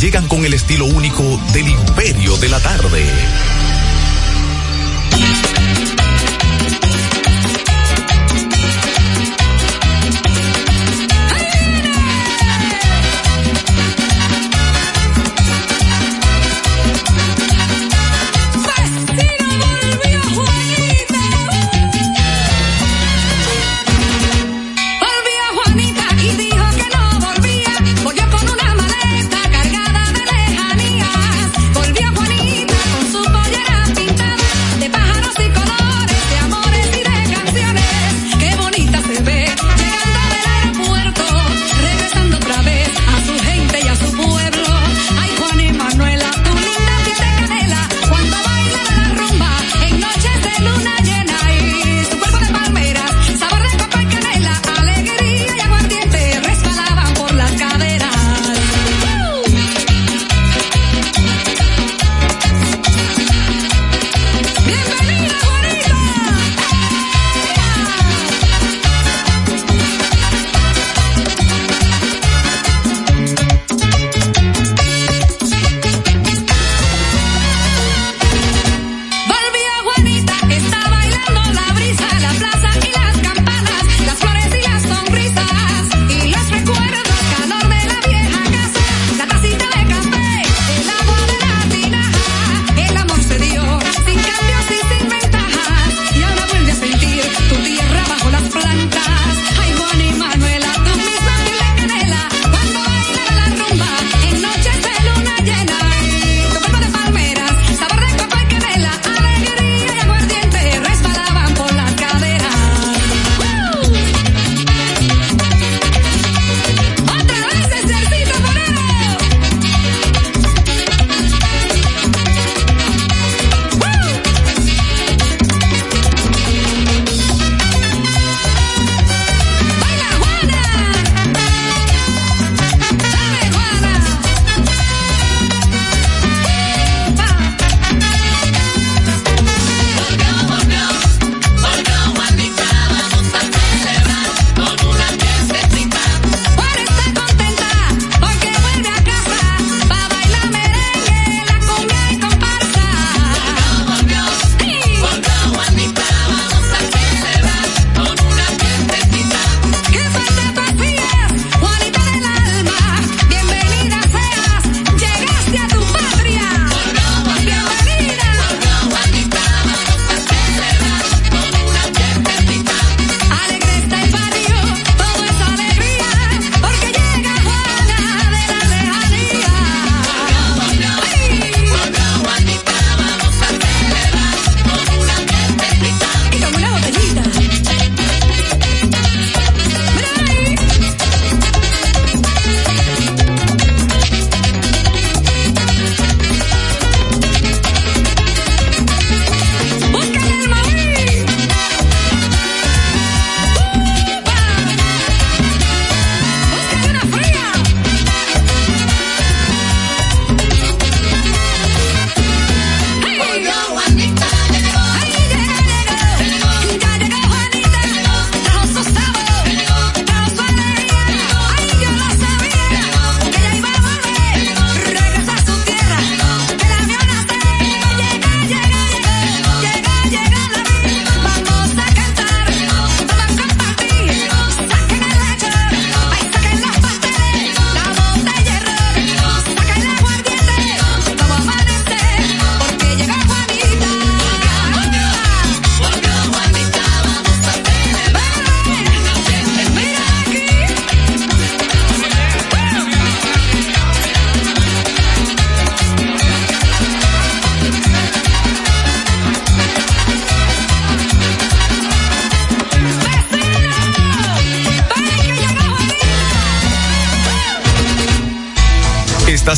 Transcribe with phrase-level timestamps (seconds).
[0.00, 1.68] llegan con el estilo único del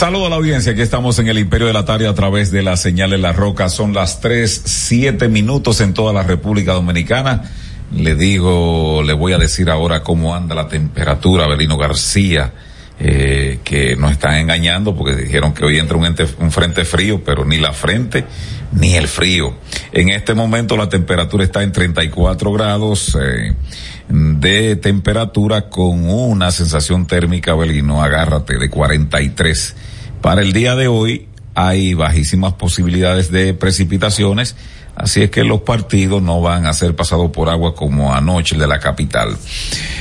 [0.00, 2.62] Saludo a la audiencia, aquí estamos en el Imperio de la Tarde a través de
[2.62, 3.68] la señal en la roca.
[3.68, 7.42] Son las tres, siete minutos en toda la República Dominicana.
[7.94, 12.50] Le digo, le voy a decir ahora cómo anda la temperatura, Belino García,
[12.98, 17.22] eh, que nos están engañando porque dijeron que hoy entra un, ente- un frente frío,
[17.22, 18.24] pero ni la frente
[18.72, 19.54] ni el frío.
[19.92, 23.52] En este momento la temperatura está en 34 grados eh,
[24.08, 29.76] de temperatura con una sensación térmica, Belino, agárrate, de 43.
[30.20, 34.54] Para el día de hoy hay bajísimas posibilidades de precipitaciones,
[34.94, 38.60] así es que los partidos no van a ser pasados por agua como anoche el
[38.60, 39.36] de la capital.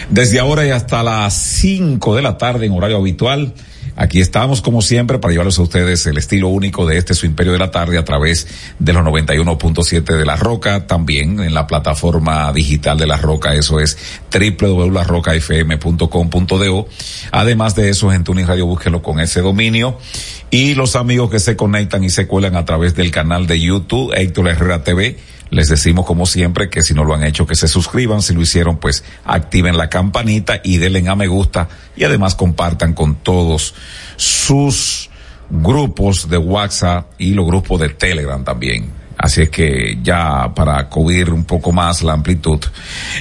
[0.10, 3.54] Desde ahora y hasta las 5 de la tarde en horario habitual,
[4.00, 7.52] Aquí estamos como siempre para llevarles a ustedes el estilo único de este su imperio
[7.52, 8.48] de la tarde a través
[8.80, 13.82] de los 91.7 de la Roca, también en la plataforma digital de la Roca, eso
[13.82, 13.98] es
[14.32, 16.88] www.larrocafm.com.do.
[17.34, 19.98] Además de eso, en Tuning Radio búsquelo con ese dominio.
[20.50, 24.14] Y los amigos que se conectan y se cuelan a través del canal de YouTube,
[24.16, 25.18] Héctor Herrera TV,
[25.52, 28.42] les decimos como siempre que si no lo han hecho que se suscriban, si lo
[28.42, 31.68] hicieron pues activen la campanita y denle a me gusta.
[31.96, 33.74] Y además compartan con todos
[34.16, 35.10] sus
[35.50, 38.92] grupos de WhatsApp y los grupos de Telegram también.
[39.18, 42.60] Así es que ya para cubrir un poco más la amplitud,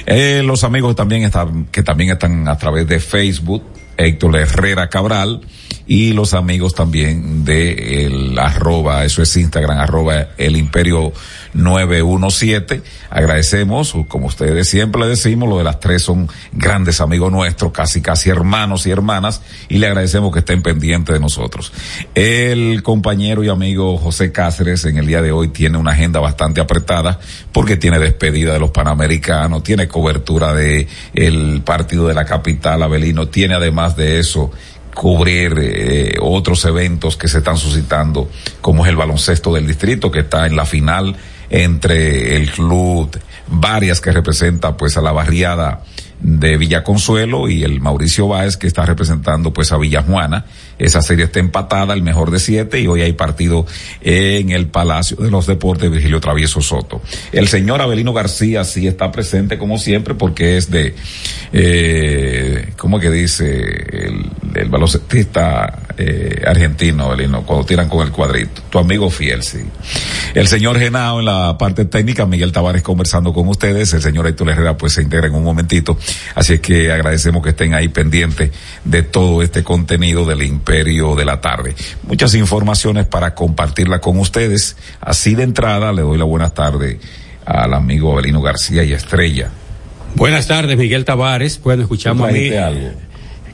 [0.05, 3.63] eh, los amigos también están, que también están a través de Facebook,
[3.97, 5.41] Héctor Herrera Cabral,
[5.89, 11.11] y los amigos también de el arroba, eso es Instagram, arroba el imperio
[11.53, 12.83] 917.
[13.09, 18.03] Agradecemos, como ustedes siempre le decimos, lo de las tres son grandes amigos nuestros, casi
[18.03, 21.73] casi hermanos y hermanas, y le agradecemos que estén pendientes de nosotros.
[22.13, 26.61] El compañero y amigo José Cáceres en el día de hoy tiene una agenda bastante
[26.61, 27.19] apretada
[27.51, 33.27] porque tiene despedida de los Panamericanos, tiene cobertura de el partido de la capital, Abelino,
[33.29, 34.51] tiene además de eso
[34.93, 38.29] cubrir eh, otros eventos que se están suscitando,
[38.61, 41.15] como es el baloncesto del distrito, que está en la final
[41.49, 43.09] entre el club,
[43.47, 45.83] varias que representa pues a la barriada
[46.19, 50.45] de Villa Consuelo y el Mauricio Báez que está representando pues a Villa Juana.
[50.77, 53.65] Esa serie está empatada, el mejor de siete, y hoy hay partido
[54.01, 57.01] en el Palacio de los Deportes Virgilio Travieso Soto.
[57.31, 60.95] El señor Abelino García sí está presente como siempre porque es de,
[61.53, 63.47] eh, ¿cómo que dice?
[64.59, 68.61] El baloncestista eh, argentino, Abelino, cuando tiran con el cuadrito.
[68.69, 69.59] Tu amigo fiel, sí.
[70.33, 74.49] El señor Genao en la parte técnica, Miguel Tavares conversando con ustedes, el señor Héctor
[74.49, 75.97] Herrera pues se integra en un momentito,
[76.35, 78.51] así es que agradecemos que estén ahí pendientes
[78.83, 81.75] de todo este contenido del imperio de la tarde.
[82.03, 84.77] Muchas informaciones para compartirla con ustedes.
[85.01, 86.97] Así de entrada le doy la buenas tardes
[87.45, 89.49] al amigo Abelino García y Estrella.
[90.15, 91.61] Buenas tardes, Miguel Tavares.
[91.61, 92.49] Bueno, escuchamos a mí.
[92.49, 93.08] ¿Trajiste algo?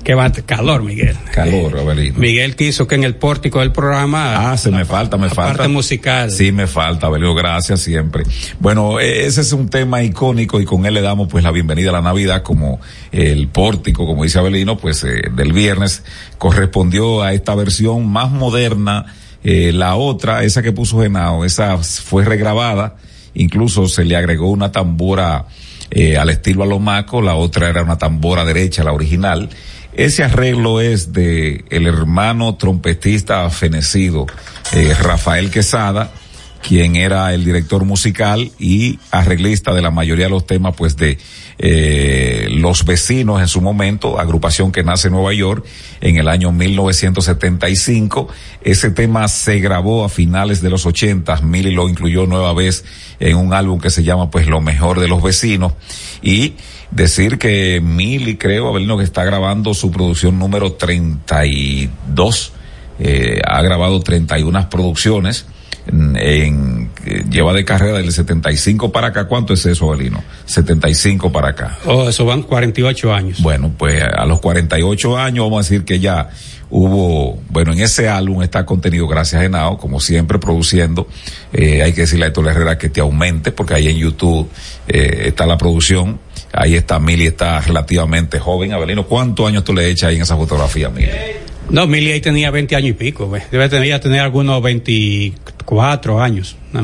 [0.06, 1.18] Que va calor, Miguel.
[1.34, 2.20] Calor, Abelino.
[2.20, 4.52] Miguel quiso que en el pórtico del programa.
[4.52, 5.58] Ah, se me falta, me la falta.
[5.58, 6.30] parte musical.
[6.30, 8.22] Sí, me falta, Abelio, gracias siempre.
[8.60, 11.90] Bueno, eh, ese es un tema icónico y con él le damos pues la bienvenida
[11.90, 12.80] a la Navidad como
[13.12, 16.04] el pórtico, como dice Abelino, pues eh, del viernes
[16.38, 19.08] correspondió a esta versión más moderna.
[19.44, 22.98] Eh, la otra, esa que puso Genao, esa fue regrabada,
[23.34, 25.48] incluso se le agregó una tambora
[25.92, 29.50] eh, al estilo Alomaco, la otra era una tambora derecha, la original.
[29.96, 34.26] Ese arreglo es de el hermano trompetista fenecido
[34.74, 36.12] eh, Rafael Quesada,
[36.68, 41.20] quien era el director musical y arreglista de la mayoría de los temas, pues de
[41.60, 45.64] eh, los vecinos en su momento, agrupación que nace en Nueva York
[46.02, 48.30] en el año 1975.
[48.64, 52.84] Ese tema se grabó a finales de los 80, Milly lo incluyó nueva vez
[53.20, 55.74] en un álbum que se llama pues Lo mejor de los vecinos.
[56.24, 56.56] Y
[56.90, 62.54] decir que Milly creo, Abelino, que está grabando su producción número 32,
[62.98, 65.46] eh, ha grabado 31 producciones
[65.88, 66.90] en,
[67.30, 69.28] lleva de carrera del 75 para acá.
[69.28, 70.24] ¿Cuánto es eso, Abelino?
[70.46, 71.78] 75 para acá.
[71.86, 73.42] Oh, eso van 48 años.
[73.42, 76.30] Bueno, pues a los 48 años vamos a decir que ya
[76.70, 81.08] hubo, bueno, en ese álbum está contenido gracias a Genao, como siempre produciendo.
[81.54, 84.50] Eh, hay que decirle a Héctor Herrera que te aumente, porque ahí en YouTube
[84.88, 86.20] eh, está la producción.
[86.54, 88.74] ahí está Mili, está relativamente joven.
[88.74, 91.10] Abelino, ¿cuántos años tú le echas ahí en esa fotografía, Mili?
[91.70, 93.44] No, Mili ahí tenía 20 años y pico, ve.
[93.52, 94.62] debe tener, ya tener algunos
[95.66, 96.56] 24 años.
[96.72, 96.82] ¿no?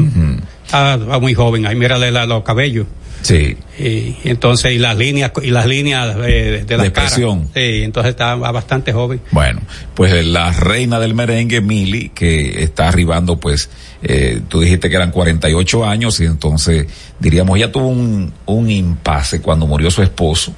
[0.71, 2.87] Ah, ah, muy joven, ahí mírale la- los cabellos.
[3.21, 3.55] Sí.
[3.77, 7.49] Y, entonces, y las líneas, y las líneas eh, de la expresión.
[7.53, 9.21] Sí, entonces está bastante joven.
[9.29, 9.61] Bueno,
[9.93, 13.69] pues la reina del merengue, Mili, que está arribando, pues,
[14.01, 16.87] eh, tú dijiste que eran 48 años y entonces,
[17.19, 20.53] diríamos, ya tuvo un, un impasse cuando murió su esposo.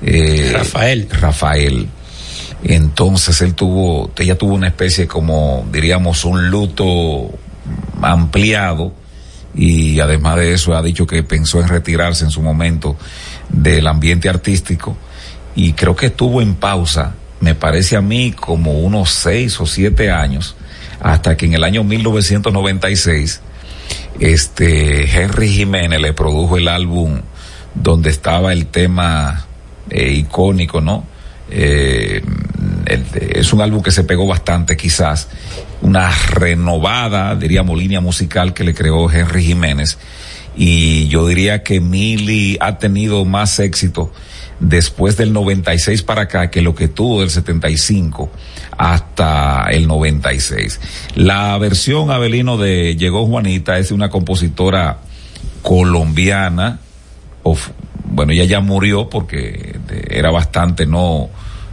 [0.00, 1.08] eh, Rafael.
[1.10, 1.88] Rafael.
[2.64, 7.30] Entonces él tuvo, ella tuvo una especie como, diríamos, un luto
[8.00, 8.92] ampliado
[9.54, 12.96] y además de eso ha dicho que pensó en retirarse en su momento
[13.48, 14.96] del ambiente artístico
[15.54, 20.10] y creo que estuvo en pausa, me parece a mí como unos seis o siete
[20.10, 20.56] años,
[21.00, 23.40] hasta que en el año 1996
[24.20, 27.20] este Henry Jiménez le produjo el álbum
[27.74, 29.46] donde estaba el tema
[29.90, 31.04] eh, icónico, ¿no?
[31.50, 32.22] Eh,
[33.34, 35.28] es un álbum que se pegó bastante quizás,
[35.82, 39.98] una renovada, diríamos, línea musical que le creó Henry Jiménez.
[40.56, 44.12] Y yo diría que Mili ha tenido más éxito
[44.60, 48.30] después del 96 para acá que lo que tuvo del 75
[48.78, 50.80] hasta el 96.
[51.16, 54.98] La versión Abelino de Llegó Juanita es una compositora
[55.62, 56.80] colombiana,
[58.04, 61.30] bueno, ella ya murió porque de- era bastante no,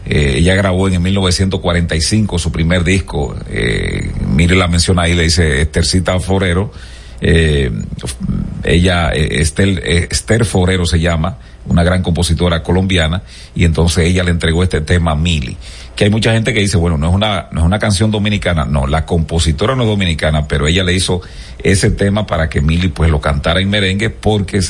[0.09, 5.23] eh, ella grabó en el 1945 su primer disco, eh, mire la menciona ahí, le
[5.23, 6.71] dice Estercita Forero,
[7.21, 7.71] eh,
[8.63, 11.37] ella, eh, Estel- eh, Esther Forero se llama,
[11.67, 13.21] una gran compositora colombiana,
[13.55, 15.55] y entonces ella le entregó este tema a Mili.
[15.95, 18.65] Que hay mucha gente que dice, bueno, no es una, no es una canción dominicana,
[18.65, 21.21] no, la compositora no es dominicana, pero ella le hizo
[21.61, 24.61] ese tema para que Mili pues lo cantara en merengue, porque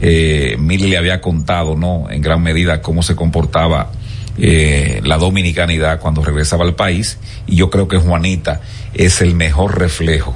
[0.00, 2.08] eh, Mili le había contado, ¿no?
[2.08, 3.90] En gran medida cómo se comportaba
[4.38, 8.60] eh, la dominicanidad cuando regresaba al país, y yo creo que Juanita
[8.94, 10.34] es el mejor reflejo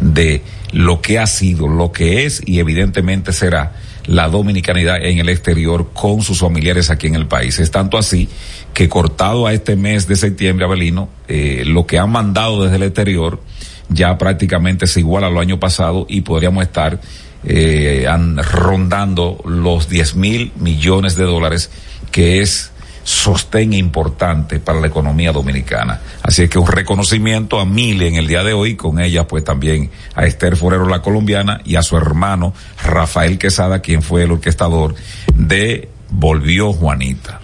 [0.00, 3.72] de lo que ha sido, lo que es y evidentemente será
[4.06, 7.58] la dominicanidad en el exterior con sus familiares aquí en el país.
[7.58, 8.28] Es tanto así
[8.74, 12.82] que cortado a este mes de septiembre, Abelino, eh, lo que han mandado desde el
[12.82, 13.40] exterior
[13.88, 17.00] ya prácticamente es igual a lo año pasado y podríamos estar
[17.44, 21.70] eh, an- rondando los 10 mil millones de dólares
[22.10, 22.72] que es
[23.04, 26.00] sostén importante para la economía dominicana.
[26.22, 29.44] Así es que un reconocimiento a Mili en el día de hoy, con ella pues
[29.44, 34.32] también a Esther Forero la colombiana y a su hermano Rafael Quesada, quien fue el
[34.32, 34.94] orquestador
[35.34, 37.40] de Volvió Juanita.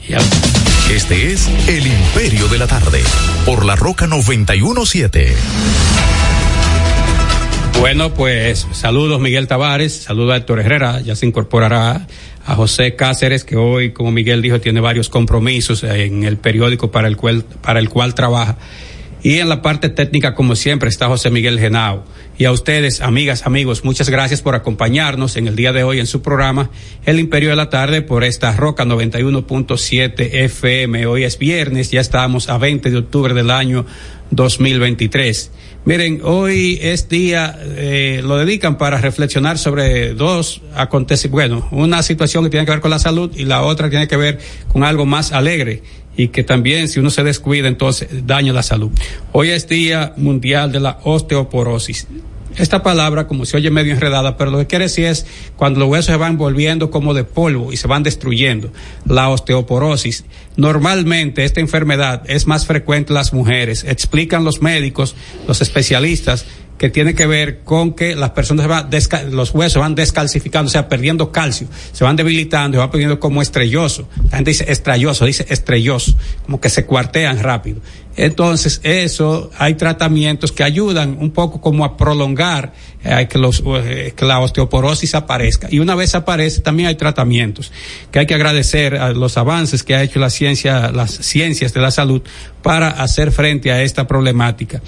[0.90, 3.02] Este es El Imperio de la Tarde,
[3.44, 5.34] por la Roca 917.
[7.80, 12.06] Bueno, pues saludos Miguel Tavares, saludos a Héctor Herrera, ya se incorporará
[12.46, 17.08] a José Cáceres, que hoy, como Miguel dijo, tiene varios compromisos en el periódico para
[17.08, 18.56] el cual, para el cual trabaja.
[19.22, 22.04] Y en la parte técnica, como siempre, está José Miguel Genao.
[22.38, 26.06] Y a ustedes, amigas, amigos, muchas gracias por acompañarnos en el día de hoy en
[26.06, 26.70] su programa
[27.04, 31.04] El Imperio de la Tarde por esta Roca 91.7 FM.
[31.04, 33.84] Hoy es viernes, ya estamos a 20 de octubre del año
[34.30, 35.50] 2023.
[35.84, 42.44] Miren, hoy es día, eh, lo dedican para reflexionar sobre dos acontecimientos, bueno, una situación
[42.44, 44.38] que tiene que ver con la salud y la otra tiene que ver
[44.72, 45.82] con algo más alegre
[46.16, 48.90] y que también si uno se descuida entonces daña la salud.
[49.32, 52.06] Hoy es Día Mundial de la Osteoporosis.
[52.56, 55.24] Esta palabra, como se oye medio enredada, pero lo que quiere decir es
[55.56, 58.72] cuando los huesos se van volviendo como de polvo y se van destruyendo.
[59.06, 60.24] La osteoporosis.
[60.56, 63.84] Normalmente esta enfermedad es más frecuente en las mujeres.
[63.84, 65.14] Explican los médicos,
[65.46, 66.44] los especialistas,
[66.80, 68.88] que tiene que ver con que las personas se van
[69.32, 73.42] los huesos van descalcificando, o sea, perdiendo calcio, se van debilitando, se van poniendo como
[73.42, 74.08] estrelloso.
[74.30, 77.82] La gente dice estrelloso, dice estrelloso, como que se cuartean rápido.
[78.16, 82.72] Entonces, eso, hay tratamientos que ayudan un poco como a prolongar
[83.04, 85.68] eh, que, los, eh, que la osteoporosis aparezca.
[85.70, 87.72] Y una vez aparece, también hay tratamientos
[88.10, 91.80] que hay que agradecer a los avances que ha hecho la ciencia, las ciencias de
[91.82, 92.22] la salud
[92.62, 94.80] para hacer frente a esta problemática.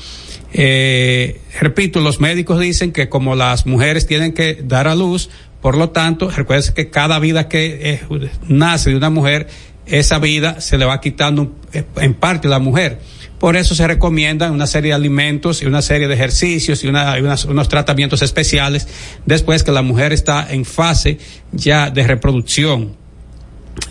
[0.52, 5.30] Eh, repito, los médicos dicen que como las mujeres tienen que dar a luz,
[5.60, 9.48] por lo tanto, recuerden que cada vida que eh, nace de una mujer,
[9.86, 13.00] esa vida se le va quitando eh, en parte a la mujer.
[13.38, 17.68] Por eso se recomiendan una serie de alimentos y una serie de ejercicios y, unos
[17.68, 18.86] tratamientos especiales
[19.26, 21.18] después que la mujer está en fase
[21.50, 23.01] ya de reproducción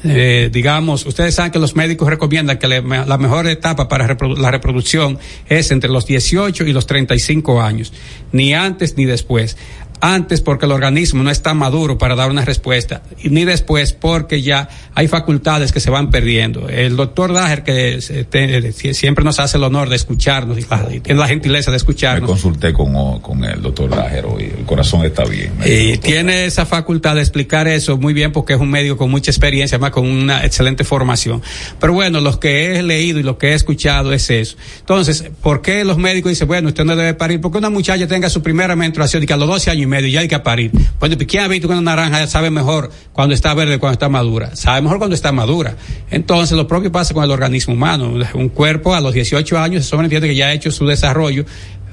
[0.04, 5.20] eh, digamos, ustedes saben que los médicos recomiendan que la mejor etapa para la reproducción
[5.48, 7.94] es entre los 18 y los 35 años,
[8.32, 9.58] ni antes ni después.
[10.04, 14.68] Antes porque el organismo no está maduro para dar una respuesta, ni después porque ya
[14.96, 16.68] hay facultades que se van perdiendo.
[16.70, 20.88] El doctor Dager, que se- te- siempre nos hace el honor de escucharnos y, la-
[20.92, 22.30] y tiene la gentileza de Me escucharnos.
[22.30, 25.52] consulté con, con el doctor Lajero y el corazón está bien.
[25.60, 29.12] me Y tiene esa facultad de explicar eso muy bien porque es un médico con
[29.12, 31.44] mucha experiencia, además con una excelente formación.
[31.80, 34.58] Pero bueno, lo que he leído y lo que he escuchado es eso.
[34.80, 37.40] Entonces, ¿por qué los médicos dicen, bueno, usted no debe parir?
[37.40, 40.08] Porque una muchacha tenga su primera menstruación y que a los 12 años y medio
[40.10, 40.72] ya hay que parir.
[41.00, 44.56] Pues, ¿quién ha visto que una naranja sabe mejor cuando está verde cuando está madura?
[44.56, 45.76] Sabe mejor cuando está madura.
[46.10, 48.14] Entonces, lo propio pasa con el organismo humano.
[48.34, 51.46] Un cuerpo a los 18 años se sobreentiende que ya ha hecho su desarrollo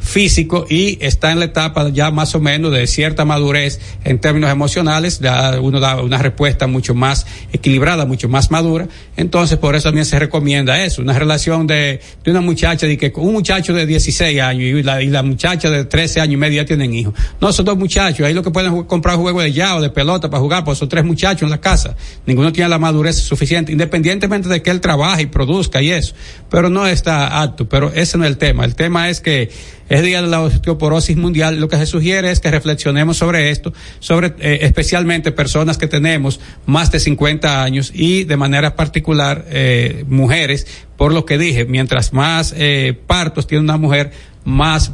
[0.09, 4.50] físico y está en la etapa ya más o menos de cierta madurez en términos
[4.50, 8.88] emocionales, ya uno da una respuesta mucho más equilibrada, mucho más madura,
[9.19, 13.12] entonces por eso también se recomienda eso, una relación de, de una muchacha, de que
[13.17, 16.62] un muchacho de 16 años y la, y la muchacha de 13 años y medio
[16.62, 17.12] ya tienen hijos.
[17.41, 20.31] No, son dos muchachos, ahí lo que pueden comprar un juego de llave, de pelota
[20.31, 24.49] para jugar, pues son tres muchachos en la casa, ninguno tiene la madurez suficiente, independientemente
[24.49, 26.15] de que él trabaje y produzca y eso,
[26.50, 29.50] pero no está apto, pero ese no es el tema, el tema es que
[29.99, 31.59] es día de la osteoporosis mundial.
[31.59, 36.40] Lo que se sugiere es que reflexionemos sobre esto, sobre eh, especialmente personas que tenemos
[36.67, 42.12] más de 50 años y de manera particular eh, mujeres, por lo que dije, mientras
[42.12, 44.12] más eh, partos tiene una mujer,
[44.44, 44.92] más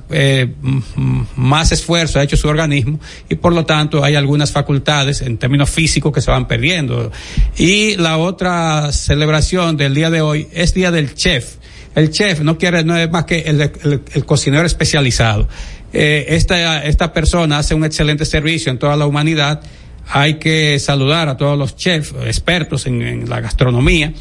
[1.36, 2.98] más esfuerzo ha hecho su organismo
[3.28, 7.12] y por lo tanto hay algunas facultades en términos físicos que se van perdiendo.
[7.56, 11.56] Y la otra celebración del día de hoy es día del chef.
[11.94, 15.48] El chef no quiere, no es más que el, el- cocinero especializado.
[15.92, 19.62] Eh, esta, esta persona hace un excelente servicio en toda la humanidad.
[20.06, 24.12] Hay que saludar a todos los chefs, expertos en, la gastronomía,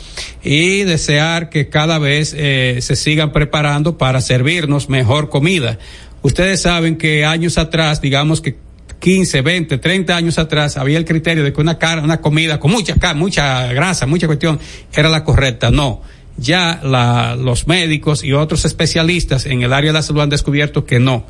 [0.43, 5.79] y desear que cada vez eh, se sigan preparando para servirnos mejor comida.
[6.21, 8.55] Ustedes saben que años atrás, digamos que
[8.99, 12.71] 15, 20, 30 años atrás había el criterio de que una cara, una comida con
[12.71, 14.57] mucha mucha grasa, mucha cuestión
[14.93, 15.69] era la correcta.
[15.69, 16.01] No.
[16.38, 20.86] Ya la, los médicos y otros especialistas en el área de la salud han descubierto
[20.86, 21.26] que no,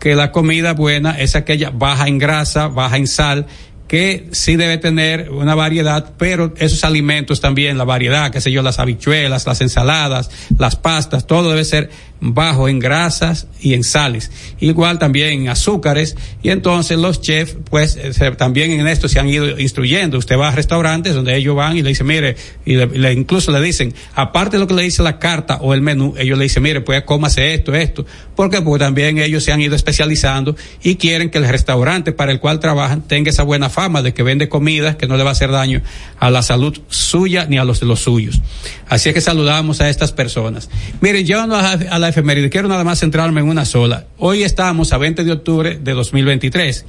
[0.00, 3.46] que la comida buena es aquella baja en grasa, baja en sal,
[3.88, 8.62] que sí debe tener una variedad, pero esos alimentos también, la variedad, qué sé yo,
[8.62, 14.30] las habichuelas, las ensaladas, las pastas, todo debe ser bajo en grasas y en sales.
[14.60, 16.16] Igual también en azúcares.
[16.42, 20.18] Y entonces los chefs, pues, eh, también en esto se han ido instruyendo.
[20.18, 23.60] Usted va a restaurantes donde ellos van y le dicen, mire, y le, incluso le
[23.60, 26.62] dicen, aparte de lo que le dice la carta o el menú, ellos le dicen,
[26.62, 28.04] mire, pues cómase esto, esto.
[28.34, 32.40] Porque pues también ellos se han ido especializando y quieren que el restaurante para el
[32.40, 35.32] cual trabajan tenga esa buena fama de que vende comida que no le va a
[35.32, 35.82] hacer daño
[36.18, 38.40] a la salud suya ni a los de los suyos.
[38.88, 40.70] Así es que saludamos a estas personas.
[41.00, 44.06] Miren, yo a, a la efeméride, quiero nada más centrarme en una sola.
[44.18, 46.84] Hoy estamos a 20 de octubre de 2023.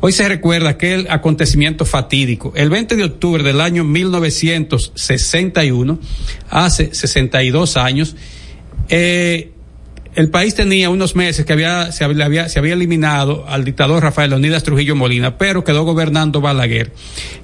[0.00, 2.52] Hoy se recuerda aquel acontecimiento fatídico.
[2.54, 5.98] El 20 de octubre del año 1961,
[6.50, 8.16] hace 62 años,
[8.88, 9.52] eh,
[10.16, 14.96] el país tenía unos meses que había se, había, eliminado al dictador Rafael Leonidas Trujillo
[14.96, 16.92] Molina, pero quedó gobernando Balaguer.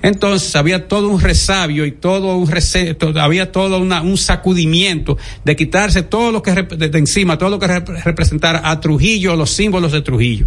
[0.03, 5.55] Entonces había todo un resabio y todo un rece, todo, había todo un sacudimiento de
[5.55, 9.93] quitarse todo lo que de, encima, todo lo que rep- representara a Trujillo, los símbolos
[9.93, 10.47] de Trujillo.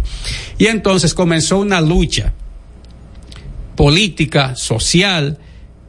[0.58, 2.32] Y entonces comenzó una lucha
[3.76, 5.38] política, social,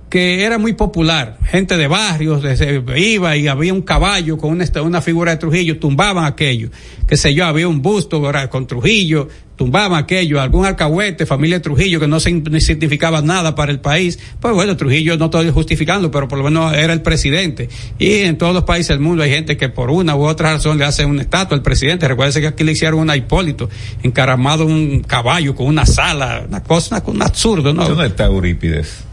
[0.09, 1.37] que era muy popular.
[1.43, 6.25] Gente de barrios se iba y había un caballo con una, figura de Trujillo, tumbaban
[6.25, 6.69] aquello.
[7.07, 11.99] Que sé yo, había un busto con Trujillo, tumbaban aquello, algún alcahuete, familia de Trujillo
[11.99, 14.17] que no significaba nada para el país.
[14.39, 17.67] Pues bueno, Trujillo no estoy justificando, pero por lo menos era el presidente.
[17.99, 20.77] Y en todos los países del mundo hay gente que por una u otra razón
[20.77, 22.07] le hace una estatua al presidente.
[22.07, 23.69] Recuerden que aquí le hicieron a Hipólito,
[24.03, 27.87] encaramado un caballo con una sala, una cosa, un absurdo, ¿no?
[27.87, 29.06] ¿Dónde está Eurípides?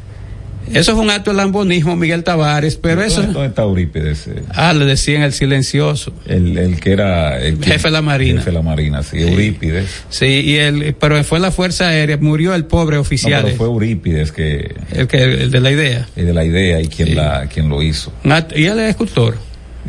[0.73, 3.23] Eso fue un acto de lambonismo, Miguel Tavares, pero eso.
[3.23, 4.27] ¿Dónde, está Eurípides?
[4.29, 6.13] Eh, Ah, le decían el silencioso.
[6.27, 8.39] El, el que era el que- Jefe de la Marina.
[8.41, 10.05] Jefe de la Marina, sí, Eurípides.
[10.09, 13.67] Sí, y el, pero fue la Fuerza Aérea, murió el pobre No, oficial, pero fue
[13.67, 16.09] Eurípides que el, que, el de la idea.
[16.17, 18.13] eh, de la idea y quien la quien lo hizo.
[18.55, 19.37] Y él es escultor.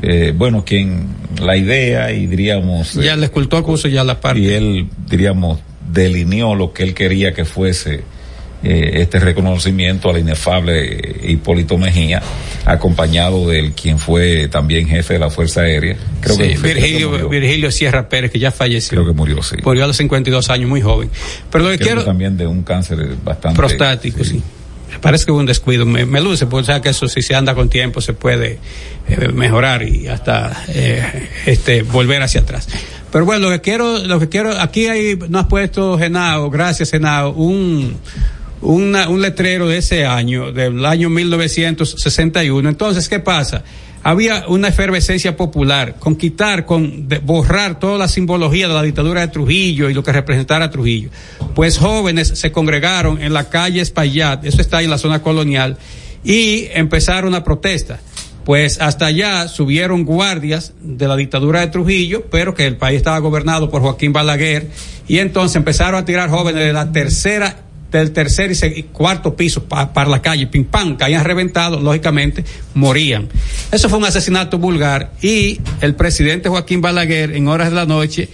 [0.02, 1.08] Eh, bueno, quien
[1.42, 4.42] la idea y diríamos Ya el escultor puso ya la parte.
[4.42, 5.60] y él diríamos
[5.90, 8.02] delineó lo que él quería que fuese
[8.64, 12.22] eh, este reconocimiento al inefable Hipólito Mejía,
[12.66, 15.96] acompañado del quien fue también jefe de la Fuerza Aérea.
[16.22, 17.30] Creo Sí, que Virgilio.
[17.30, 18.90] Virgilio Sierra Pérez, que ya falleció.
[18.98, 19.56] Creo que murió, sí.
[19.64, 21.10] Murió a los 52 años, muy joven.
[21.52, 22.02] Pero lo que Creo quiero.
[22.02, 24.42] que también de un cáncer bastante prostático, sí.
[25.02, 25.86] Parece que hubo un descuido.
[25.86, 28.60] Me, me luce, porque o sea que eso si se anda con tiempo se puede
[29.10, 32.68] eh, mejorar y hasta eh, este volver hacia atrás.
[33.12, 36.92] Pero bueno, lo que quiero, lo que quiero, aquí hay, nos has puesto Genao, gracias
[36.92, 37.98] Genao, un,
[38.66, 42.68] una- un letrero de ese año, del año 1961.
[42.70, 43.64] Entonces, ¿qué pasa?
[44.04, 49.30] Había una efervescencia popular con quitar, con borrar toda la simbología de la dictadura de
[49.30, 51.10] Trujillo y lo que representara Trujillo.
[51.56, 55.78] Pues jóvenes se congregaron en la calle Espaillat, eso está ahí en la zona colonial,
[56.24, 58.00] y empezaron una protesta.
[58.46, 63.18] Pues hasta allá subieron guardias de la dictadura de Trujillo, pero que el país estaba
[63.18, 64.70] gobernado por Joaquín Balaguer,
[65.08, 69.94] y entonces empezaron a tirar jóvenes de la tercera del tercer y, cuarto piso pa-
[69.94, 72.44] para la calle, pim pam, caían reventados, lógicamente
[72.74, 73.30] morían.
[73.72, 78.30] Eso fue un asesinato vulgar y el presidente Joaquín Balaguer en horas de la noche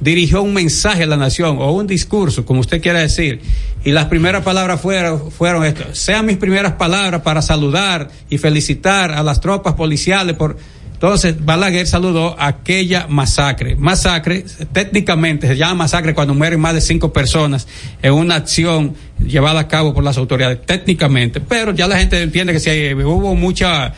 [0.00, 3.40] dirigió un mensaje a la nación o un discurso, como usted quiera decir,
[3.82, 9.12] y las primeras palabras fueron, fueron esto, sean mis primeras palabras para saludar y felicitar
[9.12, 10.58] a las tropas policiales por
[10.96, 13.76] entonces, Balaguer saludó aquella masacre.
[13.76, 17.68] Masacre, técnicamente se llama masacre cuando mueren más de cinco personas
[18.00, 21.38] en una acción llevada a cabo por las autoridades, técnicamente.
[21.42, 23.92] Pero ya la gente entiende que si hubo mucha,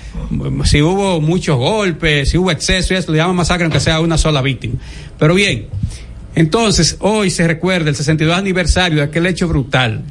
[0.65, 4.43] si hubo muchos golpes, si hubo exceso, eso le llama masacre aunque sea una sola
[4.43, 4.75] víctima.
[5.21, 5.69] Pero bien,
[6.35, 10.03] entonces hoy se recuerda el 62 aniversario de aquel hecho brutal.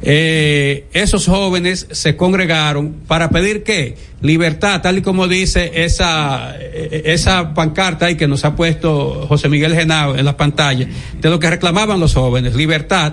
[0.00, 3.96] Eh, esos jóvenes se congregaron para pedir qué?
[4.20, 9.48] Libertad, tal y como dice esa, eh, esa pancarta ahí que nos ha puesto José
[9.48, 10.86] Miguel Genao en la pantalla,
[11.20, 13.12] de lo que reclamaban los jóvenes, libertad,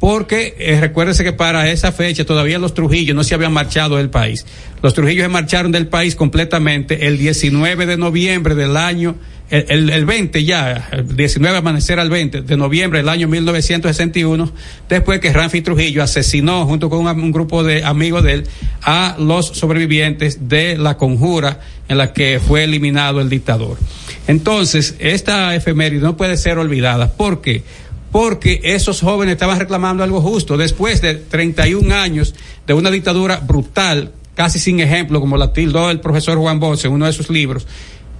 [0.00, 4.10] porque eh, recuérdese que para esa fecha todavía los Trujillos no se habían marchado del
[4.10, 4.46] país.
[4.82, 9.16] Los Trujillos se marcharon del país completamente el 19 de noviembre del año
[9.50, 14.50] el, el, el 20 ya, el 19 amanecer al 20 de noviembre del año 1961,
[14.88, 18.48] después que Ramfi Trujillo asesinó junto con un, un grupo de amigos de él
[18.82, 23.78] a los sobrevivientes de la conjura en la que fue eliminado el dictador.
[24.26, 27.12] Entonces, esta efeméride no puede ser olvidada.
[27.12, 27.62] ¿Por qué?
[28.12, 30.56] Porque esos jóvenes estaban reclamando algo justo.
[30.56, 32.34] Después de 31 años
[32.66, 36.92] de una dictadura brutal, casi sin ejemplo, como la tildó el profesor Juan Bosch en
[36.92, 37.66] uno de sus libros,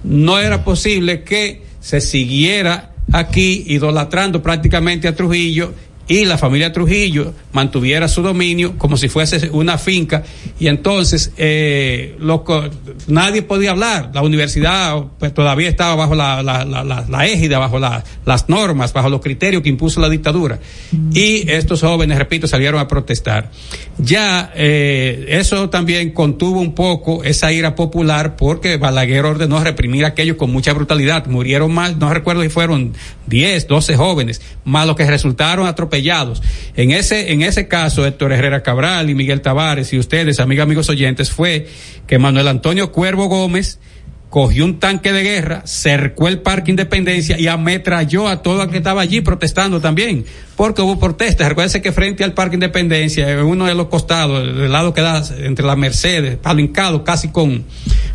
[0.03, 5.73] no era posible que se siguiera aquí idolatrando prácticamente a Trujillo
[6.07, 10.23] y la familia Trujillo mantuviera su dominio como si fuese una finca.
[10.57, 12.45] Y entonces eh, lo,
[13.07, 14.11] nadie podía hablar.
[14.13, 18.47] La universidad pues, todavía estaba bajo la, la, la, la, la égida bajo la, las
[18.47, 20.59] normas bajo los criterios que impuso la dictadura.
[21.13, 23.51] Y estos jóvenes repito salieron a protestar.
[23.97, 30.09] Ya eh, eso también contuvo un poco esa ira popular porque Balaguer ordenó reprimir a
[30.09, 31.25] aquellos con mucha brutalidad.
[31.27, 32.93] Murieron más no recuerdo si fueron
[33.27, 35.96] 10 12 jóvenes más los que resultaron atropellados
[36.75, 41.31] en ese, en ese caso, Héctor Herrera Cabral y Miguel Tavares y ustedes, amigos oyentes,
[41.31, 41.67] fue
[42.05, 43.79] que Manuel Antonio Cuervo Gómez
[44.29, 48.77] cogió un tanque de guerra, cercó el Parque Independencia y ametralló a todo el que
[48.77, 51.47] estaba allí protestando también, porque hubo protestas.
[51.47, 55.23] Recuérdense que frente al Parque Independencia, en uno de los costados, del lado que da
[55.39, 57.63] entre la Mercedes, palincado casi con,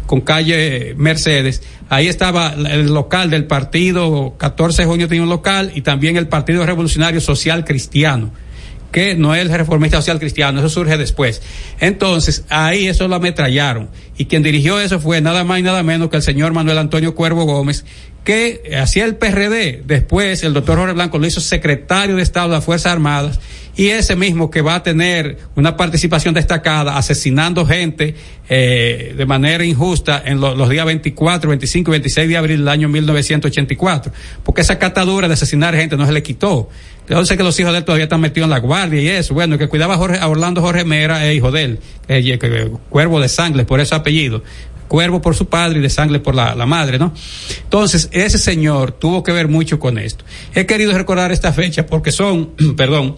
[0.06, 5.72] con calle Mercedes, ahí estaba el local del partido, 14 de junio tenía un local,
[5.74, 8.30] y también el Partido Revolucionario Social Cristiano
[8.92, 11.42] que no es el reformista social cristiano, eso surge después.
[11.80, 13.88] Entonces, ahí eso lo ametrallaron.
[14.16, 17.14] Y quien dirigió eso fue nada más y nada menos que el señor Manuel Antonio
[17.14, 17.84] Cuervo Gómez,
[18.22, 19.82] que hacía el PRD.
[19.84, 23.40] Después, el doctor Jorge Blanco lo hizo secretario de Estado de las Fuerzas Armadas
[23.74, 28.14] y ese mismo que va a tener una participación destacada asesinando gente
[28.48, 32.68] eh, de manera injusta en lo, los días 24, 25 y 26 de abril del
[32.68, 34.12] año 1984.
[34.42, 36.68] Porque esa catadura de asesinar gente no se le quitó.
[37.12, 39.34] Yo sé que los hijos de él todavía están metidos en la guardia y eso.
[39.34, 43.28] Bueno, que cuidaba a, Jorge, a Orlando Jorge Mera es hijo de él, cuervo de
[43.28, 44.42] sangre, por ese apellido.
[44.88, 47.12] Cuervo por su padre y de sangre por la, la madre, ¿no?
[47.64, 50.24] Entonces, ese señor tuvo que ver mucho con esto.
[50.54, 53.16] He querido recordar esta fecha porque son, perdón,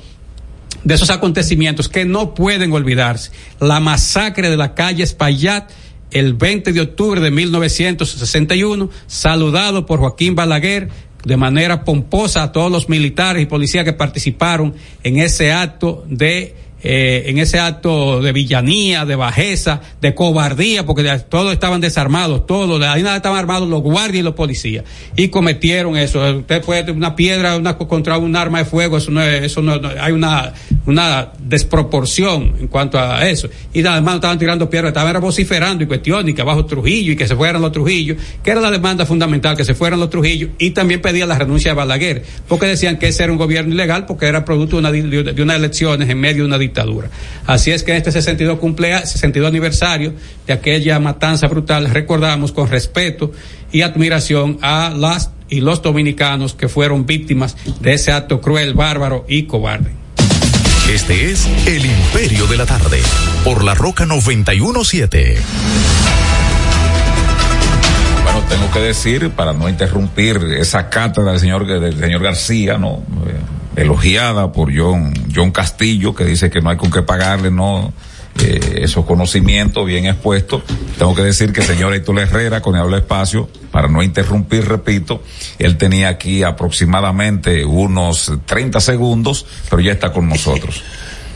[0.83, 3.31] de esos acontecimientos que no pueden olvidarse.
[3.61, 5.71] La masacre de la calle Espaillat
[6.15, 10.89] el 20 de octubre de 1961, saludado por Joaquín Balaguer
[11.25, 16.55] de manera pomposa a todos los militares y policías que participaron en ese acto de
[16.87, 22.83] eh, en ese acto de villanía, de bajeza, de cobardía, porque todos estaban desarmados, todos,
[22.83, 24.85] ahí nada estaban armados los guardias y los policías,
[25.17, 26.21] y cometieron eso.
[26.41, 29.81] Usted puede una piedra una, contra un arma de fuego, eso no es, eso no,
[29.99, 30.53] hay una,
[30.85, 33.49] una desproporción en cuanto a eso.
[33.73, 37.27] Y además estaban tirando piedras, estaban vociferando y cuestiones, y que abajo Trujillo, y que
[37.27, 40.73] se fueran los Trujillos, que era la demanda fundamental, que se fueran los Trujillos, y
[40.73, 44.27] también pedían la renuncia de Balaguer, porque decían que ese era un gobierno ilegal, porque
[44.27, 44.93] era producto de, una,
[45.33, 46.74] de unas elecciones en medio de una dictadura.
[47.47, 50.15] Así es que en este 62 cumplea, 62 aniversario
[50.47, 53.33] de aquella matanza brutal recordamos con respeto
[53.73, 59.25] y admiración a las y los dominicanos que fueron víctimas de ese acto cruel, bárbaro
[59.29, 59.93] y cobarde.
[60.91, 63.01] Este es El Imperio de la Tarde,
[63.43, 65.37] por la Roca 917.
[68.23, 73.03] Bueno, tengo que decir, para no interrumpir esa cátedra del señor, del señor García, ¿no?
[73.77, 77.93] Elogiada por John, John Castillo, que dice que no hay con qué pagarle, ¿no?
[78.41, 80.63] Eh, esos conocimientos bien expuestos.
[80.99, 85.23] Tengo que decir que señor Héctor Herrera, con el habla espacio, para no interrumpir, repito,
[85.59, 90.83] él tenía aquí aproximadamente unos 30 segundos, pero ya está con nosotros.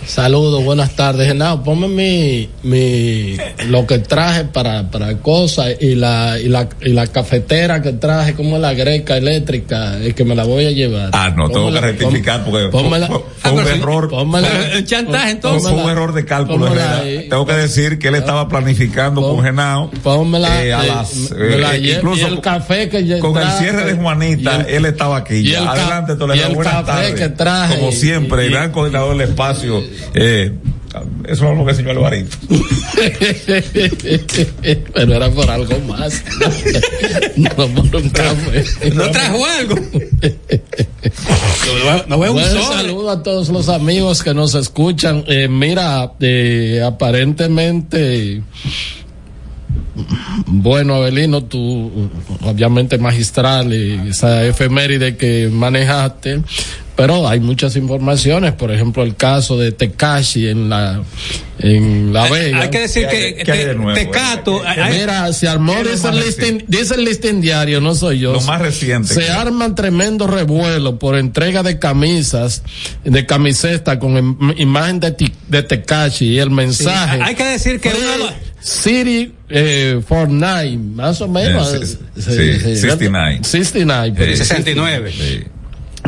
[0.08, 1.28] Saludos, buenas tardes.
[1.28, 6.94] Genao, ponme mi, mi, lo que traje para, para cosas y la, y la, y
[6.94, 11.10] la cafetera que traje, como la greca eléctrica, es que me la voy a llevar.
[11.12, 14.08] Ah, no, tengo que rectificar porque fue, pónmela- fue- Ah, fue un sí, error.
[14.08, 15.70] pónmela- chantaje, entonces.
[15.70, 17.26] Fue un error de cálculo, ahí.
[17.28, 19.90] Tengo que decir que él estaba planificando Pon- con Genao.
[20.02, 23.50] Pónmela, eh, a eh, las, la eh, lle- incluso y el café que con el
[23.58, 25.34] cierre de Juanita, el- él estaba aquí.
[25.36, 25.70] y ya.
[25.70, 26.54] Adelante, Toledo.
[26.54, 27.14] Buenas café tardes.
[27.14, 29.82] que traje, Como siempre, gran coordinador del espacio.
[30.14, 30.52] Eh,
[31.28, 32.36] eso es lo que enseñó Alvarito.
[34.94, 36.22] Pero era por algo más.
[37.36, 38.64] no por un café.
[38.94, 39.74] ¿No trajo algo?
[42.08, 45.24] No veo un saludo a todos los amigos que nos escuchan.
[45.26, 48.42] Eh, mira, eh, aparentemente,
[50.46, 52.08] bueno, Abelino, tú
[52.42, 56.40] obviamente magistral y esa efeméride que manejaste,
[56.96, 61.00] pero hay muchas informaciones, por ejemplo, el caso de Tekashi en la
[61.60, 62.60] en La Vega.
[62.62, 63.92] Hay que decir ¿Qué hay- que de nuevo?
[63.94, 67.94] Tecato, hay- hay- Mira, se armó, ¿Qué es lo dice el, dice listín diario, no
[67.96, 68.32] soy yo.
[68.32, 69.12] Lo más reciente.
[69.12, 72.62] Se arman tremendo revuelo por entrega de camisas,
[73.04, 75.16] de camiseta con im- imagen de,
[75.48, 77.20] de Tekashi y el mensaje.
[77.22, 78.26] hay que decir que uno
[78.60, 81.72] City eh, Fortnite, más o menos.
[81.74, 83.40] Eh, sí, sí, 69.
[83.42, 85.12] 69, pero- Eh, 69.
[85.12, 85.44] Sí.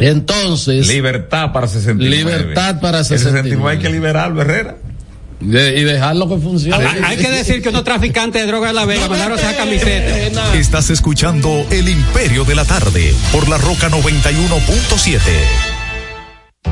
[0.00, 2.16] Entonces, Libertad para 69.
[2.16, 3.70] Libertad para El 69.
[3.70, 4.76] hay que liberarlo, Herrera.
[5.40, 6.84] de- y dejarlo que funcione.
[6.84, 10.54] Hay, hay que decir que unos traficantes de droga de la Vega mandaron esa camiseta.
[10.56, 15.20] Estás escuchando El Imperio de la Tarde, por la Roca 91.7.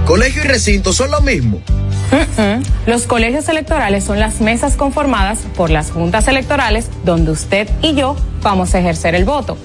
[0.07, 1.63] Colegio y recinto son lo mismo.
[2.87, 8.17] Los colegios electorales son las mesas conformadas por las juntas electorales donde usted y yo
[8.43, 9.59] vamos a ejercer el voto.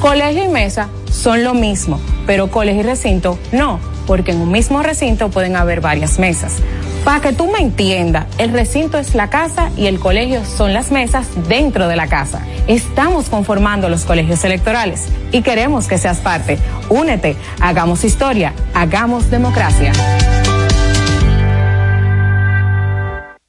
[0.00, 4.82] Colegio y mesa son lo mismo, pero colegio y recinto no, porque en un mismo
[4.82, 6.56] recinto pueden haber varias mesas.
[7.04, 10.90] Para que tú me entiendas, el recinto es la casa y el colegio son las
[10.90, 12.42] mesas dentro de la casa.
[12.66, 16.58] Estamos conformando los colegios electorales y queremos que seas parte.
[16.90, 19.92] Únete, hagamos historia, hagamos democracia.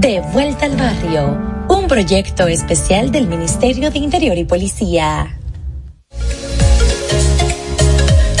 [0.00, 5.38] De vuelta al barrio, un proyecto especial del Ministerio de Interior y Policía.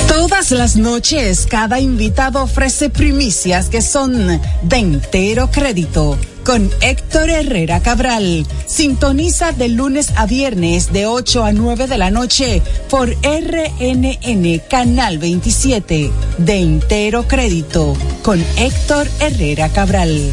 [0.08, 6.18] Todas las noches, cada invitado ofrece primicias que son de entero crédito.
[6.44, 8.44] Con Héctor Herrera Cabral.
[8.66, 15.18] Sintoniza de lunes a viernes de 8 a 9 de la noche por RNN Canal
[15.18, 16.10] 27.
[16.36, 17.96] De entero crédito.
[18.22, 20.32] Con Héctor Herrera Cabral.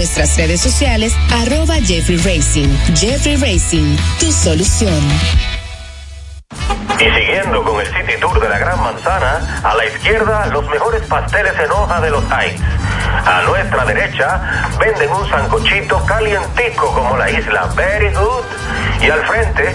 [0.00, 2.68] nuestras redes sociales, arroba Jeffrey Racing.
[2.96, 4.98] Jeffrey Racing, tu solución.
[6.98, 11.02] Y siguiendo con el City Tour de la Gran Manzana, a la izquierda los mejores
[11.02, 12.62] pasteles en hoja de los Heights.
[13.26, 19.02] A nuestra derecha venden un sancochito calientico como la isla Very Good.
[19.02, 19.74] Y al frente,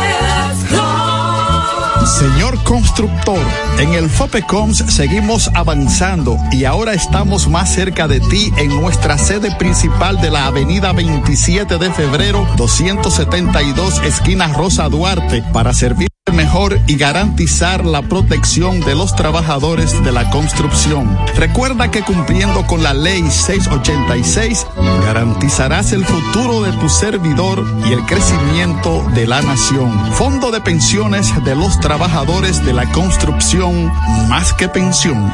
[2.21, 3.39] Señor constructor,
[3.79, 9.49] en el FOPECOMS seguimos avanzando y ahora estamos más cerca de ti en nuestra sede
[9.55, 16.97] principal de la avenida 27 de febrero 272 esquina Rosa Duarte para servir mejor y
[16.97, 21.17] garantizar la protección de los trabajadores de la construcción.
[21.35, 24.67] Recuerda que cumpliendo con la ley 686
[25.03, 30.13] garantizarás el futuro de tu servidor y el crecimiento de la nación.
[30.13, 33.91] Fondo de pensiones de los trabajadores de la construcción
[34.29, 35.33] más que pensión.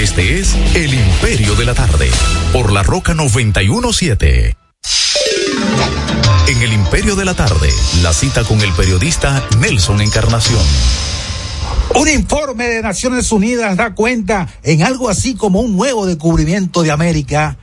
[0.00, 2.10] Este es El Imperio de la Tarde,
[2.50, 4.56] por la Roca 917.
[6.48, 7.68] En El Imperio de la Tarde,
[8.02, 10.62] la cita con el periodista Nelson Encarnación.
[11.94, 16.90] Un informe de Naciones Unidas da cuenta en algo así como un nuevo descubrimiento de
[16.90, 17.58] América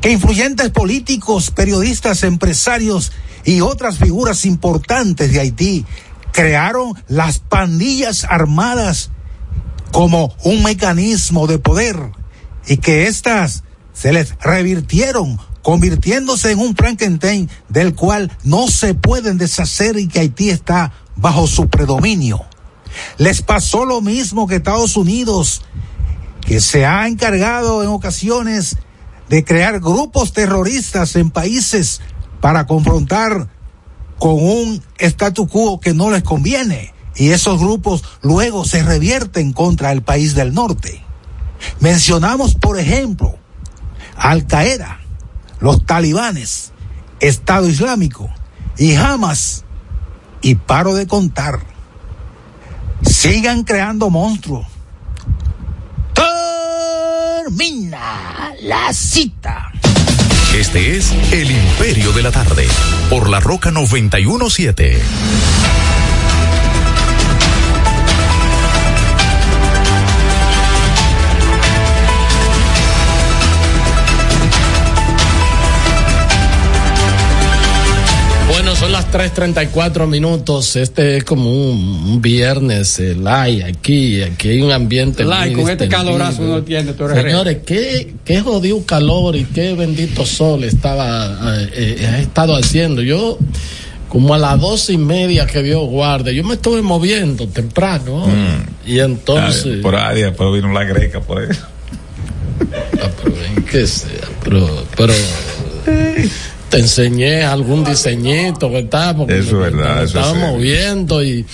[0.00, 3.12] que influyentes políticos, periodistas, empresarios
[3.44, 5.86] y otras figuras importantes de Haití
[6.32, 9.10] crearon las pandillas armadas
[9.92, 11.96] como un mecanismo de poder
[12.66, 19.38] y que éstas se les revirtieron convirtiéndose en un Frankenstein del cual no se pueden
[19.38, 22.44] deshacer y que Haití está bajo su predominio.
[23.18, 25.62] Les pasó lo mismo que Estados Unidos,
[26.40, 28.76] que se ha encargado en ocasiones
[29.28, 32.00] de crear grupos terroristas en países
[32.40, 33.48] para confrontar
[34.18, 39.92] con un statu quo que no les conviene y esos grupos luego se revierten contra
[39.92, 41.02] el país del norte.
[41.80, 43.36] Mencionamos, por ejemplo,
[44.16, 45.00] Al Qaeda,
[45.60, 46.72] los talibanes,
[47.20, 48.28] Estado Islámico
[48.76, 49.64] y Hamas,
[50.42, 51.60] y paro de contar.
[53.02, 54.66] Sigan creando monstruos.
[57.44, 59.72] Termina la cita.
[60.54, 62.66] Este es El Imperio de la Tarde,
[63.10, 65.02] por la Roca 917.
[79.16, 80.76] 3.34 minutos.
[80.76, 85.24] Este es como un, un viernes, el hay aquí, aquí hay un ambiente.
[85.24, 89.72] Muy con este calorazo uno tiene, tú eres Señores, qué, qué jodido calor y qué
[89.72, 93.00] bendito sol estaba, eh, eh, ha estado haciendo.
[93.00, 93.38] Yo,
[94.10, 98.26] como a las dos y media que vio guardia, yo me estuve moviendo temprano.
[98.84, 99.78] Y entonces.
[99.78, 101.48] Ah, por ahí, después vino la greca por ahí.
[103.70, 105.14] que sea, pero, pero
[106.70, 109.16] te enseñé algún diseñito, ¿verdad?
[109.16, 111.44] Porque Eso me- es verdad, me eso estaba es moviendo y,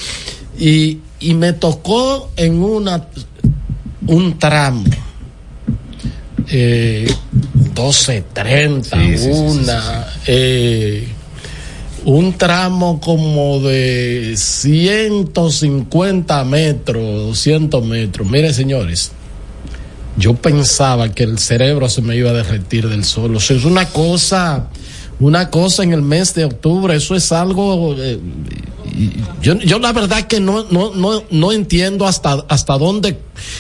[0.59, 3.07] y, y me tocó en una
[4.07, 4.85] un tramo.
[6.48, 7.06] Eh,
[7.75, 11.08] 12.30, Sí, sí, sí, una, eh,
[12.04, 18.29] un tramo como de 150 metros, 200 metros.
[18.29, 19.13] Miren, señores,
[20.17, 23.37] yo pensaba que el cerebro se me iba a derretir del sol.
[23.37, 24.67] O sea, es una cosa,
[25.23, 27.94] una cosa en el mes de octubre, eso es algo.
[27.98, 28.18] eh,
[28.94, 29.10] y-
[29.40, 33.16] yo, yo la verdad que no, no, no, no entiendo hasta, hasta dónde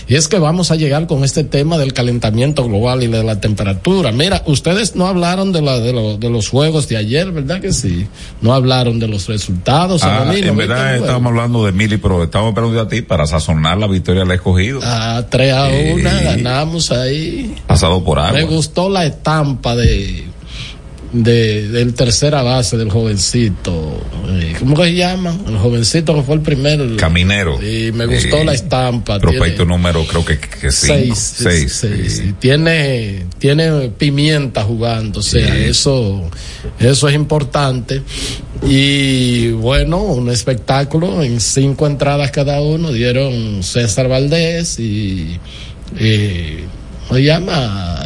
[0.06, 4.12] es que vamos a llegar con este tema del calentamiento global y de la temperatura.
[4.12, 7.72] Mira, ustedes no hablaron de, la, de, lo- de los juegos de ayer, ¿verdad que
[7.72, 8.06] sí?
[8.42, 10.02] No hablaron de los resultados.
[10.04, 13.78] Ah, en ¿viste verdad estábamos hablando de Mili, pero estamos esperando a ti para sazonar
[13.78, 14.80] la victoria del escogido.
[14.82, 15.76] Ah, 3 a Sí.
[15.94, 17.54] 1, ganamos ahí.
[17.66, 18.32] Pasado por agua.
[18.32, 20.24] Me gustó la estampa de,
[21.12, 24.00] de del tercera base del jovencito.
[24.28, 25.36] eh, ¿Cómo que se llama?
[25.46, 26.96] El jovencito que fue el primer.
[26.96, 27.58] Caminero.
[27.60, 28.44] Sí, me gustó Sí.
[28.46, 29.18] la estampa.
[29.18, 30.94] Prospecto número, creo que, que cinco.
[31.14, 31.72] Seis, Seis.
[31.72, 32.34] seis, sí.
[32.38, 35.64] Tiene, tiene pimienta jugando, o sea, Sí.
[35.64, 36.30] eso,
[36.80, 38.02] eso es importante.
[38.66, 45.38] Y bueno, un espectáculo en cinco entradas cada uno, dieron César Valdés y,
[45.98, 46.64] eh,
[47.08, 48.02] ¿cómo se llama?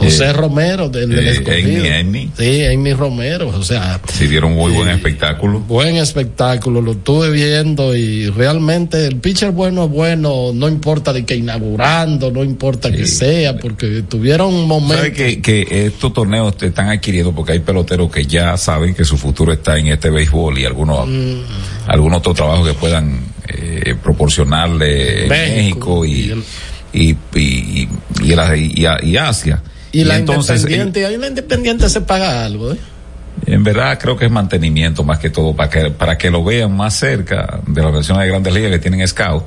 [0.00, 1.98] José Eh, Romero del, del eh.
[2.00, 2.30] Amy.
[2.36, 5.60] Sí, Amy Romero, o sea, Sí, dieron muy buen espectáculo.
[5.60, 11.24] buen espectáculo, lo estuve viendo y realmente el pitcher bueno es bueno, no importa de
[11.24, 14.96] que inaugurando, no importa que sea, porque tuvieron un momento.
[14.96, 19.04] ¿Sabe que, que estos torneos te están adquiriendo porque hay peloteros que ya saben que
[19.04, 21.40] su futuro está en este béisbol y algunos, Mm.
[21.86, 26.44] algún otro trabajo que puedan eh, proporcionarle en México, México, y,
[26.92, 27.88] y, y,
[28.22, 29.62] y, la- y a- y Asia.
[29.92, 32.76] Y la entonces, independiente, ahí la independiente se paga algo, ¿eh?
[33.46, 36.76] en, verdad creo que es mantenimiento más que todo para que, para que lo vean
[36.76, 39.44] más cerca de las versiones de grandes ligas que tienen scout.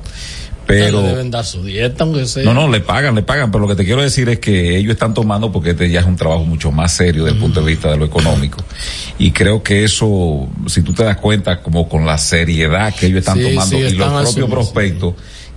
[0.66, 2.42] Pero, Le deben dar su dieta, aunque sea.
[2.42, 4.92] no, no, le pagan, le pagan, pero lo que te quiero decir es que ellos
[4.92, 7.66] están tomando porque este ya es un trabajo mucho más serio desde el punto de
[7.66, 8.58] vista de lo económico.
[9.18, 13.18] Y creo que eso, si tú te das cuenta, como con la seriedad que ellos
[13.18, 15.14] están Sí, tomando sí, y los propios prospectos,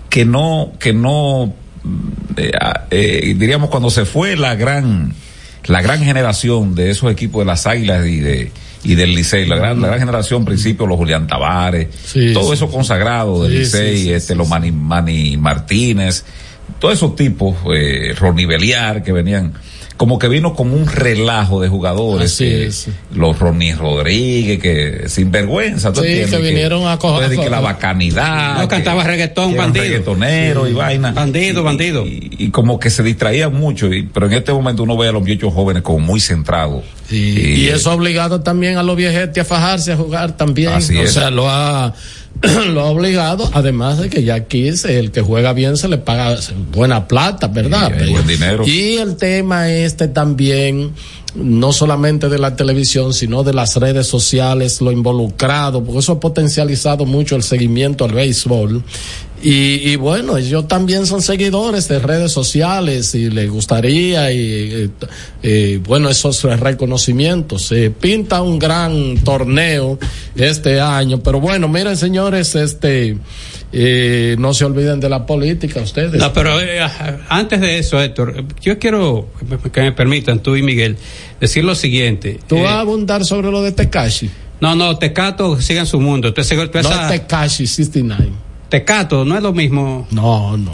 [0.10, 1.54] que no, que no,
[2.38, 5.14] eh, diríamos cuando se fue la gran,
[5.66, 8.52] la gran generación de esos equipos de las Águilas y de,
[8.84, 12.54] y del Licey, la gran, la gran generación, principio, los Julián Tavares, Sí, todo sí,
[12.54, 16.24] eso consagrado del Sí, Licey, este, los Manny, Manny Martínez,
[16.80, 19.54] todos esos tipos, eh, Ronnie Beliar, que venían,
[19.98, 22.88] como que vino como un relajo de jugadores, Así que- es.
[23.14, 26.40] los Ronnie Rodríguez, que sin vergüenza, ¿tú Sí, entiendes?
[26.40, 28.56] que vinieron a coger- que la bacanidad.
[28.56, 29.84] No que- cantaba reggaetón, que bandido.
[29.86, 31.12] reggaetoneros y vaina.
[31.12, 32.06] Bandido, bandido.
[32.06, 35.12] Y, y como que se distraían mucho, y, pero en este momento uno ve a
[35.12, 36.84] los muchachos jóvenes como muy centrados.
[37.10, 40.74] Y, y eso ha obligado también a los viejetes a fajarse a jugar también.
[40.74, 41.14] Así o es.
[41.14, 41.94] sea, lo ha,
[42.74, 46.38] lo ha obligado, además de que ya aquí el que juega bien se le paga
[46.72, 47.92] buena plata, ¿verdad?
[48.00, 48.68] Sí, buen dinero.
[48.68, 50.92] Y el tema este también,
[51.36, 56.20] no solamente de la televisión, sino de las redes sociales, lo involucrado, porque eso ha
[56.20, 58.84] potencializado mucho el seguimiento al béisbol.
[59.42, 64.90] Y, y bueno, ellos también son seguidores de redes sociales y les gustaría, y, eh,
[65.44, 67.68] eh, bueno, esos reconocimientos.
[67.68, 70.00] Se pinta un gran torneo
[70.36, 73.18] este año, pero bueno, miren señores, este,
[73.72, 76.14] eh, no se olviden de la política ustedes.
[76.20, 76.80] No, pero eh,
[77.30, 79.30] antes de eso, Héctor, yo quiero
[79.72, 80.98] que me permitan, tú y Miguel,
[81.40, 82.40] decir lo siguiente.
[82.48, 84.32] ¿Tú vas a abundar sobre lo de Tekashi?
[84.60, 86.34] no, no, Tecato sigue en su mundo.
[86.34, 88.47] Tú, tú No esa- Tekashi 69.
[88.70, 90.08] Tecato no es lo mismo.
[90.12, 90.72] No, no,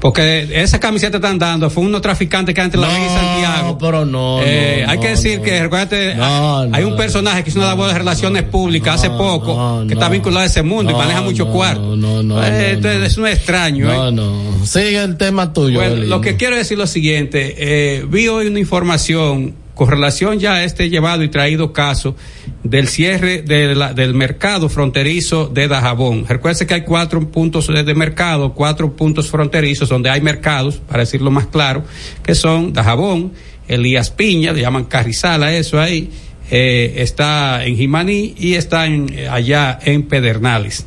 [0.00, 3.68] Porque esa camiseta están dando fue unos traficantes que antes la vi en Santiago.
[3.68, 4.40] No, pero no.
[4.42, 5.44] Eh, no, hay que no, decir no.
[5.44, 9.10] que, recuérdate, No, hay no, un personaje que hizo una labor de relaciones públicas hace
[9.10, 10.12] poco, que está no.
[10.12, 11.96] vinculado a ese mundo y No, maneja mucho no, cuarto.
[11.96, 13.06] no, no, Eh, no, entonces, no.
[13.06, 13.86] Es un extraño.
[13.86, 14.12] No, ¿eh?
[14.12, 14.66] no.
[14.66, 15.78] Sigue el tema tuyo.
[15.80, 20.40] Bueno, lo que quiero decir es lo siguiente, eh, vi hoy una información con relación
[20.40, 22.16] ya a este llevado y traído caso
[22.64, 26.26] del cierre del mercado fronterizo de Dajabón.
[26.26, 31.30] Recuerde que hay cuatro puntos de, mercado, cuatro puntos fronterizos donde hay mercados, para decirlo
[31.30, 31.84] más claro,
[32.24, 33.34] que son Dajabón,
[33.68, 36.10] Elías Piña, le llaman Carrizal a eso ahí,
[36.50, 40.86] eh, está en Jimaní y está en, eh, allá en Pedernales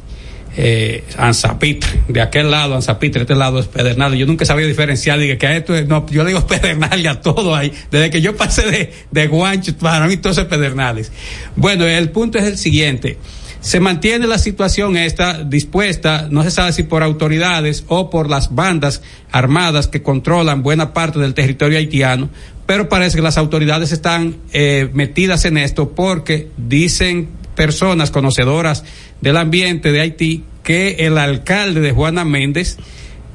[0.57, 4.19] eh, Anzapitre, de aquel lado Anzapitre, este lado es Pedernales.
[4.19, 7.21] Yo nunca sabía diferenciar, dije que a esto es, no, yo le digo Pedernales a
[7.21, 7.71] todo ahí.
[7.89, 11.11] Desde que yo pasé de, de Guancho, para mí todo es Pedernales.
[11.55, 13.17] Bueno, el punto es el siguiente.
[13.61, 18.55] Se mantiene la situación esta dispuesta, no se sabe si por autoridades o por las
[18.55, 22.29] bandas armadas que controlan buena parte del territorio haitiano,
[22.65, 28.83] pero parece que las autoridades están eh, metidas en esto porque dicen personas conocedoras
[29.21, 32.77] del ambiente de Haití que el alcalde de Juana Méndez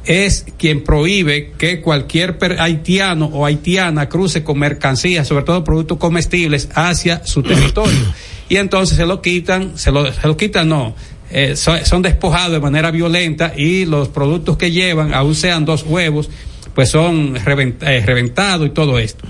[0.04, 6.68] es quien prohíbe que cualquier haitiano o haitiana cruce con mercancías, sobre todo productos comestibles,
[6.74, 8.14] hacia su territorio.
[8.48, 10.94] Y entonces se lo quitan, se lo, se lo quitan, no,
[11.32, 16.30] eh, son, despojados de manera violenta y los productos que llevan, aun sean dos huevos,
[16.72, 19.24] pues son revent- eh, reventados y todo esto.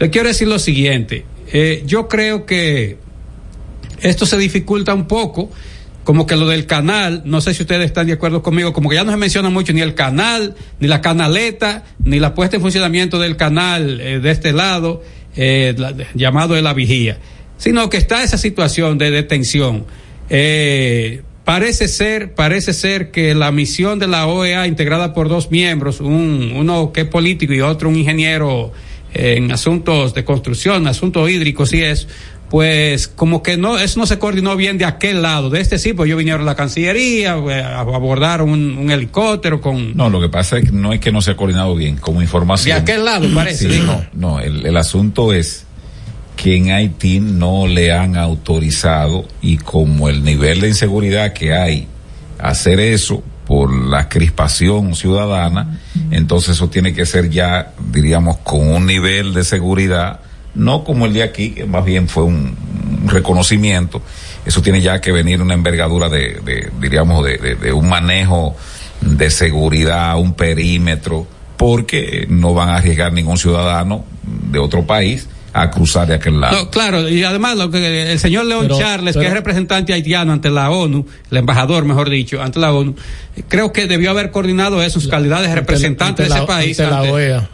[0.00, 2.98] Le quiero decir lo siguiente, eh, yo creo que
[4.02, 5.50] esto se dificulta un poco,
[6.04, 8.94] como que lo del canal, no sé si ustedes están de acuerdo conmigo, como que
[8.96, 12.62] ya no se menciona mucho ni el canal, ni la canaleta, ni la puesta en
[12.62, 15.02] funcionamiento del canal eh, de este lado,
[15.36, 17.18] eh, la- llamado de la vigía,
[17.58, 19.84] sino que está esa situación de detención.
[20.30, 26.00] Eh, parece ser, parece ser que la misión de la OEA integrada por dos miembros,
[26.00, 28.72] un, uno que es político y otro un ingeniero
[29.14, 32.06] en asuntos de construcción, asuntos hídricos y eso,
[32.50, 35.92] pues como que no, eso no se coordinó bien de aquel lado, de este sí,
[35.92, 39.96] pues ellos vinieron a la Cancillería, eh, abordaron un, un helicóptero con...
[39.96, 42.22] No, lo que pasa es que no es que no se ha coordinado bien, como
[42.22, 42.76] información.
[42.76, 45.64] De aquel lado, parece, Sí, no, no, el, el asunto es
[46.36, 51.88] que en Haití no le han autorizado y como el nivel de inseguridad que hay,
[52.38, 55.80] hacer eso, por la crispación ciudadana,
[56.10, 60.20] entonces eso tiene que ser ya, diríamos, con un nivel de seguridad,
[60.56, 62.56] no como el de aquí, que más bien fue un,
[63.06, 64.02] reconocimiento,
[64.44, 68.56] eso tiene ya que venir una envergadura de, de diríamos, de, de, de un manejo
[69.00, 71.26] de seguridad, un perímetro,
[71.56, 74.04] porque no van a arriesgar ningún ciudadano
[74.50, 76.64] de otro país a cruzar de aquel lado.
[76.64, 80.32] No, claro, y además lo que el señor León Pero- Charles, que es representante haitiano
[80.32, 82.94] ante la ONU, el embajador, mejor dicho, ante la ONU,
[83.48, 86.46] creo que debió haber coordinado eso en sus calidades de representante ante de ese la-
[86.46, 86.78] país.
[86.80, 87.50] ante la ante- OEA.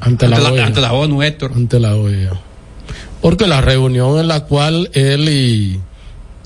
[0.00, 1.52] Ante, Ante la, ante la ONU, Héctor.
[1.54, 2.32] Ante la OEA.
[3.20, 5.80] Porque la reunión en la cual él y,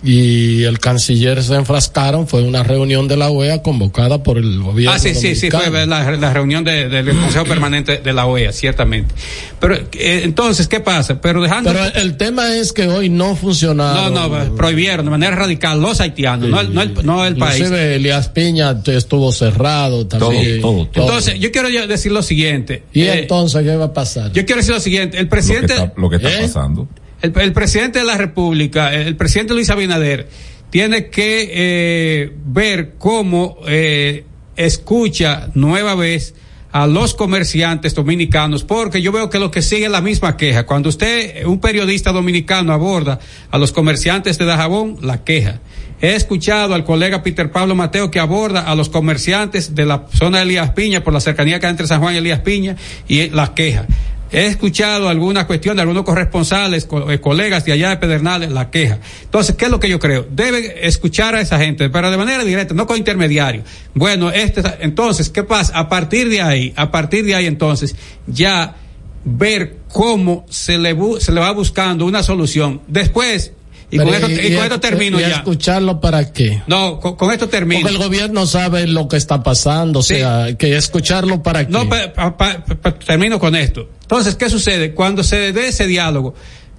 [0.02, 4.94] y el canciller se enfrascaron fue una reunión de la OEA convocada por el gobierno.
[4.94, 8.52] Ah, sí, sí, sí, fue la, la reunión de- del Consejo Permanente de la OEA,
[8.52, 9.14] ciertamente.
[9.60, 11.20] Pero eh, entonces, ¿qué pasa?
[11.20, 11.70] Pero dejando...
[11.72, 14.14] Pero el tema es que hoy no no, funcionaron.
[14.14, 17.56] no, prohibieron de manera radical los haitianos, no, el, no, el, no el país.
[17.60, 20.60] Inclusive Elías Piña estuvo cerrado también.
[20.62, 21.04] todo, todo.
[21.04, 22.84] Entonces, yo quiero decir lo siguiente.
[22.94, 24.32] ¿Y Eh, entonces qué va a pasar?
[24.32, 25.72] Yo quiero decir lo siguiente, el Lo que presidente...
[25.74, 26.38] está, lo que está ¿Eh?
[26.42, 26.88] pasando.
[27.22, 30.28] El, presidente de la República, el presidente Luis Abinader,
[30.70, 34.24] tiene que eh, ver cómo eh,
[34.56, 36.34] escucha nueva vez
[36.72, 40.66] a los comerciantes dominicanos, porque yo veo que lo que sigue es la misma queja.
[40.66, 43.18] Cuando usted, un periodista dominicano, aborda
[43.50, 45.60] a los comerciantes de Dajabón, la queja.
[46.00, 50.38] He escuchado al colega Peter Pablo Mateo que aborda a los comerciantes de la zona
[50.38, 52.76] de Elías Piña, por la cercanía que hay entre San Juan y Elías Piña,
[53.08, 53.86] y la queja.
[54.32, 58.70] He escuchado algunas cuestiones de algunos corresponsales, co- eh, colegas de allá de Pedernales, la
[58.70, 58.98] queja.
[59.22, 60.26] Entonces, ¿qué es lo que yo creo?
[60.30, 63.64] Deben escuchar a esa gente, pero de manera directa, no con intermediarios.
[63.94, 65.76] Bueno, este, entonces, ¿qué pasa?
[65.78, 68.76] A partir de ahí, a partir de ahí entonces, ya
[69.24, 72.80] ver cómo se le, bu- se le va buscando una solución.
[72.86, 73.52] Después,
[73.90, 75.28] y con esto, y con esto termino y ya.
[75.36, 76.62] escucharlo para qué?
[76.66, 77.80] No, con, con esto termino.
[77.82, 80.16] Porque el gobierno sabe lo que está pasando, o Sí.
[80.16, 81.72] sea, que escucharlo para qué.
[81.72, 82.64] No, pa- pa-
[83.04, 83.88] termino con esto.
[84.02, 84.94] Entonces, ¿qué sucede?
[84.94, 86.34] Cuando se dé ese diálogo,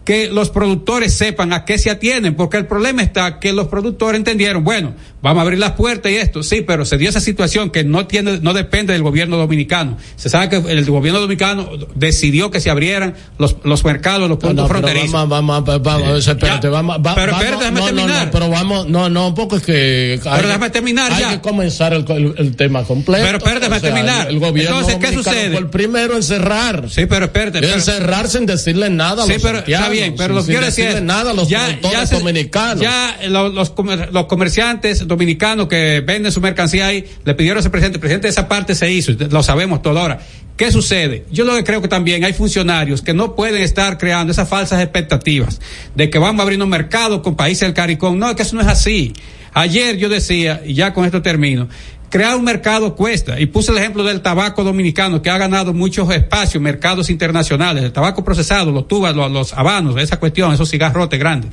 [0.05, 4.18] que los productores sepan a qué se atienen, porque el problema está que los productores
[4.18, 7.69] entendieron, bueno, vamos a abrir las puertas y esto, sí, pero se dio esa situación
[7.69, 9.97] que no tiene, no depende del gobierno dominicano.
[10.15, 14.39] Se sabe que el gobierno dominicano decidió que se abrieran los, los mercados, los No,
[14.39, 15.11] puntos no, pero fronterizos.
[15.11, 18.26] vamos, vamos, vamos, vamos, espérate, Ya, vamos, va- pero vamos, espérate, déjame no, no, terminar.
[18.26, 21.30] no, pero vamos, no, no, porque es que hay, déjame terminar hay ya.
[21.32, 23.24] que comenzar el, el- el tema completo.
[23.26, 24.28] Pero espérate, déjame O sea, terminar.
[24.28, 25.49] El, el gobierno Entonces, ¿qué sucede?
[25.51, 26.89] fue el primero en cerrar.
[26.89, 27.59] Sí, pero espérate.
[27.59, 30.51] Pero- cerrar sin decirle nada a Sí, los pero está bien, pero sin- lo que
[30.51, 32.82] quiero decir nada a los ya, ya se- dominicanos.
[32.82, 33.72] Ya lo- los,
[34.11, 38.28] los comerciantes dominicanos que venden su mercancía ahí le pidieron a ese presidente, el presidente
[38.28, 40.20] esa parte se hizo, lo sabemos todo ahora.
[40.57, 41.26] ¿Qué sucede?
[41.32, 44.82] Yo lo que creo que también hay funcionarios que no pueden estar creando esas falsas
[44.82, 45.59] expectativas
[45.95, 48.18] de que vamos a abrir un mercado con países del CARICOM.
[48.18, 49.14] No, es que eso no es así.
[49.53, 51.68] Ayer yo decía, y ya con esto termino,
[52.09, 53.39] crear un mercado cuesta.
[53.39, 57.84] Y puse el ejemplo del tabaco dominicano, que ha ganado muchos espacios, mercados internacionales.
[57.84, 61.51] El tabaco procesado, los tubas, los, los habanos, esa cuestión, esos cigarrotes grandes.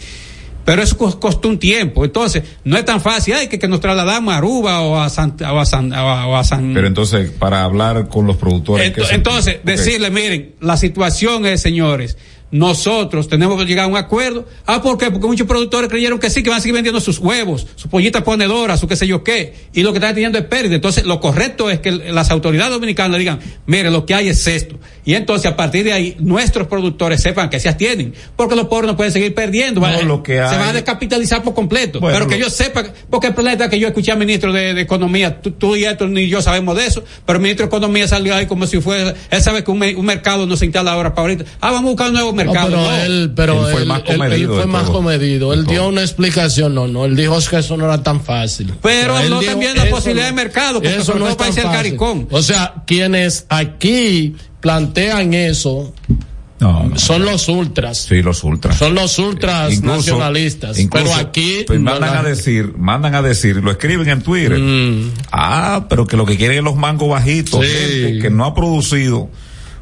[0.69, 2.05] Pero eso cos- costó un tiempo.
[2.05, 5.35] Entonces, no es tan fácil, ay, que, que nos trasladamos a Aruba o a San,
[5.43, 8.93] o a San, o a- San- Pero entonces, para hablar con los productores.
[9.11, 12.19] entonces, decirle, miren, la situación es, señores,
[12.51, 14.46] nosotros tenemos que llegar a un acuerdo.
[14.66, 15.11] Ah, ¿por qué?
[15.11, 18.22] Porque muchos productores creyeron que sí, que van a seguir vendiendo sus huevos, sus pollitas
[18.22, 20.74] ponedoras, su qué sé yo qué, y lo que están teniendo es pérdida.
[20.74, 24.46] Entonces, lo correcto es que las autoridades dominicanas le digan, mire, lo que hay es
[24.46, 24.76] esto.
[25.05, 28.90] Y entonces, a partir de ahí, nuestros productores sepan que se atienden, porque los pobres
[28.90, 29.80] no pueden seguir perdiendo.
[29.80, 32.01] No, lo que Se hay- van a descapitalizar por completo.
[32.01, 34.53] Bueno, pero que lo- ellos sepan, porque el problema es que yo escuché al ministro
[34.53, 37.64] de, de Economía, tú, tú y esto ni yo sabemos de eso, pero el ministro
[37.66, 40.92] de Economía salió ahí como si fuera, él sabe que un mercado no se instala
[40.92, 41.44] ahora para ahorita.
[41.61, 42.68] Ah, vamos a buscar un nuevo No, mercado.
[42.70, 42.97] pero No.
[42.97, 45.53] él, pero Él fue él, más él- él comedido fue más comedido.
[45.53, 48.72] Él dio una explicación, no, no, él dijo que eso no era tan fácil.
[48.82, 51.28] Pero O sea, él habló dijo, también la eso posibilidad de mercado, porque eso no
[51.28, 51.62] es tan fácil.
[51.64, 52.26] CARICOM.
[52.30, 55.95] O sea, quienes aquí plantean eso
[56.61, 56.99] No, no.
[56.99, 57.99] son los ultras.
[58.09, 58.76] Sí, los ultras.
[58.76, 60.78] Son los ultras Incluso- nacionalistas.
[60.78, 64.22] incluso, pero aquí pues, no mandan la- a decir, mandan a decir, lo escriben en
[64.22, 64.59] Twitter.
[64.59, 65.12] Mm.
[65.30, 67.72] Ah, pero que lo que quieren es los mangos bajitos, Sí.
[67.72, 69.30] gente que no ha producido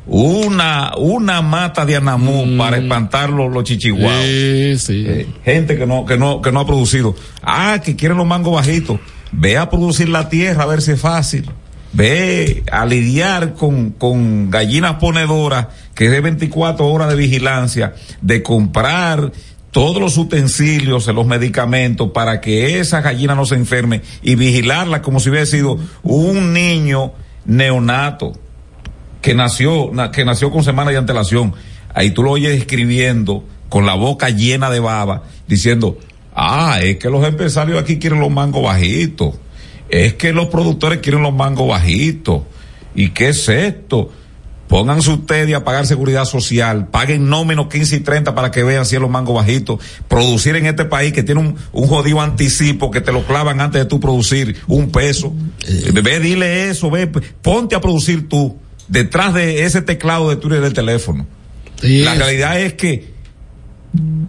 [0.06, 4.24] una una mata de anamú para espantar los, los chichihuaos.
[4.24, 4.76] Mm.
[4.76, 5.04] Sí, sí.
[5.06, 7.14] Eh, gente que no que no que no ha producido.
[7.42, 9.00] Ah, que quieren los mangos bajitos.
[9.32, 11.50] Ve a producir la tierra a ver si es fácil.
[11.92, 19.32] Ve a lidiar con, con gallinas ponedoras que de 24 horas de vigilancia, de comprar
[19.70, 25.20] todos los utensilios, los medicamentos para que esa gallina no se enferme y vigilarla como
[25.20, 27.12] si hubiera sido un niño
[27.44, 28.32] neonato
[29.26, 31.52] que nació, na- que nació con semana de antelación.
[31.92, 35.98] Ahí tú lo oyes escribiendo con la boca llena de baba, diciendo,
[36.38, 39.34] Ah, es que los empresarios aquí quieren los mangos bajitos.
[39.88, 42.42] Es que los productores quieren los mangos bajitos.
[42.94, 44.12] ¿Y qué es esto?
[44.68, 48.84] Pónganse ustedes a pagar seguridad social, paguen no menos 15 y 30 para que vean
[48.84, 49.80] si es los mangos bajitos.
[50.08, 53.80] Producir en este país que tiene un, un jodido anticipo que te lo clavan antes
[53.80, 55.32] de tú producir un peso.
[56.02, 58.56] Ve, dile eso, ve, ponte a producir tú
[58.88, 61.26] detrás de ese teclado de tu del teléfono.
[61.82, 63.15] La realidad es que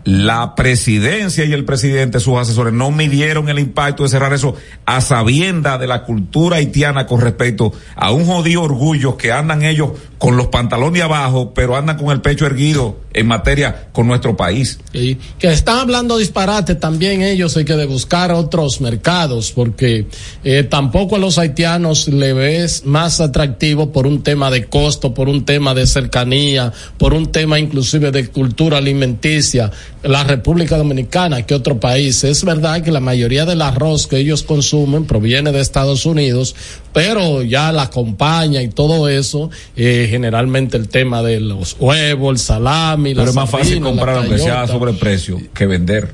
[0.04, 4.56] la presidencia y el presidente, sus asesores, no midieron el impacto de cerrar eso
[4.86, 9.92] a sabienda de la cultura haitiana con respecto a un jodido orgullo que andan ellos
[10.18, 14.80] con los pantalones abajo, pero andan con el pecho erguido en materia con nuestro país.
[14.92, 20.08] Que están hablando disparate también ellos hay que de buscar otros mercados porque
[20.44, 25.30] eh, tampoco a los haitianos le ves más atractivo por un tema de costo, por
[25.30, 29.57] un tema de cercanía, por un tema inclusive de cultura alimenticia
[30.04, 32.24] la República Dominicana que otro país.
[32.24, 36.56] Es verdad que la mayoría del arroz que ellos consumen proviene de Estados Unidos,
[36.94, 42.40] pero ya la compañía y todo eso, eh, generalmente el tema de los huevos, el
[42.40, 46.14] salami, Pero la es más fácil comprar aunque sea a sobreprecio que vender.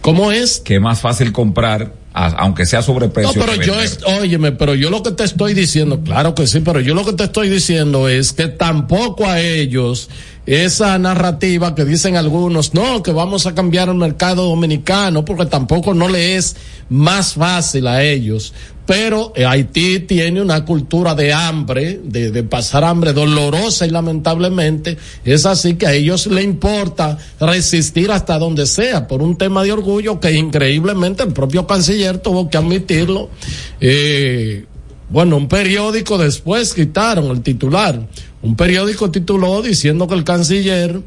[0.00, 0.60] ¿Cómo es?
[0.60, 3.44] Que es más fácil comprar aunque sea No, sobreprecio.
[3.44, 6.60] pero que yo, es, óyeme, pero yo lo que te estoy diciendo, claro que sí,
[6.60, 10.08] pero yo lo que te estoy diciendo es que tampoco a ellos
[10.46, 15.94] esa narrativa que dicen algunos, no, que vamos a cambiar el mercado dominicano, porque tampoco
[15.94, 16.56] no le es
[16.90, 18.52] más fácil a ellos.
[18.86, 25.46] Pero eh, Haití tiene una cultura de hambre, de, pasar hambre dolorosa y lamentablemente es
[25.46, 30.20] así que a ellos le importa resistir hasta donde sea por un tema de orgullo
[30.20, 33.30] que increíblemente el propio canciller tuvo que admitirlo.
[33.80, 34.66] Eh,
[35.14, 37.98] bueno, un periódico después quitaron el titular.
[38.42, 41.00] Un periódico tituló diciendo que el canciller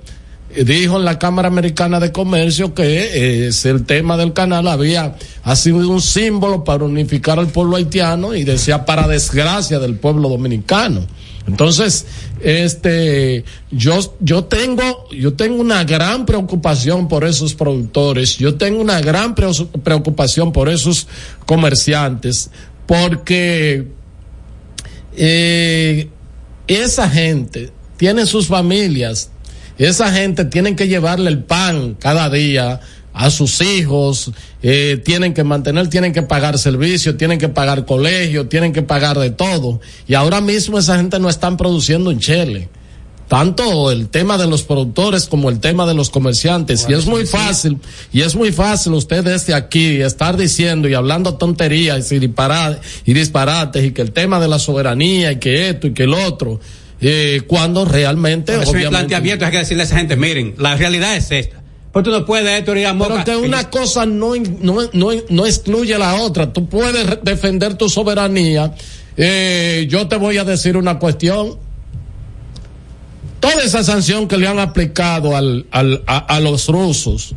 [0.55, 4.67] eh, dijo en la Cámara Americana de Comercio que eh, es el tema del canal
[4.67, 9.95] había ha sido un símbolo para unificar al pueblo haitiano y decía para desgracia del
[9.97, 11.05] pueblo dominicano.
[11.45, 12.05] Entonces,
[12.41, 18.99] este, yo, yo tengo, yo tengo una gran preocupación por esos productores, yo tengo una
[18.99, 21.07] gran preo- preocupación por esos
[21.45, 22.49] comerciantes,
[22.85, 23.87] porque
[25.17, 26.09] eh,
[26.67, 29.31] esa gente tiene sus familias,
[29.77, 32.79] esa gente tienen que llevarle el pan cada día
[33.13, 38.47] a sus hijos, eh, tienen que mantener, tienen que pagar servicios, tienen que pagar colegio,
[38.47, 39.81] tienen que pagar de todo.
[40.07, 42.69] Y ahora mismo esa gente no están produciendo en Chile.
[43.27, 46.85] Tanto el tema de los productores como el tema de los comerciantes.
[46.89, 47.77] y es muy fácil,
[48.13, 53.13] y es muy fácil usted desde aquí estar diciendo y hablando tonterías y disparates, y
[53.13, 56.59] disparates y que el tema de la soberanía y que esto y que el otro,
[57.01, 61.15] eh, cuando realmente, mi obviamente, planteamiento es que decirle a esa gente, miren, la realidad
[61.15, 61.57] es esta.
[61.91, 65.97] Pues tú no puedes, ir a Pero que una cosa no, no, no, no excluye
[65.97, 66.53] la otra.
[66.53, 68.73] Tú puedes defender tu soberanía.
[69.15, 71.57] Eh, yo te voy a decir una cuestión.
[73.51, 77.33] Toda esa sanción que le han aplicado al, al, a, a los rusos,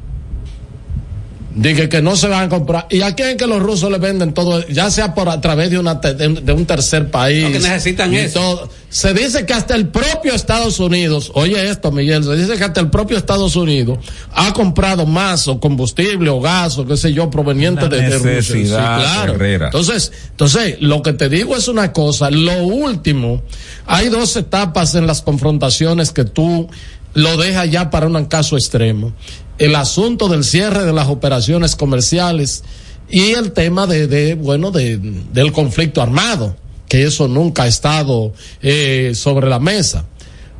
[1.55, 2.86] Dije que no se van a comprar.
[2.90, 4.66] ¿Y a quién es que los rusos le venden todo?
[4.68, 7.42] Ya sea por a través de, una de, un tercer país.
[7.42, 8.70] Lo que necesitan todo.
[8.88, 12.80] Se dice que hasta el propio Estados Unidos, oye esto Miguel, se dice que hasta
[12.80, 13.98] el propio Estados Unidos
[14.32, 18.18] ha comprado más o combustible o gas o qué sé yo proveniente Una de, de
[18.18, 18.42] Rusia.
[18.42, 19.34] Sí, claro.
[19.34, 19.66] Herrera.
[19.66, 22.30] Entonces, entonces, lo que te digo es una cosa.
[22.30, 23.42] Lo último,
[23.86, 26.68] hay dos etapas en las confrontaciones que tú
[27.14, 29.12] lo dejas ya para un caso extremo.
[29.61, 32.64] El asunto del cierre de las operaciones comerciales
[33.11, 36.56] y el tema de, bueno, de, del conflicto armado,
[36.88, 38.32] que eso nunca ha estado
[38.62, 40.06] eh, sobre la mesa.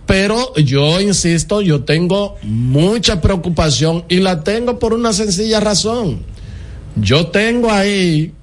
[0.05, 6.21] Pero yo insisto, yo tengo mucha preocupación y la tengo por una sencilla razón.
[6.97, 8.35] Yo tengo ahí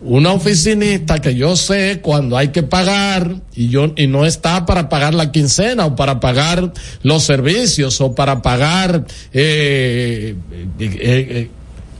[0.00, 4.88] una oficinista que yo sé cuando hay que pagar y yo y no está para
[4.88, 6.72] pagar la quincena o para pagar
[7.02, 11.50] los servicios o para pagar eh, eh, eh, eh,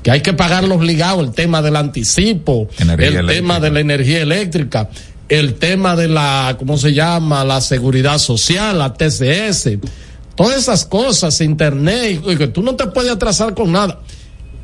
[0.03, 3.35] que hay que pagarlo obligado el tema del anticipo Energía el eléctrica.
[3.35, 4.89] tema de la energía eléctrica
[5.29, 9.71] el tema de la cómo se llama la seguridad social la TCS
[10.39, 13.99] todas esas cosas internet y que tú no te puedes atrasar con nada.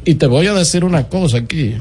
[0.05, 1.75] Y te voy a decir una cosa aquí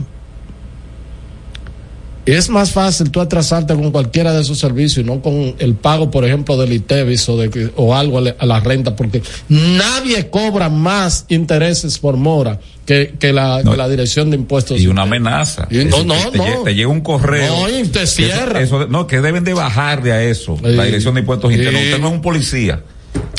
[2.26, 6.09] es más fácil tú atrasarte con cualquiera de esos servicios y no con el pago,
[6.09, 10.30] por ejemplo, del ITEVIS o, de, o algo a la, a la renta, porque nadie
[10.30, 14.80] cobra más intereses por mora que, que, la, que la Dirección de Impuestos.
[14.80, 15.67] y una amenaza.
[15.69, 16.63] Y no, no, te, no.
[16.63, 17.55] te llega un correo.
[17.61, 18.61] No, y te eso- cierra.
[18.61, 20.57] eso- no, que deben de bajarle a eso.
[20.61, 20.84] La.
[20.84, 21.82] Dirección de Impuestos Internos.
[21.82, 21.88] Sí.
[21.89, 22.82] Usted no es un policía.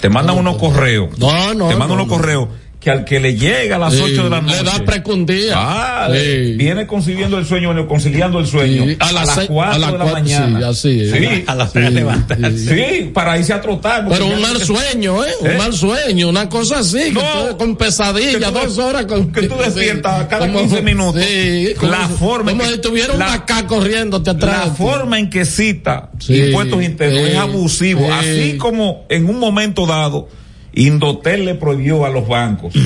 [0.01, 1.19] Te mandan unos correos.
[1.19, 1.69] No, no.
[1.69, 2.13] Te mandan no, unos no.
[2.17, 2.49] correos
[2.85, 4.57] que al que le llega a las Sí, 8 de la noche.
[4.59, 6.09] Le da precundía.
[6.13, 6.53] Sí.
[6.57, 8.85] viene conciliando el sueño, bueno, conciliando el sueño.
[8.85, 10.59] Sí, a, las seis- 4 a las de la mañana.
[10.59, 11.11] sí, así es.
[11.13, 12.59] Sí, A la hora de levantarse.
[12.59, 14.07] Sí, para irse a trotar.
[14.09, 15.31] Pero un mal sueño, ¿eh?
[15.41, 15.55] Un ¿Eh?
[15.57, 19.33] mal sueño, una cosa así, que No, tú- con pesadilla, que tú- dos horas con...
[19.33, 21.23] que tú despiertas cada Como- 15 minutos.
[21.25, 24.67] Sí, como La si- forma en Como que- si tuviera un acá corriéndote atrás.
[24.69, 28.01] La forma en que cita Sí, impuestos internos es abusivo.
[28.07, 28.13] sí.
[28.13, 30.29] Así como en un momento dado,
[30.75, 32.75] Indotel le prohibió a los bancos.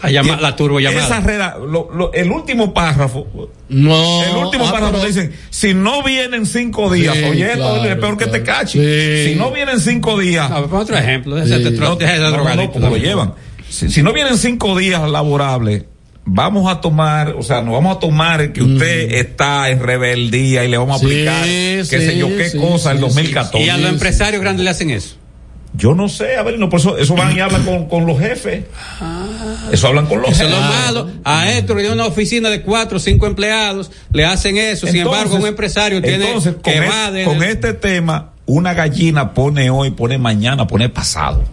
[0.00, 1.20] La, llama- que la turbo esa llamada.
[1.20, 3.26] reda- lo- lo- el último párrafo,
[3.68, 4.22] No.
[4.22, 7.96] el último ah, párrafo pero- dicen, si no vienen cinco días, Sí, oye, esto es
[7.96, 8.78] peor que te cache.
[9.24, 9.32] Sí.
[9.32, 11.34] Si no vienen cinco días, A otro ejemplo.
[11.34, 13.34] Deja ese no, no, no, no, drogadicto como lo llevan.
[13.68, 15.82] Si, si no vienen cinco días laborables,
[16.24, 20.68] vamos a tomar, o sea, nos vamos a tomar que usted está en rebeldía y
[20.68, 23.66] le vamos a Sí, aplicar, qué sé sí, yo, qué sí, cosa, el sí, 2014.
[23.66, 25.16] Y a los empresarios grandes le hacen eso.
[25.78, 28.18] Yo no sé, a ver, no, por eso, eso van y hablan con, con los
[28.18, 28.64] jefes.
[29.70, 30.60] Eso hablan con los Eso es jefes.
[30.60, 31.10] lo malo.
[31.24, 34.88] A esto le dio una oficina de cuatro o cinco empleados, le hacen eso.
[34.88, 38.74] Sin embargo, un empresario tiene entonces, que con, va es- de- con este tema, una
[38.74, 41.44] gallina pone hoy, pone mañana, pone pasado.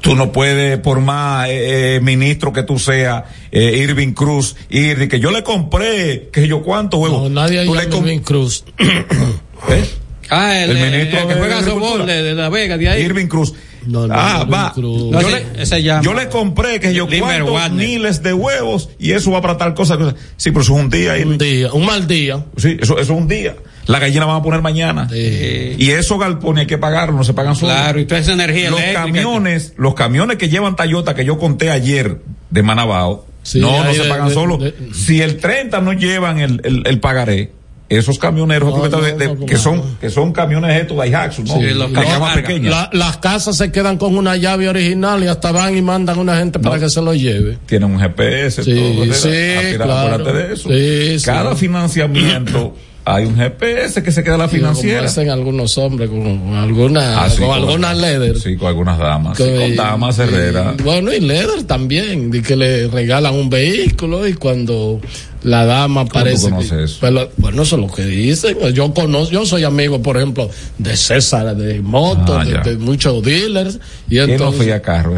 [0.00, 4.98] Tú no puedes, por más eh, eh, ministro que tú seas, eh, Irving Cruz, ir
[4.98, 7.22] de que yo le compré, que yo cuánto huevo.
[7.22, 8.64] No, nadie Tú le Irving Cruz.
[8.78, 9.84] ¿Eh?
[10.30, 13.02] Ah, el, El el- ministro el que juega softball de, de La Vega, de ahí.
[13.02, 13.54] Irving Cruz.
[13.86, 14.72] No, no, ah, Irving va.
[14.72, 15.12] Cruz.
[15.22, 16.02] Yo, le, ese llama.
[16.02, 19.96] yo le compré que yo cuántos miles de huevos y eso va para tal cosa.
[19.96, 20.14] cosa.
[20.36, 21.16] Sí, pero eso es un día.
[21.16, 21.32] Irving.
[21.32, 22.44] Un día, un mal día.
[22.56, 23.54] Sí, eso, eso es un día.
[23.86, 25.08] La gallina van a poner mañana.
[25.08, 25.76] Sí.
[25.78, 27.76] Y esos galpones hay que pagarlo, no se pagan solos.
[27.76, 29.04] Claro, y toda esa energía los eléctrica.
[29.06, 32.18] camiones, los camiones que llevan Toyota que yo conté ayer
[32.50, 34.58] de Manabao, Sí, no, no se de- pagan de- solos.
[34.58, 37.52] de- si el 30 no llevan el, el, el pagaré,
[37.88, 41.54] esos camioneros No, de- no, de- no, que son que son camiones estos Daihatsu, ¿no?
[41.54, 41.90] Sí, los
[42.34, 42.70] pequeñas.
[42.72, 46.20] La- las casas se quedan con una llave original y hasta van y mandan a
[46.20, 47.58] una gente para que se lo lleve.
[47.66, 50.24] Tienen un GPS, Sí, todo, sí, mira, claro.
[50.32, 50.68] de eso.
[50.68, 51.24] Sí, sí.
[51.24, 52.74] Cada financiamiento
[53.04, 55.04] hay un GPS que se queda la Sí, como financiera.
[55.06, 58.36] hacen algunos hombres con, con alguna, Ah, sí, con con- algunas leather.
[58.40, 59.36] Sí, con algunas damas.
[59.38, 60.74] Sí, con damas, Herrera.
[60.76, 65.00] y- bueno, y leather también, de que le regalan un vehículo y cuando
[65.46, 66.50] la dama parece.
[66.50, 66.98] conoces que-?
[67.00, 68.58] Pero, bueno, eso es lo que dicen.
[68.74, 73.78] Yo conozco, yo soy amigo, por ejemplo, de César de Moto, Ah, de, muchos dealers.
[74.10, 75.14] Y ¿Quién no fui a carro,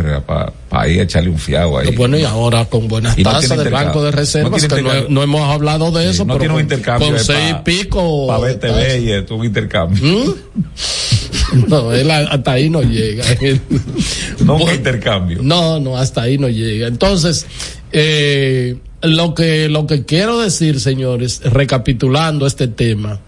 [0.68, 1.94] para ir a echarle un fiado ahí?
[1.96, 3.70] Bueno, y ahora con buenas Y no tasas del.
[3.70, 6.40] Banco de No Reservas, tiene que no, no hemos hablado de Sí, eso, no pero
[6.40, 8.26] tiene un intercambio con seis pa- y pico.
[8.26, 8.82] Para verte tasas.
[8.84, 10.36] bella, tu intercambio.
[11.66, 13.24] No, él hasta ahí no llega.
[14.44, 15.38] No un intercambio.
[15.42, 16.86] No, no, hasta ahí no llega.
[16.88, 17.46] Entonces,
[17.92, 23.20] eh, lo que lo que quiero decir, señores, recapitulando este tema,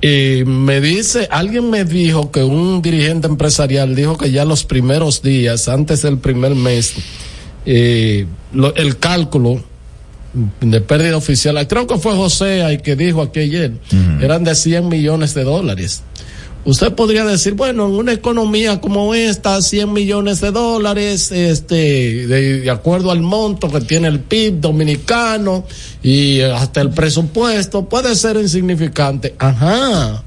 [0.00, 5.22] eh, me dice, alguien me dijo que un dirigente empresarial dijo que ya los primeros
[5.22, 6.94] días, antes del primer mes,
[7.66, 9.60] eh, lo- el cálculo
[10.60, 13.72] de pérdida oficial, creo que fue José el que dijo aquí ayer,
[14.20, 16.02] eran de 100 millones de dólares.
[16.64, 22.60] Usted podría decir, bueno, en una economía como esta, 100 millones de dólares, este, de,
[22.60, 25.64] de acuerdo al monto que tiene el PIB dominicano
[26.02, 29.34] y hasta el presupuesto, puede ser insignificante.
[29.38, 30.22] Ajá.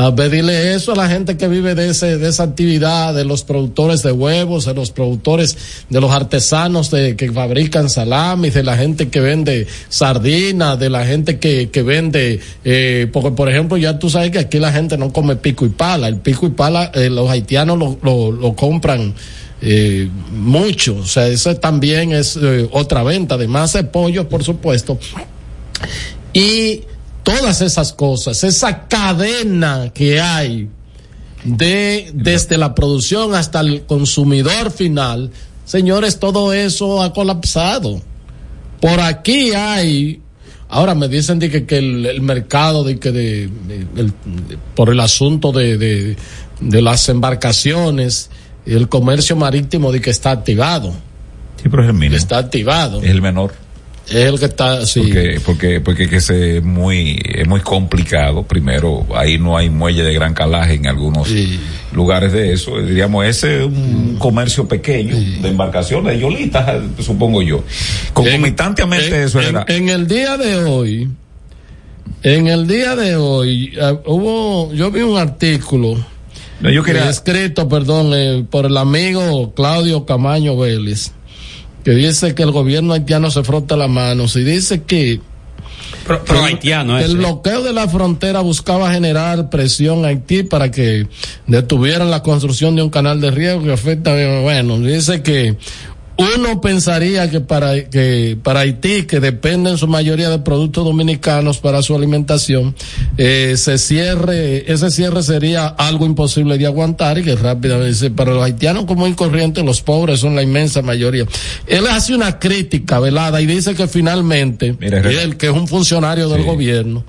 [0.00, 3.42] A pedirle eso a la gente que vive de ese, de esa actividad, de los
[3.42, 5.58] productores de huevos, de los productores,
[5.90, 11.04] de los artesanos de, que fabrican salamis, de la gente que vende sardinas, de la
[11.04, 14.96] gente que, que vende, eh, porque por ejemplo ya tú sabes que aquí la gente
[14.96, 19.12] no come pico y pala, el pico y pala eh, los haitianos lo, lo, compran
[19.60, 22.38] eh, mucho, o sea, eso también es
[22.70, 24.96] otra venta, además de pollo, por supuesto.
[26.32, 26.82] Y
[27.28, 30.68] todas esas cosas, esa cadena que hay
[31.44, 35.30] de desde la producción hasta el consumidor final,
[35.66, 38.00] señores, todo eso ha colapsado.
[38.80, 40.22] Por aquí hay
[40.70, 43.48] Ahora me dicen de que, que el, el mercado de que de,
[44.74, 46.16] por el asunto de, de,
[46.60, 48.30] de las embarcaciones,
[48.66, 50.92] el comercio marítimo de que está activado.
[51.62, 52.16] Sí, pero es el mínimo.
[52.16, 53.00] Está activado.
[53.00, 53.54] Es el menor.
[54.10, 55.00] Es el que está, sí.
[55.02, 58.42] Porque, porque, porque que es muy, es muy complicado.
[58.42, 61.28] Primero, ahí no hay muelle de gran calaje en algunos
[61.92, 62.78] lugares de eso.
[62.80, 64.18] Diríamos, ese es un Mm.
[64.18, 67.62] comercio pequeño de embarcaciones, de yolitas, supongo yo.
[68.14, 69.64] Concomitantemente en, eso en- era.
[69.68, 71.08] en el día de hoy,
[72.22, 75.96] en el día de hoy, eh, hubo, yo vi un artículo
[76.60, 81.12] No, yo quería- escrito, perdón, eh, por el amigo Claudio Camaño Vélez,
[81.84, 85.20] que dice que el gobierno haitiano se frota las manos y dice que
[86.06, 87.14] Pro, pro haitiano, el ese.
[87.14, 91.06] bloqueo de la frontera buscaba generar presión a Haití para que
[91.46, 95.56] detuvieran la construcción de un canal de riego que afecta, bueno, dice que
[96.18, 101.58] uno pensaría que para que para Haití, que depende en su mayoría de productos dominicanos
[101.58, 102.74] para su alimentación,
[103.16, 108.42] eh, se cierre, ese cierre sería algo imposible de aguantar y que rápidamente para los
[108.42, 111.24] haitianos como incorrientes, los pobres son la inmensa mayoría.
[111.68, 116.40] Él hace una crítica velada y dice que finalmente, él que es un funcionario del
[116.42, 116.46] Sí.
[116.48, 117.04] gobierno,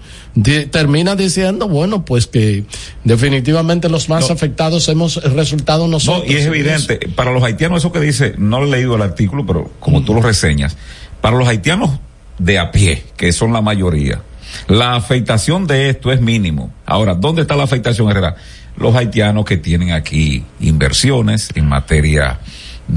[0.72, 2.64] termina diciendo, bueno, pues que
[3.04, 6.30] definitivamente los más afectados hemos resultado No, nosotros.
[6.30, 9.72] y es evidente, para los haitianos eso que dice, no he leído el artículo, pero
[9.80, 10.78] como tú lo reseñas,
[11.22, 12.00] para los haitianos
[12.38, 14.22] de a pie, que son la mayoría,
[14.68, 16.72] la afectación de esto es mínimo.
[16.86, 18.36] Ahora, ¿dónde está la afectación, Herrera?
[18.78, 22.40] Los haitianos que tienen aquí inversiones en materia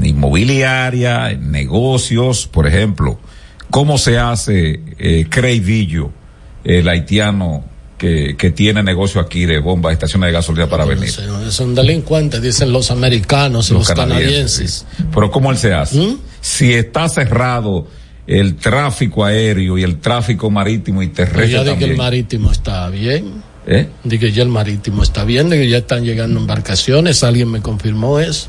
[0.01, 3.19] inmobiliaria, en negocios, por ejemplo,
[3.69, 5.27] ¿cómo se hace eh,
[6.63, 7.65] el haitiano
[8.03, 11.09] que, que tiene negocio aquí de bombas, estaciones de gasolina para venir?
[11.49, 14.83] Son delincuentes, dicen los americanos y los, canadienses.
[14.83, 15.01] ¿Mm?
[15.01, 15.07] sí.
[15.13, 16.17] Pero ¿cómo él se hace?
[16.41, 17.87] Si está cerrado
[18.27, 21.91] el tráfico aéreo y el tráfico marítimo y Pero terrestre ya de que también.
[21.91, 23.41] el marítimo está bien.
[23.65, 23.87] ¿Eh?
[24.03, 27.23] De que ya el marítimo está bien, de que ya están llegando embarcaciones.
[27.23, 28.47] Alguien me confirmó eso.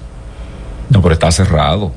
[0.90, 1.94] No, pero está cerrado.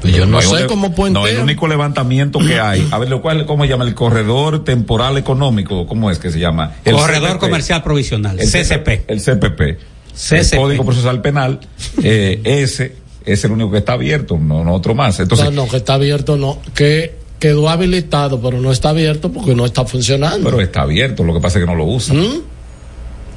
[0.00, 1.24] Pues yo no sé un- cómo puentean.
[1.24, 2.86] No, el único levantamiento que hay.
[2.90, 3.84] A ver, lo cual, ¿cómo se llama?
[3.84, 5.86] El corredor temporal económico.
[5.86, 6.74] ¿Cómo es que se llama?
[6.84, 7.40] El Corredor CPP.
[7.40, 9.04] Comercial Provisional, El CCP.
[9.08, 9.60] El CPP.
[9.60, 9.78] El
[10.14, 10.56] CCP.
[10.56, 11.58] Código Procesal Penal.
[12.02, 12.94] eh, ese
[13.24, 15.18] es el único que está abierto, no, no otro más.
[15.20, 16.60] Entonces, no, no, que está abierto, no.
[16.74, 20.48] Que quedó habilitado, pero no está abierto porque no está funcionando.
[20.48, 22.14] pero está abierto, lo que pasa es que no lo usa.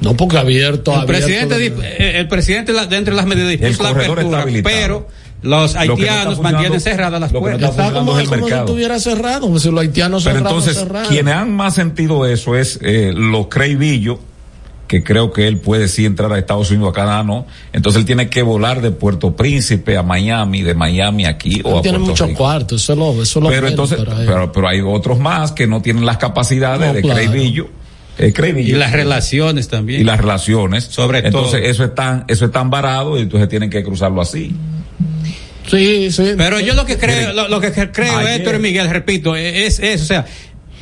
[0.00, 1.24] No, porque abierto, El abierto.
[1.48, 1.66] presidente,
[1.98, 2.78] eh, el presidente de
[3.12, 4.74] las medidas dispuso la apertura, habilitado.
[4.76, 5.08] pero
[5.42, 5.98] los no haitianos
[6.36, 7.70] funcionando- mantienen cerradas las que no puertas.
[7.70, 8.64] está Está como, es el como si mercado.
[8.66, 11.08] estuviera cerrado, si los haitianos Pero cerrados, entonces, cerrados.
[11.08, 14.18] quienes han más sentido eso es eh, los Creivillo,
[14.86, 17.46] que creo que él puede sí entrar a Estados Unidos, acá no.
[17.72, 21.82] Entonces él tiene que volar de Puerto Príncipe a Miami, de Miami aquí o a
[21.82, 24.06] tiene muchos cuartos, eso lo, eso lo Pero entonces, él.
[24.26, 27.20] pero, pero hay otros más que no tienen las capacidades No, de claro.
[27.20, 27.68] Creivillo.
[28.18, 28.32] eh.
[28.58, 30.02] Y las relaciones también.
[30.02, 30.84] Y las relaciones.
[30.84, 31.70] Sobre entonces, todo.
[31.70, 34.54] eso es tan, eso es tan varado y entonces tienen que cruzarlo así.
[35.68, 36.32] Sí, sí.
[36.36, 39.78] Pero yo lo que creo, lo, lo que creo, Ayer- Héctor y Miguel, repito, es
[39.78, 40.26] eso, o sea,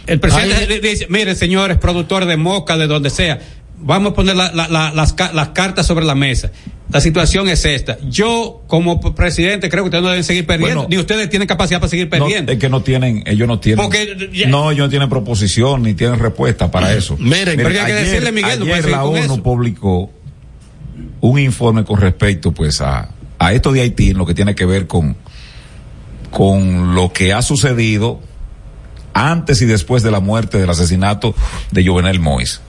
[0.06, 3.38] el presidente Ayer- dice, mire, señores, productores de Moca, de donde sea,
[3.78, 6.50] vamos a poner la- la- la- las, ca- las cartas sobre la mesa.
[6.92, 7.98] La situación es esta.
[8.08, 11.78] Yo, como presidente, creo que ustedes no deben seguir perdiendo, Bueno, ni ustedes tienen capacidad
[11.78, 12.50] para seguir No, perdiendo.
[12.50, 13.84] es que no tienen, ellos no tienen.
[13.84, 17.16] Porque ya- no, ellos no tienen proposición ni tienen respuesta para eso.
[17.18, 19.42] Miren, pero hay que decirle, Miguel, no ayer la ONU eso.
[19.42, 20.10] publicó
[21.20, 23.08] un informe con respecto, pues, a,
[23.40, 25.16] a esto de Haití, en lo que tiene que ver con,
[26.30, 28.20] con lo que ha sucedido
[29.14, 31.34] antes y después de la muerte del asesinato
[31.70, 32.60] de Jovenel Mois.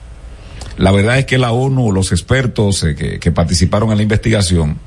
[0.78, 4.78] La verdad es que la ONU, los expertos eh, que, participaron en la investigación,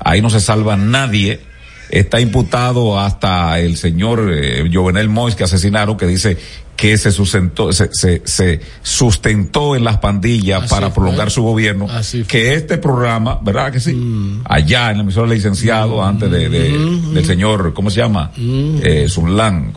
[0.00, 1.40] ahí no se salva nadie.
[1.90, 6.38] Está imputado hasta el señor eh, Jovenel Mois que asesinaron, que dice
[6.76, 10.94] que se sustentó, se, se, se sustentó en las pandillas Así para fue.
[11.02, 11.86] prolongar su gobierno.
[11.90, 12.26] Así fue.
[12.26, 13.96] Que este programa, ¿verdad que sí?
[14.44, 16.78] Allá en la emisora del licenciado, antes de, de-
[17.12, 18.30] del señor, ¿cómo se llama?
[18.36, 19.72] Eh, Zulán.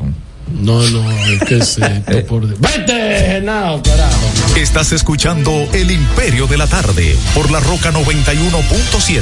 [0.61, 2.59] No, no, es que sí, esto por Dios.
[2.59, 2.93] ¡Vete,
[3.27, 4.55] Genao, carajo!
[4.55, 9.21] Estás escuchando El Imperio de la Tarde por la Roca 91.7.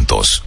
[0.01, 0.43] juntos.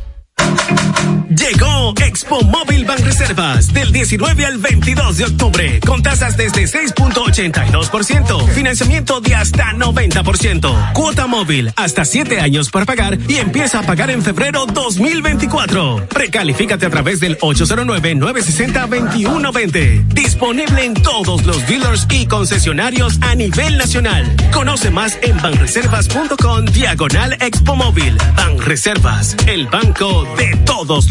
[1.37, 9.20] Llegó Expo Móvil Banreservas del 19 al 22 de octubre con tasas desde 6.82%, financiamiento
[9.20, 14.22] de hasta 90%, cuota móvil hasta 7 años para pagar y empieza a pagar en
[14.22, 16.07] febrero 2024.
[16.09, 20.07] Precalifícate a través del 809-960-2120.
[20.09, 24.30] Disponible en todos los dealers y concesionarios a nivel nacional.
[24.53, 28.18] Conoce más en banreservas.com diagonal Expo Móvil.
[28.37, 31.11] Banreservas, el banco de todos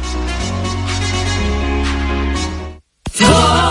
[3.13, 3.70] Señor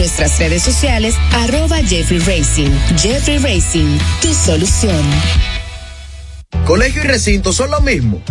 [0.00, 2.70] nuestras redes sociales, arroba Jeffrey Racing.
[2.96, 5.04] Jeffrey Racing, tu solución.
[6.64, 8.22] Colegio y recinto son lo mismo.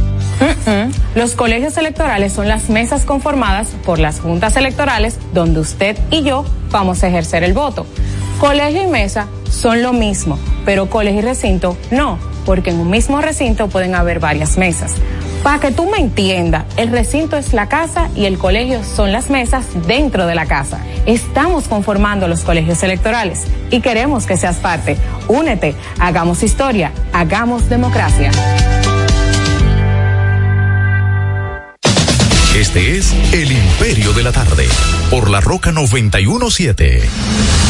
[1.14, 6.44] Los colegios electorales son las mesas conformadas por las juntas electorales donde usted y yo
[6.72, 7.86] vamos a ejercer el voto.
[8.40, 12.18] Colegio y mesa son lo mismo, pero colegio y recinto no,
[12.50, 14.96] porque en un mismo recinto pueden haber varias mesas.
[15.44, 19.30] Para que tú me entiendas, el recinto es la casa y el colegio son las
[19.30, 20.80] mesas dentro de la casa.
[21.06, 24.98] Estamos conformando los colegios electorales y queremos que seas parte.
[25.28, 28.32] Únete, hagamos historia, hagamos democracia.
[32.58, 34.68] Este es El Imperio de la Tarde,
[35.12, 37.69] por la Roca 917.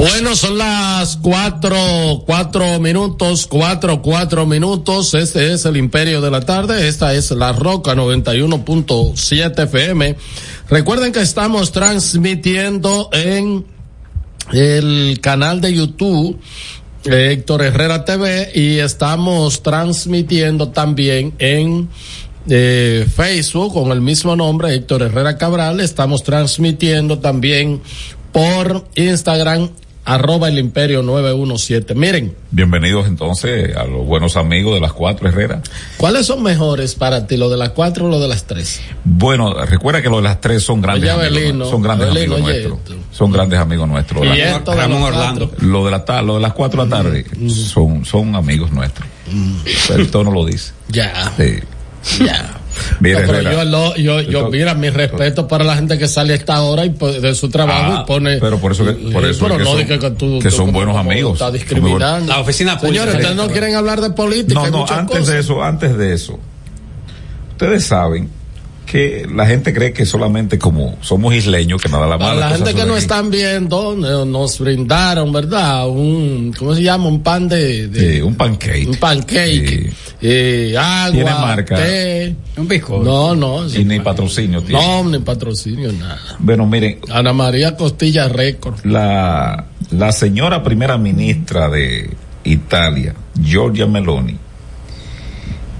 [0.00, 1.76] Bueno, son las cuatro,
[2.24, 5.12] cuatro minutos, cuatro, cuatro minutos.
[5.12, 6.88] Este es el Imperio de la Tarde.
[6.88, 10.16] Esta es la Roca 91.7 FM.
[10.70, 13.66] Recuerden que estamos transmitiendo en
[14.52, 16.40] el canal de YouTube
[17.04, 21.90] eh, Héctor Herrera TV y estamos transmitiendo también en
[22.48, 25.78] eh, Facebook con el mismo nombre Héctor Herrera Cabral.
[25.78, 27.82] Estamos transmitiendo también
[28.32, 29.68] por Instagram
[30.04, 31.94] arroba el imperio 917.
[31.94, 32.34] Miren.
[32.50, 35.62] Bienvenidos entonces a los buenos amigos de las cuatro Herrera.
[35.98, 38.80] ¿Cuáles son mejores para ti, lo de las cuatro o lo de las tres?
[39.04, 41.68] Bueno, recuerda que lo de las tres son grandes Oye, amigos.
[41.70, 42.96] Son grandes Abelino, amigos oye, nuestros.
[43.12, 44.24] Son grandes amigos nuestros.
[44.24, 45.52] Y La- esto de Ramón los Orlando.
[45.60, 49.06] Lo de la ta- lo de las cuatro de la tarde son, son amigos nuestros.
[49.90, 50.72] El tono lo dice.
[50.88, 51.32] Ya.
[51.36, 52.24] Sí.
[52.24, 52.59] Ya.
[53.00, 56.32] Mira, No, pero yo, lo- yo, yo, mira, mi respeto para la gente que sale
[56.32, 58.38] a esta hora y pues, de su trabajo Ah, y pone.
[58.38, 60.48] pero por eso que- por eso pero es que no son- que, que tú, que
[60.50, 61.34] tú son buenos amigos.
[61.34, 62.32] Está discriminando.
[62.32, 63.04] La oficina pública.
[63.04, 64.60] Señores, ustedes no quieren hablar de política.
[64.62, 65.34] No, no, antes cosas.
[65.34, 66.38] de eso, antes de eso.
[67.52, 68.30] Ustedes saben
[68.90, 72.56] que la gente cree que solamente como somos isleños, que nada la Para mala la
[72.56, 75.88] gente que no están viendo, eh, nos brindaron, ¿verdad?
[75.88, 77.06] Un, ¿cómo se llama?
[77.06, 78.88] Un pan de, de- Sí, un pancake.
[78.88, 81.76] un pancake, eh, agua, Tiene marca.
[81.76, 82.34] té.
[82.56, 83.04] Un bizcocho.
[83.04, 83.68] No, no.
[83.68, 84.82] Y ni patrocinio tiene.
[84.84, 86.18] No, ni patrocinio, nada.
[86.40, 88.84] Bueno, miren, Ana María Costilla Récord.
[88.84, 92.10] la, la señora primera ministra de
[92.42, 94.36] Italia, Giorgia Meloni,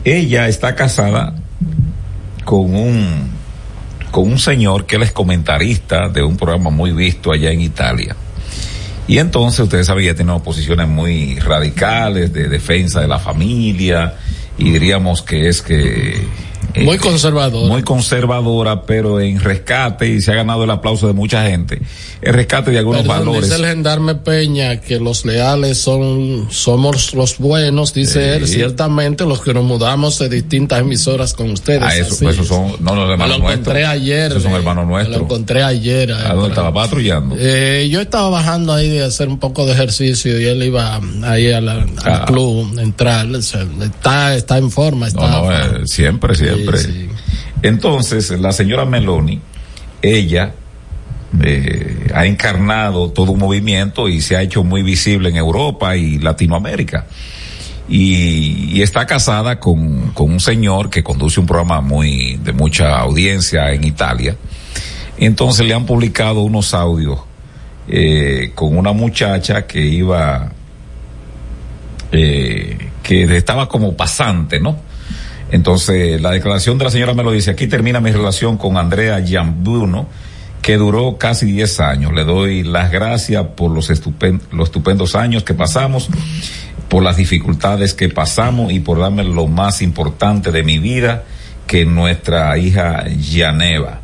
[0.04, 1.34] ella está casada
[2.44, 3.40] con un
[4.10, 8.16] con un señor que él es comentarista de un programa muy visto allá en Italia.
[9.06, 14.14] Y entonces ustedes saben ella tiene posiciones muy radicales de defensa de la familia
[14.58, 16.26] y diríamos que es que
[16.82, 17.68] Muy conservadora.
[17.68, 21.80] Muy conservadora, pero en rescate y se ha ganado el aplauso de mucha gente.
[22.22, 23.44] El rescate de algunos Perdón, valores.
[23.50, 28.46] Dice el gendarme Peña que los leales son, somos los buenos, dice él.
[28.46, 31.82] Ciertamente los que nos mudamos de distintas emisoras con ustedes.
[31.82, 33.88] Ah, eso, pues esos son, no, los hermanos lo encontré nuestros.
[34.02, 34.30] ayer.
[34.30, 35.16] Esos son eh, hermanos nuestros.
[35.18, 36.10] Lo encontré ayer.
[36.10, 37.36] eh, ¿A dónde estaba patrullando?
[37.38, 41.50] Eh, yo estaba bajando ahí de hacer un poco de ejercicio y él iba ahí
[41.52, 41.68] al
[42.04, 42.24] Ah.
[42.26, 43.26] club, entrar.
[43.26, 45.08] O sea, está, está en forma.
[45.08, 46.59] Está, No, no, eh, siempre, siempre.
[47.62, 49.40] Entonces, la señora Meloni,
[50.02, 50.54] ella
[51.42, 56.18] eh, ha encarnado todo un movimiento y se ha hecho muy visible en Europa y
[56.18, 57.06] Latinoamérica.
[57.88, 62.98] Y, y está casada con, con un señor que conduce un programa muy de mucha
[62.98, 64.36] audiencia en Italia.
[65.18, 67.20] Entonces le han publicado unos audios
[67.88, 70.52] eh, con una muchacha que iba,
[72.12, 74.78] eh, que estaba como pasante, ¿no?
[75.50, 79.20] Entonces, la declaración de la señora me lo dice, aquí termina mi relación con Andrea
[79.20, 80.06] Giambuno,
[80.62, 82.12] que duró casi 10 años.
[82.12, 83.90] Le doy las gracias por los,
[84.52, 86.08] los estupendos años que pasamos,
[86.88, 91.24] por las dificultades que pasamos y por darme lo más importante de mi vida,
[91.66, 94.00] que nuestra hija Yaneva.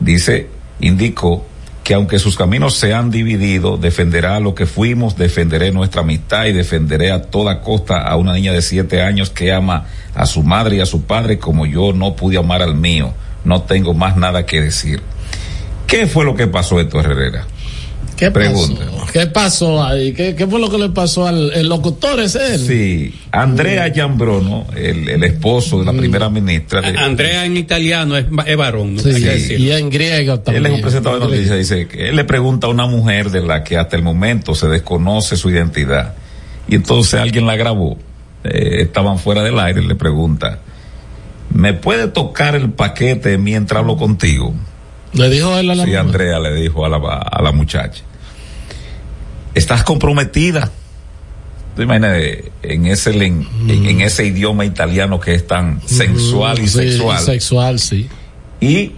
[0.00, 0.48] Dice,
[0.80, 1.46] indicó
[1.88, 6.52] que aunque sus caminos se han dividido, defenderá lo que fuimos, defenderé nuestra amistad y
[6.52, 10.76] defenderé a toda costa a una niña de siete años que ama a su madre
[10.76, 13.14] y a su padre como yo no pude amar al mío.
[13.42, 15.00] No tengo más nada que decir.
[15.86, 17.46] ¿Qué fue lo que pasó Héctor Herrera?
[18.18, 18.84] ¿Qué Pregunta.
[18.84, 19.12] pasó?
[19.12, 20.12] ¿Qué pasó ahí?
[20.12, 22.54] ¿Qué, qué fue lo que le pasó al el locutor ese?
[22.54, 22.60] él?
[22.66, 26.80] Sí, Andrea Giambrono, el, el esposo de la primera ministra.
[26.80, 29.02] de- Andrea en italiano es, es varón, ¿no?
[29.02, 29.66] Sí, Hay que decirlo.
[29.66, 30.66] y en griego también.
[30.66, 33.40] Él es un presentador de noticias, dice que él le pregunta a una mujer de
[33.40, 36.14] la que hasta el momento se desconoce su identidad.
[36.68, 37.96] Y entonces alguien la grabó,
[38.44, 40.58] eh, estaban fuera del aire, y le pregunta,
[41.54, 44.52] ¿me puede tocar el paquete mientras hablo contigo?
[45.14, 46.00] Le dijo él a la Sí, mujer.
[46.04, 48.02] Andrea le dijo a la, a la muchacha,
[49.58, 50.70] ¿estás comprometida?
[51.76, 53.46] ¿Te imaginas eh, en ese, en
[54.26, 57.20] idioma italiano que es tan sensual y sí, sexual?
[57.20, 58.08] Sexual, sí.
[58.60, 58.92] Y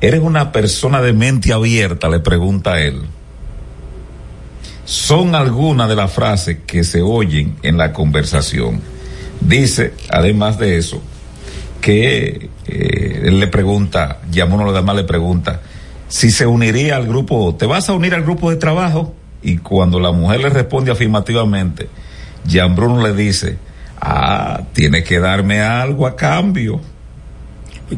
[0.00, 3.02] eres una persona de mente abierta, le pregunta él.
[4.84, 8.80] Son algunas de las frases que se oyen en la conversación.
[9.40, 11.02] Dice, además de eso,
[11.80, 15.60] que eh, él le pregunta, llamó uno de los demás, le pregunta,
[16.08, 19.14] si se uniría al grupo, ¿te vas a unir al grupo de trabajo?
[19.44, 21.88] Y cuando la mujer le responde afirmativamente,
[22.46, 23.58] Jean Bruno le dice,
[24.00, 26.80] ah, tiene que darme algo a cambio.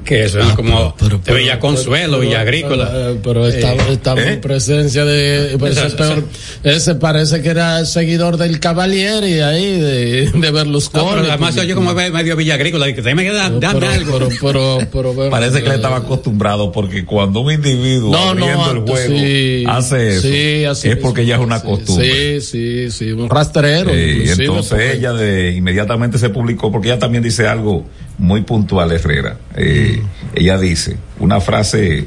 [0.05, 2.91] Que eso es como de Villa Consuelo, Villa Agrícola.
[2.93, 4.33] Eh, Pero estamos, Eh, ¿eh?
[4.35, 5.57] en presencia de.
[5.59, 6.25] pues, ese, peor-
[6.65, 11.05] ese parece que era seguidor del Cavalieri ahí, de, de Berlusconi.
[11.05, 14.19] No, pero además oye como medio Villa Agrícola, que dame que dar, dame Pero- algo.
[14.19, 18.41] pero- pero- pero, Parece que eh, le estaba acostumbrado porque cuando un individuo No, el
[18.83, 19.65] juego sí.
[19.69, 22.41] hace eso, Sí, así es porque ya es una costumbre.
[22.41, 23.91] Sí, sí, sí, un rastrero.
[23.95, 27.87] Eh, entonces ella de inmediatamente se publicó porque ella también dice algo
[28.19, 29.37] muy puntual Herrera.
[29.55, 30.03] Eh,
[30.35, 32.07] Ella dice una frase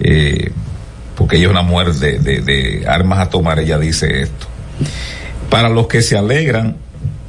[0.00, 0.50] eh,
[1.16, 3.58] porque ella es una mujer de, armas a tomar.
[3.58, 4.46] Ella dice esto:
[5.50, 6.76] para los que se alegran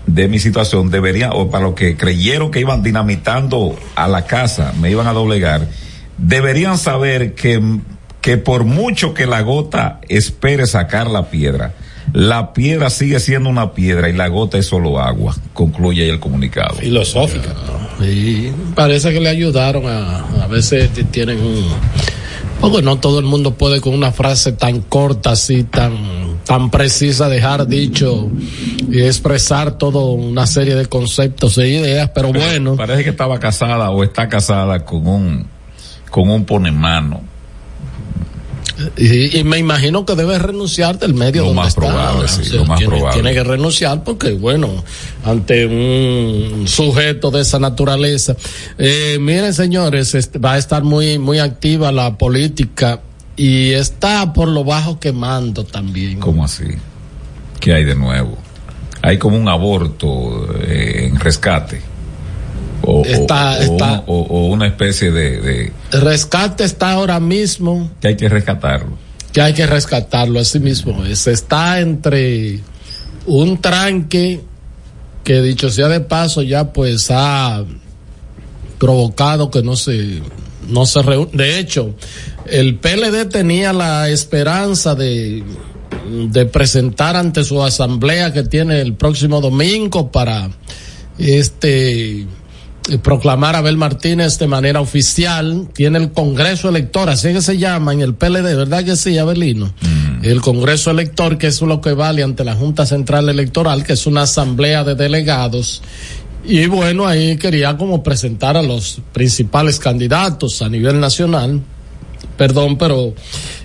[0.06, 4.74] de mi situación deberían o para los que creyeron que iban dinamitando a la casa
[4.80, 5.66] me iban a doblegar
[6.18, 7.80] deberían saber que
[8.20, 11.74] que por mucho que la gota espere sacar la piedra
[12.12, 16.20] la piedra sigue siendo una piedra y la gota es solo agua concluye ahí el
[16.20, 16.76] comunicado.
[16.76, 17.54] Filosófica.
[18.02, 21.64] Sí, parece que le ayudaron a, a veces tienen un,
[22.60, 27.28] porque no todo el mundo puede con una frase tan corta así, tan, tan precisa
[27.28, 28.30] dejar dicho
[28.90, 32.76] y expresar toda una serie de conceptos e ideas, pero bueno.
[32.76, 35.48] parece que estaba casada o está casada con un
[36.10, 37.33] con un ponemano
[38.98, 41.82] Y, y me imagino que debe renunciar del medio Lo donde más está.
[41.82, 43.22] probable, sí, O sea, lo más tiene, probable.
[43.22, 44.84] tiene que renunciar porque, bueno,
[45.24, 48.36] ante un sujeto de esa naturaleza.
[48.78, 53.02] Eh, miren, señores, este, va a estar muy, muy activa la política
[53.36, 56.20] y está por lo bajo quemando también.
[56.20, 56.66] ¿Cómo así?
[57.60, 58.38] ¿Qué hay de nuevo?
[59.02, 61.82] Hay como un aborto eh, en rescate.
[62.94, 67.20] O, o- Está- o está- una- o- o una especie de, de- Rescate está ahora
[67.20, 68.98] mismo que hay que rescatarlo.
[69.32, 71.04] que hay que rescatarlo así mismo.
[71.06, 72.60] Es, está entre
[73.26, 74.42] un tranque
[75.24, 77.64] que dicho sea de paso ya pues ha
[78.78, 80.22] provocado que no se
[80.68, 81.32] no se reúne.
[81.34, 81.96] De hecho,
[82.46, 85.44] el PLD tenía la esperanza de
[86.32, 90.50] de presentar ante su asamblea que tiene el próximo domingo para
[91.18, 92.26] este
[93.02, 95.68] proclamar a Abel Martínez de manera oficial.
[95.74, 99.74] Tiene el Congreso Elector, así que se llama en el PLD, ¿verdad que sí, Abelino?
[100.22, 104.06] El Congreso Elector, que es lo que vale ante la Junta Central Electoral, que es
[104.06, 105.82] una asamblea de delegados.
[106.46, 111.62] Y bueno, ahí quería como presentar a los principales candidatos a nivel nacional.
[112.38, 113.14] Perdón, pero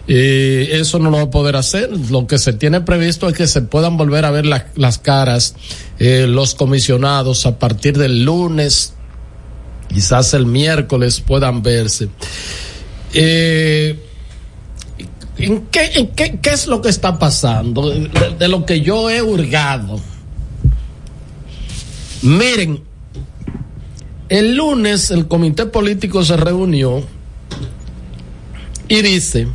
[0.07, 1.91] eh, eso no lo va a poder hacer.
[2.11, 5.55] Lo que se tiene previsto es que se puedan volver a ver la- las caras
[5.99, 8.95] eh, los comisionados a partir del lunes,
[9.89, 12.09] quizás el miércoles puedan verse.
[13.15, 13.99] Eh,
[15.39, 17.91] ¿en qué, en qué, es lo que está pasando?
[17.91, 18.09] De,
[18.39, 20.01] de lo que yo he hurgado.
[22.23, 22.83] Miren,
[24.29, 27.03] el lunes el comité político se reunió
[28.89, 29.49] y dice,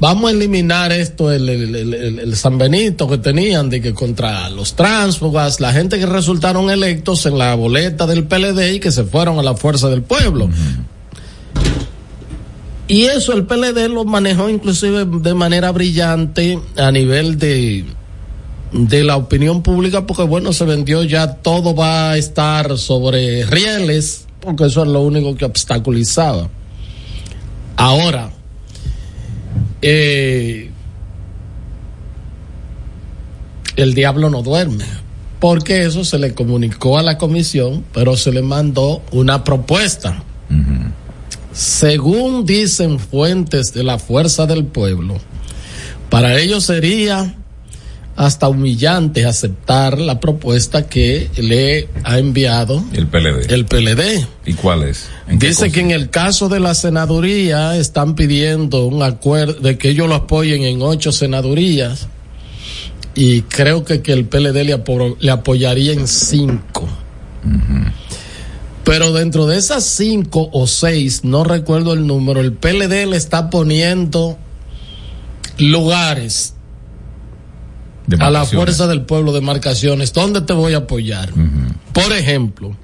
[0.00, 3.92] vamos a eliminar esto, el, el, el- el- el San Benito que tenían de que
[3.94, 8.90] contra los tránsfugas, la gente que resultaron electos en la boleta del PLD y que
[8.90, 10.48] se fueron a la fuerza del pueblo.
[12.88, 17.84] Y eso el PLD lo manejó inclusive de manera brillante a nivel de,
[18.72, 24.26] de la opinión pública, porque bueno, se vendió ya todo va a estar sobre rieles,
[24.40, 26.48] porque eso es lo único que obstaculizaba.
[27.76, 28.32] Ahora,
[29.82, 30.70] eh,
[33.76, 34.84] el diablo no duerme,
[35.38, 40.22] porque eso se le comunicó a la comisión, pero se le mandó una propuesta.
[41.52, 45.18] Según dicen fuentes de la fuerza del pueblo,
[46.08, 47.36] para ellos sería
[48.22, 53.50] hasta humillante aceptar la propuesta que le ha enviado El PLD.
[53.50, 54.26] el PLD.
[54.44, 55.08] ¿Y cuál es?
[55.26, 59.78] ¿En qué Dice que en el caso de la senaduría están pidiendo un acuerdo de
[59.78, 62.08] que ellos lo apoyen en ocho senadurías
[63.14, 66.86] y creo que, que el PLD le, apo- le apoyaría en cinco.
[68.84, 73.48] Pero dentro de esas cinco o seis, no recuerdo el número, el PLD le está
[73.48, 74.36] poniendo
[75.58, 76.54] lugares
[78.16, 78.50] a la Demarcaciones.
[78.64, 80.12] fuerza del pueblo de marcaciones.
[80.12, 81.30] ¿Dónde te voy a apoyar?
[81.92, 82.76] Por ejemplo,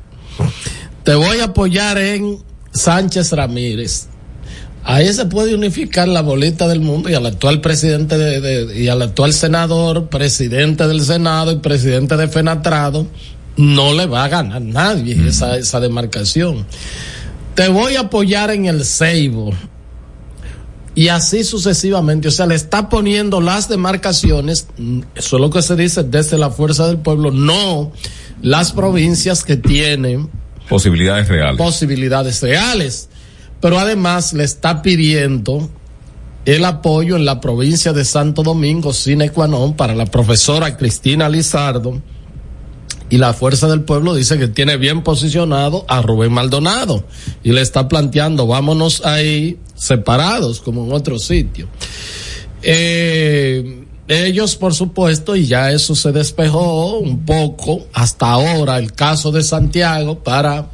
[1.04, 2.38] te voy a apoyar en
[2.72, 4.08] Sánchez Ramírez.
[4.84, 8.86] Ahí se puede unificar la bolita del mundo y al actual presidente de, de- y
[8.88, 13.06] al actual senador, presidente del Senado y presidente de Fenatrado,
[13.56, 16.66] no le va a ganar nadie esa, esa demarcación.
[17.56, 19.52] Te voy a apoyar en el Ceibo.
[20.96, 22.26] Y así sucesivamente.
[22.28, 26.38] O sea, le está poniendo las demarcaciones, mm, eso es lo que se dice desde
[26.38, 27.92] la fuerza del pueblo, no
[28.42, 30.28] las provincias que tienen
[30.68, 31.58] Posibilidades reales.
[31.58, 33.08] posibilidades reales.
[33.60, 35.68] Pero además le está pidiendo
[36.44, 41.28] el apoyo en la provincia de Santo Domingo, sine qua non, para la profesora Cristina
[41.28, 42.00] Lizardo.
[43.08, 47.04] Y la Fuerza del Pueblo dice que tiene bien posicionado a Rubén Maldonado.
[47.44, 51.68] Y le está planteando, vámonos ahí separados, como en otro sitio.
[52.62, 59.32] Eh, ellos, por supuesto, y ya eso se despejó un poco, hasta ahora el caso
[59.32, 60.70] de Santiago para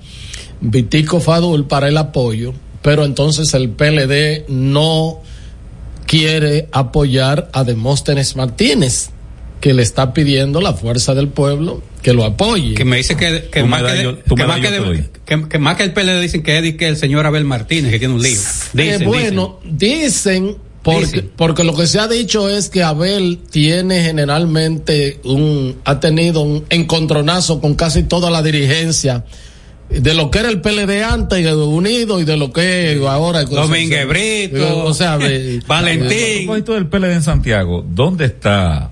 [0.61, 2.53] Vitico Fadul para el apoyo,
[2.83, 5.21] pero entonces el PLD no
[6.07, 9.12] quiere apoyar a Demóstenes Martínez,
[9.63, 12.75] que le está pidiendo la fuerza del pueblo que lo apoye.
[12.75, 16.21] Que me dice que, que más, que, yo- que más que de- más el PLD
[16.21, 18.33] dicen que es que el señor Abel Martínez que tiene un lío.
[18.41, 21.31] Eh, Dicen, bueno, dicen, porque, Dicen.
[21.37, 26.65] porque lo que se ha dicho es que Abel tiene generalmente un, ha tenido un
[26.69, 29.25] encontronazo con casi toda la dirigencia
[29.89, 33.45] de lo que era el PLD antes y de Unido y de lo que ahora
[33.45, 36.09] Domínguez Brito, o sea, de- Valentín.
[36.09, 38.91] A propósito del PLD en Santiago, ¿dónde está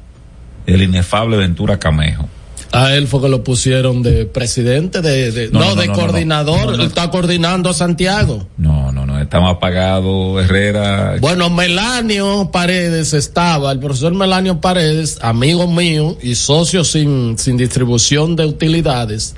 [0.66, 2.28] el inefable Ventura Camejo?
[2.73, 5.87] A él fue que lo pusieron de presidente, de, de- No, no, no, no, de
[5.89, 6.82] no, coordinador, No, no.
[6.82, 8.47] él está coordinando a Santiago.
[8.59, 11.16] No, no, no, está más apagado Herrera.
[11.20, 18.37] Bueno, Melanio Paredes estaba, el profesor Melanio Paredes, amigo mío y socio sin, sin distribución
[18.37, 19.35] de utilidades.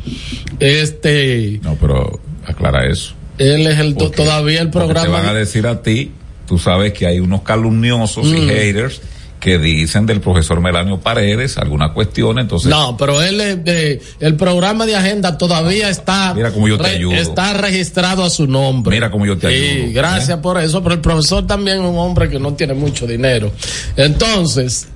[0.60, 3.14] Este, No, pero aclara eso.
[3.38, 5.06] él es el, Porque- todavía el programa.
[5.06, 6.10] Te van a decir a ti,
[6.46, 8.48] tú sabes que hay unos calumniosos y Mm.
[8.48, 9.00] haters
[9.42, 14.36] que dicen del profesor Melanio Paredes alguna cuestión, entonces No, pero él es de- el
[14.36, 17.14] programa de agenda todavía está Mira cómo yo te ayudo.
[17.14, 18.94] está registrado a su nombre.
[18.94, 19.86] mira cómo yo te Sí, ayudo.
[19.88, 19.92] ¿eh?
[19.92, 23.50] gracias por eso, pero el profesor también es un hombre que no tiene mucho dinero.
[23.96, 24.86] Entonces,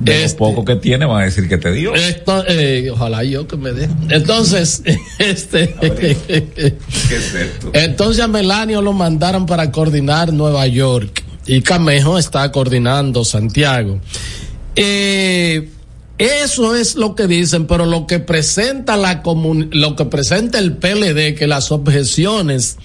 [0.00, 1.94] De lo este- poco que tiene van a decir que te dio.
[1.94, 3.88] Esto, eh, ojalá yo que me dé.
[4.08, 4.82] Entonces,
[5.20, 7.70] este, ¿Qué es esto?
[7.72, 14.00] entonces a Melanio lo mandaron para coordinar Nueva York y Camejo está coordinando Santiago.
[14.76, 15.68] Eh,
[16.18, 20.76] Eso es lo que dicen, pero lo que presenta la comun lo que presenta el
[20.76, 22.76] PLD, que las objeciones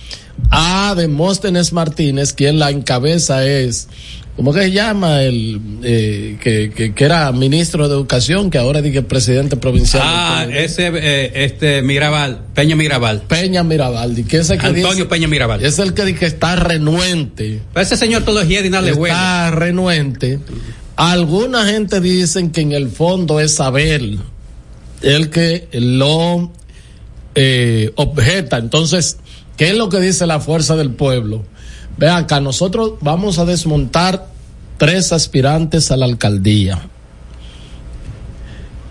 [0.52, 3.90] a Demóstenes Martínez, quien la encabeza es,
[4.36, 5.24] ¿cómo que se llama?
[5.24, 10.04] El eh, que, que, que era ministro de Educación, que ahora dice presidente provincial.
[10.06, 13.22] Ah, ese, eh, este Mirabal, Peña Mirabal.
[13.24, 15.64] Peña Mirabal, que ese que Antonio dice- Peña Mirabal.
[15.64, 17.62] es el que dice que está renuente.
[17.76, 19.14] Ese señor todo es y le huele.
[19.14, 20.40] está renuente.
[20.96, 24.20] Alguna gente dicen que en el fondo es Abel
[25.02, 26.52] el que lo
[27.36, 28.58] eh, objeta.
[28.58, 29.18] Entonces,
[29.58, 31.44] ¿qué es lo que dice la fuerza del pueblo?
[31.98, 34.28] Ve acá, nosotros vamos a desmontar
[34.78, 36.88] tres aspirantes a la alcaldía.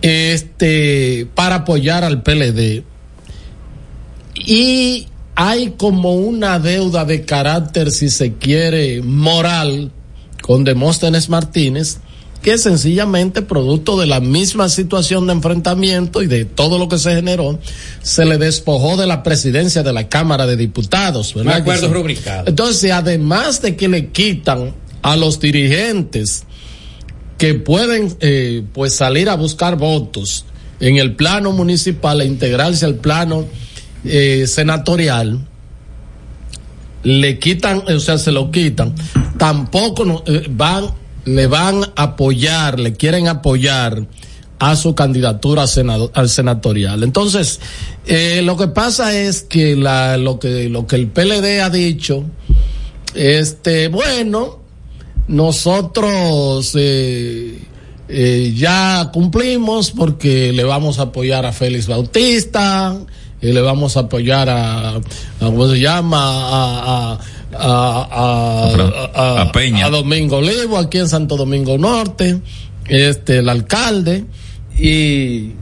[0.01, 2.85] Este, para apoyar al PLD.
[4.35, 9.91] Y hay como una deuda de carácter, si se quiere, moral
[10.43, 12.01] con Demóstenes Martínez,
[12.45, 17.15] que sencillamente producto de la misma situación de enfrentamiento y de todo lo que se
[17.15, 17.59] generó,
[18.03, 21.35] se le despojó de la presidencia de la Cámara de Diputados.
[21.49, 22.45] Acuerdo rubricado.
[22.47, 26.45] Entonces, además de que le quitan a los dirigentes
[27.39, 30.45] que pueden eh, pues salir a buscar votos
[30.81, 33.47] en el plano municipal e integrarse al plano
[34.05, 35.47] eh, senatorial,
[37.05, 38.95] le quitan, o sea, se lo quitan,
[39.39, 40.91] tampoco no- eh, van,
[41.25, 44.07] le van a apoyar, le quieren apoyar
[44.59, 47.03] a su candidatura senado- al senatorial.
[47.03, 47.61] Entonces,
[48.07, 52.25] eh, lo que pasa es que la, lo que, lo que el PLD ha dicho,
[53.15, 54.61] este, bueno,
[55.29, 57.59] nosotros eh,
[58.09, 62.97] eh, ya cumplimos porque le vamos a apoyar a Félix Bautista
[63.41, 65.01] y le vamos a apoyar a, a-
[65.41, 66.19] ¿cómo se llama?
[67.13, 67.19] A,
[67.59, 69.87] a, a- a- A Peña.
[69.87, 72.41] a Domingo Olivo aquí en Santo Domingo Norte,
[72.89, 74.25] este, el alcalde
[74.79, 75.53] y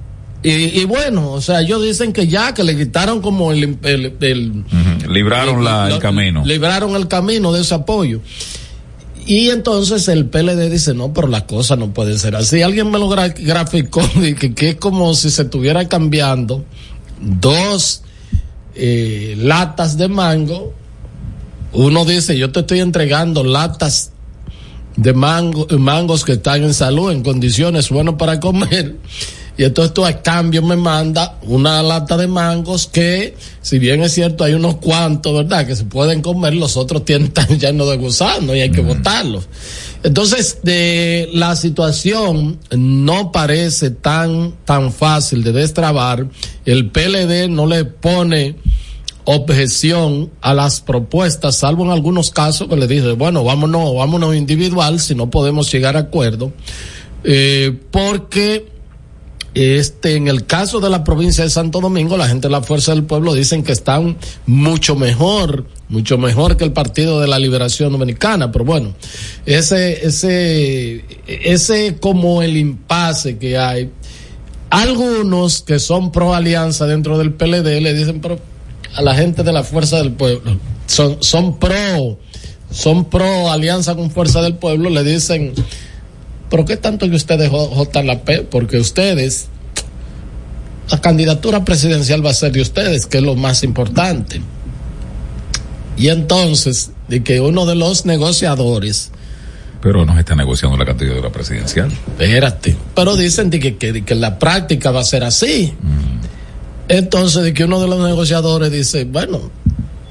[0.44, 4.16] y, y bueno, o sea, ellos dicen que ya, que le quitaron como el, el,
[4.20, 4.64] el-.
[5.09, 6.44] Libraron la- el camino.
[6.44, 8.20] Libraron el camino de ese apoyo.
[9.24, 12.60] Y entonces el PLD dice, no, pero la cosa no puede ser así.
[12.60, 14.02] Alguien me lo gra- graficó,
[14.40, 16.64] que, que es como si se estuviera cambiando
[17.20, 18.02] dos
[18.74, 20.74] eh, latas de mango.
[21.73, 24.12] Uno dice, yo te estoy entregando latas
[24.97, 28.97] de mango, mangos que están en salud, en condiciones buenas para comer.
[29.55, 34.12] Y entonces tú a cambio me manda una lata de mangos que, si bien es
[34.12, 35.66] cierto, hay unos cuantos, ¿verdad?
[35.66, 39.47] Que se pueden comer, los otros tienen tan llenos de gusanos y hay que botarlos.
[40.03, 46.27] Entonces, de la situación no parece tan, tan fácil de destrabar.
[46.65, 48.57] El PLD no le pone
[49.24, 55.01] objeción a las propuestas, salvo en algunos casos que le dice, bueno, vámonos, vámonos individual
[55.01, 56.53] si no podemos llegar a acuerdo,
[57.24, 58.73] eh, porque
[59.55, 62.94] este, en el caso de la provincia de Santo Domingo, la gente de la Fuerza
[62.94, 64.16] del Pueblo dicen que están
[64.47, 68.94] mucho mejor, mucho mejor que el Partido de la Liberación Dominicana, pero bueno,
[69.44, 73.90] ese, ese, ese como el impasse que hay.
[74.70, 78.39] Algunos que son pro alianza dentro del PLD le dicen, pero
[78.94, 82.19] a la gente de la Fuerza del Pueblo, son, son pro,
[82.70, 85.52] son pro alianza con Fuerza del Pueblo, le dicen,
[86.51, 89.48] pero qué tanto que ustedes J- JLP, porque ustedes,
[90.90, 94.40] la candidatura presidencial va a ser de ustedes, que es lo más importante.
[95.97, 99.10] Y entonces, de que uno de los negociadores,
[99.81, 101.90] Pero no se está negociando la candidatura presidencial.
[102.19, 105.74] espérate, pero dicen de que, que, que la práctica va a ser así.
[106.88, 109.40] Entonces, que uno de los negociadores dice, bueno,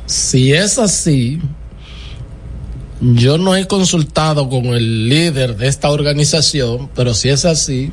[0.06, 1.40] si es así,
[3.02, 7.92] yo no he consultado con el líder de esta organización, pero si es así,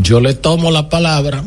[0.00, 1.44] yo le tomo la palabra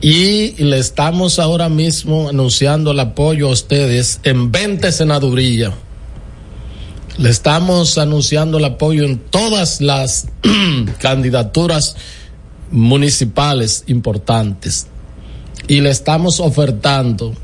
[0.00, 5.72] y le estamos ahora mismo anunciando el apoyo a ustedes en 20 senadurías.
[7.16, 10.26] Le estamos anunciando el apoyo en todas las
[10.98, 11.96] candidaturas
[12.70, 14.88] municipales importantes
[15.68, 17.34] y le estamos ofertando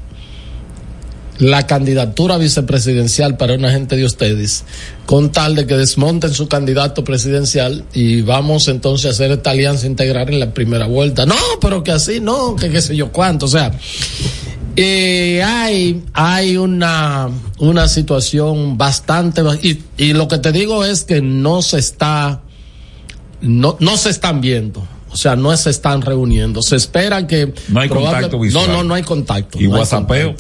[1.41, 4.65] la candidatura vicepresidencial para una gente de ustedes,
[5.07, 9.87] con tal de que desmonten su candidato presidencial y vamos entonces a hacer esta alianza
[9.87, 11.25] integral en la primera vuelta.
[11.25, 13.73] No, pero que así no, que qué sé yo cuánto, o sea,
[14.77, 21.23] eh, hay, hay una, una situación bastante, y, y lo que te digo es que
[21.23, 22.43] no se está,
[23.41, 24.87] no, no se están viendo.
[25.13, 26.63] O sea, no se están reuniendo.
[26.63, 27.53] Se espera que.
[27.69, 28.67] No hay probable- contacto visual.
[28.69, 29.61] No, no, no hay contacto.
[29.61, 30.35] Y no whatsappeo.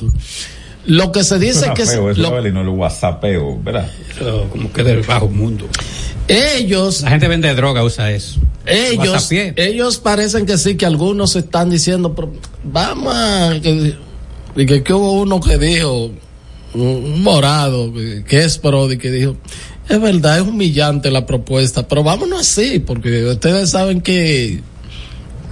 [0.86, 3.90] Lo que se dice Suena que es- feo eso, lo- Abelino, el whatsappeo, ¿verdad?
[4.51, 5.66] como que del bajo mundo.
[6.28, 8.40] ellos La gente vende droga, usa eso.
[8.66, 12.32] ellos, ellos parecen que sí, que algunos están diciendo, pero
[12.64, 13.94] vamos a, que,
[14.56, 16.10] y que, que hubo uno que dijo,
[16.74, 19.36] un, morado, que, que es Prodi, que dijo,
[19.90, 24.62] es verdad, es humillante la propuesta, pero vámonos así, porque ustedes saben que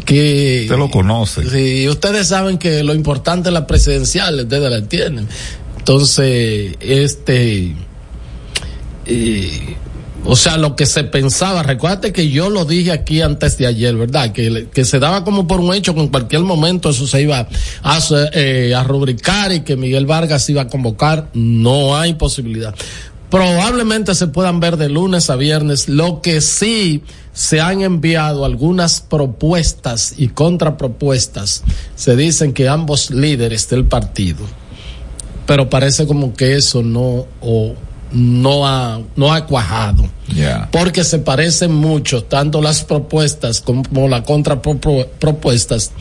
[0.05, 1.49] que usted lo conoce.
[1.51, 5.29] Sí, ustedes saben que lo importante es la presidencial, ustedes la entienden.
[5.77, 7.75] Entonces, este
[9.07, 9.77] eh,
[10.25, 13.97] o sea, lo que se pensaba, recuérdate que yo lo dije aquí antes de ayer,
[13.97, 14.33] ¿verdad?
[14.33, 17.49] Que, que se daba como por un hecho que en cualquier momento eso se iba
[17.83, 17.99] a,
[18.35, 21.29] eh, a rubricar y que Miguel Vargas iba a convocar.
[21.35, 22.75] No hay posibilidad.
[23.31, 25.89] Probablemente se puedan ver de lunes a viernes.
[25.89, 27.03] Lo que sí
[27.33, 31.63] se han enviado algunas propuestas y contrapropuestas.
[31.95, 34.45] Se dicen que ambos líderes del partido.
[35.47, 37.75] Pero parece como que eso no, o
[38.13, 40.09] no ha, no ha cuajado.
[40.35, 40.69] Yeah.
[40.71, 45.93] Porque se parecen mucho, tanto las propuestas como las contrapropuestas,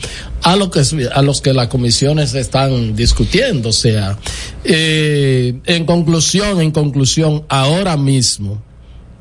[0.42, 0.82] a, lo que,
[1.12, 3.70] a los que las comisiones están discutiendo.
[3.70, 4.18] O sea,
[4.64, 8.62] eh, en conclusión, en conclusión, ahora mismo,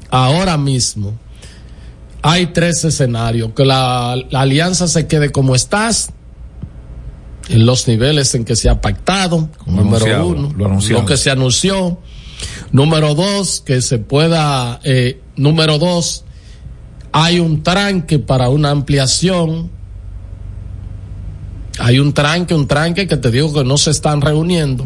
[0.09, 1.13] ahora mismo,
[2.21, 3.51] hay tres escenarios.
[3.55, 6.09] Que la, la alianza se quede como estás,
[7.49, 10.53] en los niveles en que se ha pactado, Como número uno,
[10.89, 11.99] lo que se anunció.
[12.71, 16.25] Número dos, que se pueda, eh, número dos,
[17.11, 19.71] hay un tranque para una ampliación.
[21.79, 24.85] Hay un tranque, un tranque que te digo que no se están reuniendo.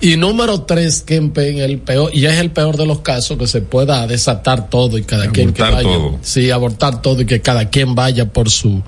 [0.00, 3.46] Y número tres, que en el peor, y es el peor de los casos, que
[3.46, 5.82] se pueda desatar todo y cada quien que vaya.
[5.82, 6.18] todo.
[6.22, 8.82] Sí, abortar todo y que cada quien vaya por su,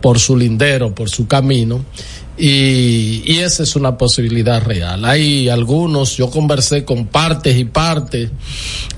[0.00, 1.84] por su lindero, por su camino.
[2.38, 5.04] Y, y esa es una posibilidad real.
[5.04, 8.30] Hay algunos, yo conversé con partes y partes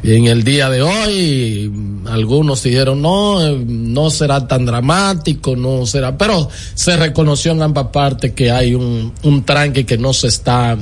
[0.03, 1.73] en el día de hoy,
[2.07, 7.87] algunos dijeron no, eh, no será tan dramático, no será, pero se reconoció en ambas
[7.87, 10.77] partes que hay un, un tranque que no se está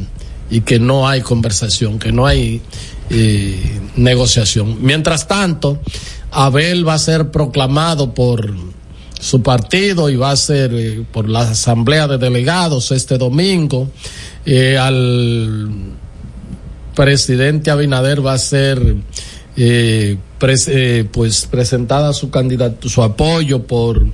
[0.51, 2.61] y que no hay conversación, que no hay
[3.11, 4.79] eh, negociación.
[4.81, 5.81] Mientras tanto,
[6.31, 8.55] Abel va a ser proclamado por
[9.19, 13.91] su partido y va a ser eh, por la asamblea de delegados este domingo.
[14.47, 15.69] Eh, al
[16.95, 18.97] presidente Abinader va a ser
[19.61, 24.07] eh, eh, pues presentada su candidato, su apoyo por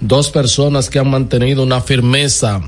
[0.00, 2.60] dos personas que han mantenido una firmeza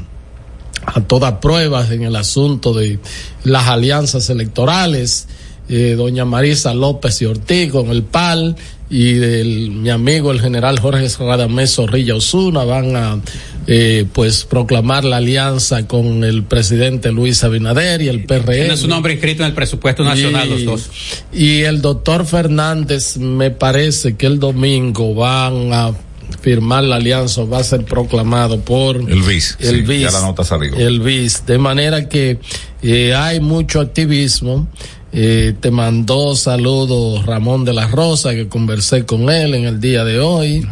[0.86, 3.00] a todas pruebas en el asunto de
[3.42, 5.26] las alianzas electorales.
[5.72, 8.56] Eh, doña Marisa López y Ortiz con el PAL
[8.90, 13.20] y del, mi amigo el general Jorge Radamés Zorrilla Osuna van a
[13.68, 18.46] eh, pues proclamar la alianza con el presidente Luis Abinader y el PRM.
[18.52, 20.90] Tiene su nombre inscrito en el presupuesto nacional, Y- los dos.
[21.32, 25.92] Y el doctor Fernández, me parece que el domingo van a
[26.40, 29.56] firmar la alianza, va a ser proclamado por El BIS.
[29.60, 30.00] el sí, BIS.
[30.02, 30.74] Ya la nota salió.
[30.74, 31.46] El BIS.
[31.46, 32.38] De manera que
[32.82, 34.66] eh, hay mucho activismo.
[35.12, 40.04] Eh, te mandó saludos Ramón de la Rosa, que conversé con él en el día
[40.04, 40.66] de hoy.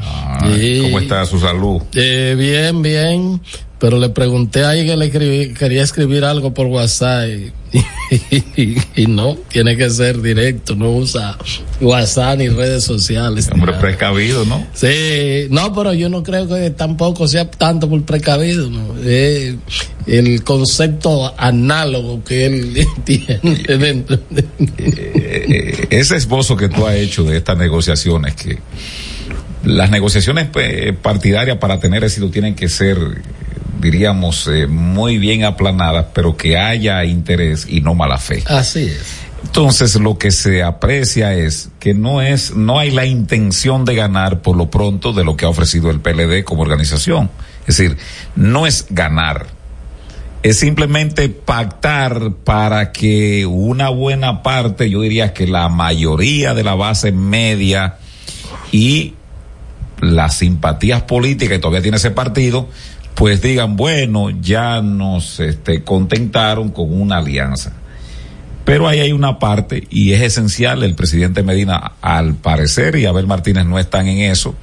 [0.57, 1.83] Y- ¿Cómo está su salud?
[1.95, 3.41] eh, bien, bien.
[3.81, 7.29] Pero le pregunté ahí que le escribí- quería escribir algo por WhatsApp
[8.57, 11.39] y, y no, tiene que ser directo, no usa
[11.81, 13.49] WhatsApp ni redes sociales.
[13.53, 14.67] Hombre precavido, ¿no?
[14.75, 18.95] Sí, no, pero yo no creo que tampoco sea tanto por precavido, ¿no?
[19.05, 19.55] Eh,
[20.09, 23.39] el concepto análogo que él tiene
[23.79, 24.45] dentro de...
[24.79, 28.59] Eh, ese esbozo que tú has hecho de estas negociaciones, que
[29.65, 32.97] las negociaciones eh, partidarias para tener éxito tienen que ser,
[33.81, 38.43] diríamos, eh, muy bien aplanadas, pero que haya interés y no mala fe.
[38.47, 39.29] Así es.
[39.45, 44.43] Entonces lo que se aprecia es que no es, no hay la intención de ganar
[44.43, 47.31] por lo pronto de lo que ha ofrecido el PLD como organización.
[47.67, 47.97] Es decir,
[48.35, 49.47] no es ganar,
[50.43, 56.75] es simplemente pactar para que una buena parte, yo diría que la mayoría de la
[56.75, 57.97] base media
[58.73, 59.15] y
[60.01, 62.69] las simpatías políticas que todavía tiene ese partido,
[63.19, 67.73] pues digan, bueno, ya nos este, contentaron con una alianza.
[68.65, 73.27] Pero ahí hay una parte, y es esencial, el presidente Medina, al parecer, y Abel
[73.27, 74.55] Martínez no están en eso,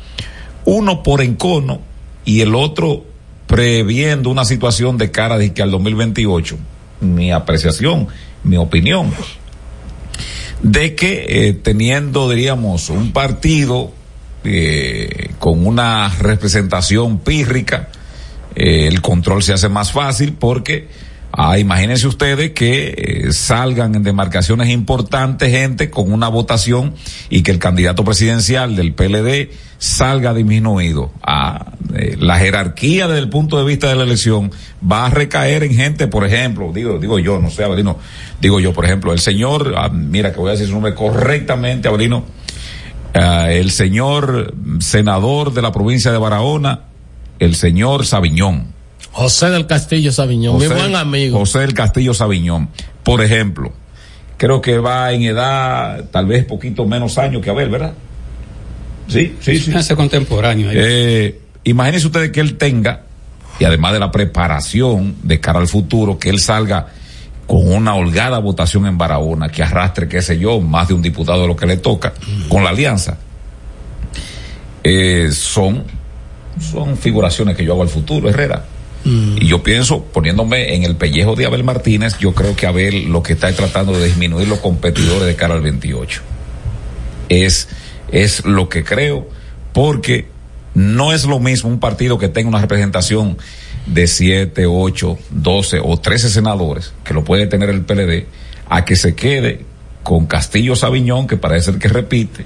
[0.63, 1.81] uno por encono
[2.23, 3.03] y el otro
[3.45, 6.57] previendo una situación de cara de que al 2028,
[7.01, 8.07] mi apreciación,
[8.45, 9.11] mi opinión,
[10.61, 13.91] de que eh, teniendo, diríamos, un partido
[14.45, 17.89] eh, con una representación pírrica,
[18.55, 20.87] eh, el control se hace más fácil porque
[21.37, 26.93] Ah, imagínense ustedes que eh, salgan en demarcaciones importantes gente con una votación
[27.29, 31.11] y que el candidato presidencial del PLD salga disminuido.
[31.21, 34.49] Ah, eh, la jerarquía desde el punto de vista de la elección
[34.89, 37.99] va a recaer en gente, por ejemplo, digo, digo yo, no sé, Abelino,
[38.39, 41.89] digo yo, por ejemplo, el señor, ah, mira que voy a decir su nombre correctamente,
[41.89, 42.23] Abelino,
[43.13, 46.79] ah, el señor senador de la provincia de Barahona,
[47.39, 48.73] el señor Sabiñón.
[49.11, 51.39] José del Castillo Sabiñón, mi buen amigo.
[51.39, 52.69] José del Castillo Sabiñón,
[53.03, 53.71] por ejemplo,
[54.37, 57.93] creo que va en edad tal vez poquito menos años que Abel, ¿verdad?
[59.07, 59.71] Sí, sí, sí.
[59.75, 60.69] Hace contemporáneo.
[60.73, 63.03] Eh, imagínense ustedes que él tenga,
[63.59, 66.87] y además de la preparación de cara al futuro, que él salga
[67.47, 71.41] con una holgada votación en Barahona, que arrastre, qué sé yo, más de un diputado
[71.41, 72.13] de lo que le toca,
[72.49, 73.17] con la alianza.
[74.83, 75.83] Eh, son,
[76.59, 78.65] son figuraciones que yo hago al futuro, Herrera.
[79.05, 83.21] Y yo pienso, poniéndome en el pellejo de Abel Martínez, yo creo que Abel lo
[83.21, 86.21] que está es tratando de disminuir los competidores de cara al 28.
[87.29, 87.67] Es,
[88.11, 89.29] es lo que creo,
[89.73, 90.27] porque
[90.73, 93.37] no es lo mismo un partido que tenga una representación
[93.85, 98.25] de 7, 8, 12 o 13 senadores, que lo puede tener el PLD,
[98.69, 99.65] a que se quede
[100.01, 102.45] con Castillo Sabiñón, que parece ser que repite.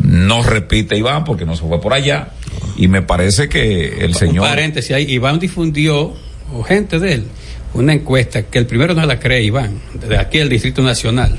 [0.00, 2.28] No repite Iván porque no se fue por allá.
[2.76, 4.46] Y me parece que el Un señor.
[4.46, 6.14] paréntesis ahí, Iván difundió,
[6.54, 7.24] o gente de él,
[7.74, 11.38] una encuesta que el primero no la cree Iván, desde aquí el Distrito Nacional.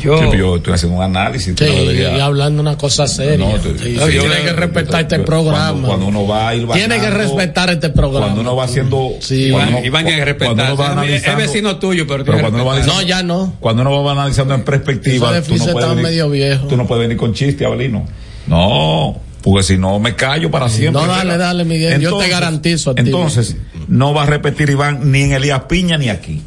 [0.00, 1.54] Yo, Sí, yo estoy haciendo un análisis.
[1.58, 3.36] Sí, no deberías- y hablando una cosa seria.
[3.46, 5.86] No, tú- Sí, sí, sí, yo- tiene que respetar este programa.
[5.86, 8.26] Cuando, uno va a ir tiene que respetar este programa.
[8.26, 9.10] Cuando uno va haciendo.
[9.20, 10.54] Sí, Iván, uno- Iván tiene que respetar.
[10.74, 12.80] cuando uno va Es vecino tuyo, pero, cuando uno va.
[12.80, 13.56] No, ya no.
[13.60, 16.66] Cuando uno va analizando en perspectiva, tú no, puedes está venir, medio viejo.
[16.66, 18.06] tú no puedes venir con chiste, Abelino.
[18.46, 21.00] No, porque si no me callo para siempre.
[21.02, 23.02] No, dale, dale, Miguel, yo te garantizo a ti.
[23.02, 23.56] Entonces,
[23.88, 26.42] no va a repetir Iván ni en Elías Piña ni aquí.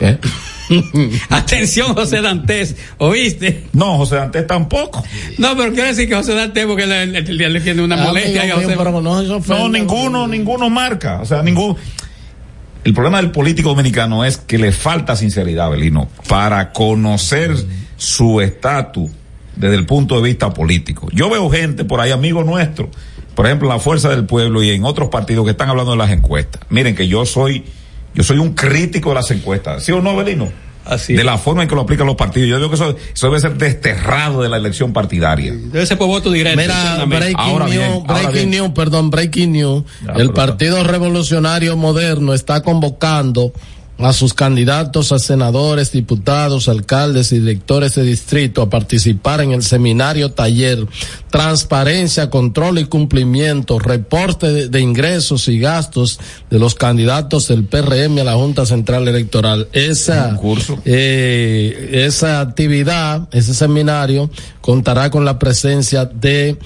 [0.00, 0.18] ¿Eh?
[1.28, 3.64] Atención, José Dantes, ¿oíste?
[3.72, 5.04] No, José Dantes tampoco.
[5.38, 8.40] No, pero quiero decir que José Dantes, porque le, le- tiene una Ah, molestia.
[8.42, 11.20] amigo a José- mío, pero no, eso fue- No, ninguno, ninguno marca.
[11.20, 11.76] O sea, ningún.
[12.84, 17.54] El problema del político dominicano es que le falta sinceridad, Belino, para conocer
[17.96, 19.10] su estatus
[19.60, 21.08] desde el punto de vista político.
[21.12, 22.88] Yo veo gente por ahí, amigos nuestros,
[23.34, 25.98] por ejemplo, en la Fuerza del Pueblo y en otros partidos que están hablando de
[25.98, 26.62] las encuestas.
[26.70, 27.64] Miren que yo soy,
[28.14, 29.84] yo soy un crítico de las encuestas.
[29.84, 30.50] ¿Sí o no, Belino?
[30.82, 32.48] Así de la forma en que lo aplican los partidos.
[32.48, 35.52] Yo digo que eso, eso debe ser desterrado de la elección partidaria.
[35.52, 36.60] Debe ser por voto directo.
[36.60, 38.50] Mira, breaking Ahora news, bien, breaking bien.
[38.50, 39.84] news, perdón, breaking news.
[40.06, 43.52] Ya, el Partido Revolucionario Moderno está convocando
[44.02, 49.62] a sus candidatos a senadores, diputados, alcaldes y directores de distrito a participar en el
[49.62, 50.86] seminario taller
[51.30, 56.18] Transparencia, Control y Cumplimiento, reporte de, de ingresos y gastos
[56.50, 59.68] de los candidatos del PRM a la Junta Central Electoral.
[59.72, 60.38] Esa,
[60.84, 66.58] eh, esa actividad, ese seminario, contará con la presencia de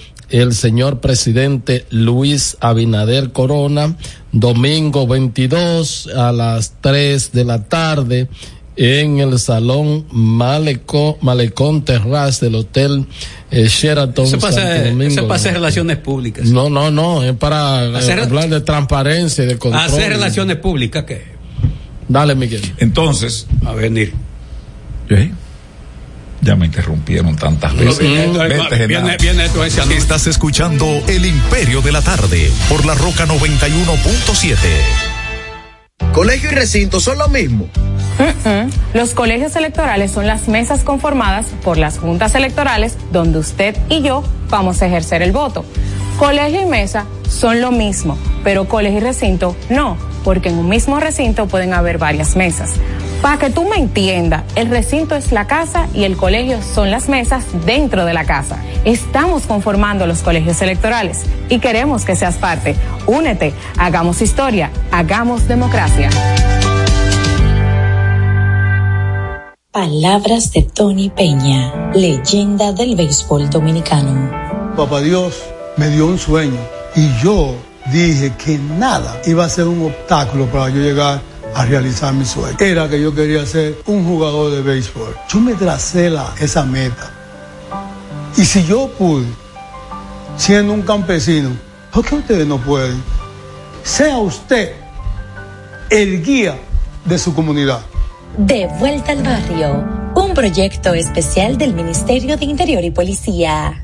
[0.42, 3.96] el señor presidente Luis Abinader Corona,
[4.32, 8.28] domingo 22 a las 3 de la tarde
[8.76, 13.06] en el salón Maleco, Malecón Terrace del Hotel
[13.52, 15.12] eh, Sheraton Eso pasa, Santo Domingo.
[15.12, 16.46] eso pasa relaciones públicas.
[16.46, 19.84] No, no, no, es para eh, Hacer- hablar de transparencia y de control.
[19.84, 21.22] Hacer relaciones públicas, ¿qué?
[22.08, 22.60] Dale, Miguel.
[22.78, 23.46] Entonces.
[23.64, 24.12] A venir.
[25.10, 25.30] ¿eh?
[26.44, 27.98] Ya me interrumpieron tantas veces.
[27.98, 29.64] Vete, Genaro.
[29.90, 34.56] Estás escuchando El Imperio de la Tarde por la Roca 91.7.
[36.12, 37.68] Colegio y recinto son lo mismo.
[38.92, 44.22] Los colegios electorales son las mesas conformadas por las juntas electorales donde usted y yo
[44.50, 45.64] vamos a ejercer el voto.
[46.18, 51.00] Colegio y mesa son lo mismo, pero colegio y recinto no, porque en un mismo
[51.00, 52.74] recinto pueden haber varias mesas.
[53.20, 57.08] Para que tú me entiendas, el recinto es la casa y el colegio son las
[57.08, 58.58] mesas dentro de la casa.
[58.84, 62.76] Estamos conformando los colegios electorales y queremos que seas parte.
[63.06, 66.10] Únete, hagamos historia, hagamos democracia.
[69.72, 74.30] Palabras de Tony Peña, leyenda del béisbol dominicano.
[74.76, 76.60] Papá Dios me dio un sueño
[76.94, 77.56] y yo
[77.92, 81.20] dije que nada iba a ser un obstáculo para yo llegar
[81.54, 82.56] a realizar mi sueño.
[82.58, 85.14] Era que yo quería ser un jugador de béisbol.
[85.28, 87.10] Yo me tracé la, esa meta.
[88.36, 89.26] Y si yo pude,
[90.36, 91.50] siendo un campesino,
[91.92, 93.02] ¿por qué ustedes no pueden?
[93.84, 94.72] Sea usted
[95.90, 96.58] el guía
[97.04, 97.80] de su comunidad.
[98.36, 99.84] De vuelta al barrio,
[100.16, 103.83] un proyecto especial del Ministerio de Interior y Policía.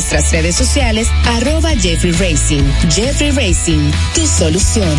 [0.01, 2.63] nuestras redes sociales, arroba Jeffrey Racing.
[2.89, 4.97] Jeffrey Racing, tu solución.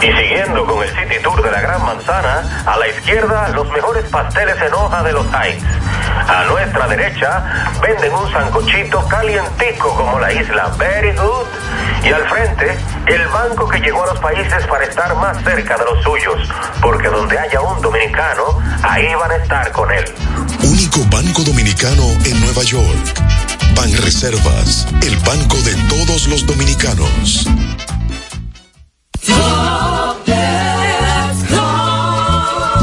[0.00, 4.08] Y siguiendo con el City Tour de la Gran Manzana, a la izquierda los mejores
[4.08, 5.62] pasteles en hoja de los Heights.
[6.26, 7.44] A nuestra derecha
[7.82, 11.46] venden un sancochito calientico como la isla Very Good.
[12.04, 12.78] Y al frente,
[13.08, 16.48] el banco que llegó a los países para estar más cerca de los suyos.
[16.80, 20.04] Porque donde haya un dominicano, ahí van a estar con él.
[21.10, 23.14] Banco dominicano en Nueva York.
[23.74, 27.46] Ban Reservas, el banco de todos los dominicanos.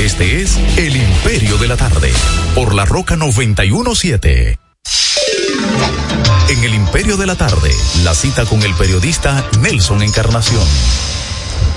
[0.00, 2.12] Este es El Imperio de la Tarde,
[2.54, 4.58] por la Roca 917.
[6.50, 7.72] En El Imperio de la Tarde,
[8.04, 10.62] la cita con el periodista Nelson Encarnación.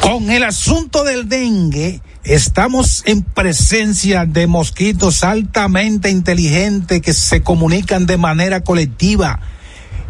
[0.01, 8.05] Con el asunto del dengue, estamos en presencia de mosquitos altamente inteligentes que se comunican
[8.05, 9.39] de manera colectiva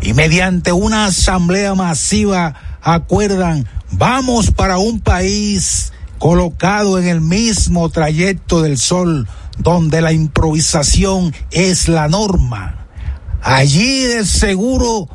[0.02, 8.62] y mediante una asamblea masiva acuerdan, vamos para un país colocado en el mismo trayecto
[8.62, 9.28] del sol,
[9.58, 12.88] donde la improvisación es la norma.
[13.42, 15.10] Allí de seguro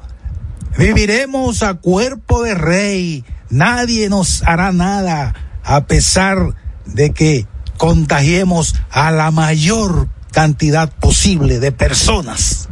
[0.78, 5.34] viviremos a cuerpo de rey, nadie nos hará nada,
[5.64, 6.54] a pesar
[6.86, 7.46] de que
[7.76, 12.68] contagiemos a la mayor cantidad posible de personas.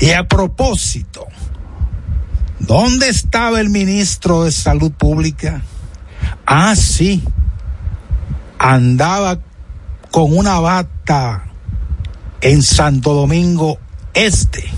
[0.00, 1.26] Y a propósito,
[2.58, 5.62] ¿dónde estaba el ministro de Salud Pública?
[6.46, 7.22] Ah, sí.
[8.58, 9.38] Andaba
[10.10, 11.44] con una bata
[12.40, 13.78] en Santo Domingo
[14.14, 14.68] Este,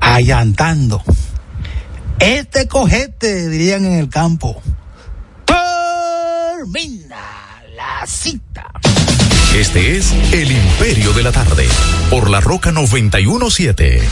[0.00, 1.02] allantando.
[2.18, 4.62] Este cojete, dirían en el campo.
[5.44, 7.16] Termina
[7.74, 8.70] la cita.
[9.54, 11.66] Este es El Imperio de la Tarde,
[12.10, 14.02] por la Roca 917.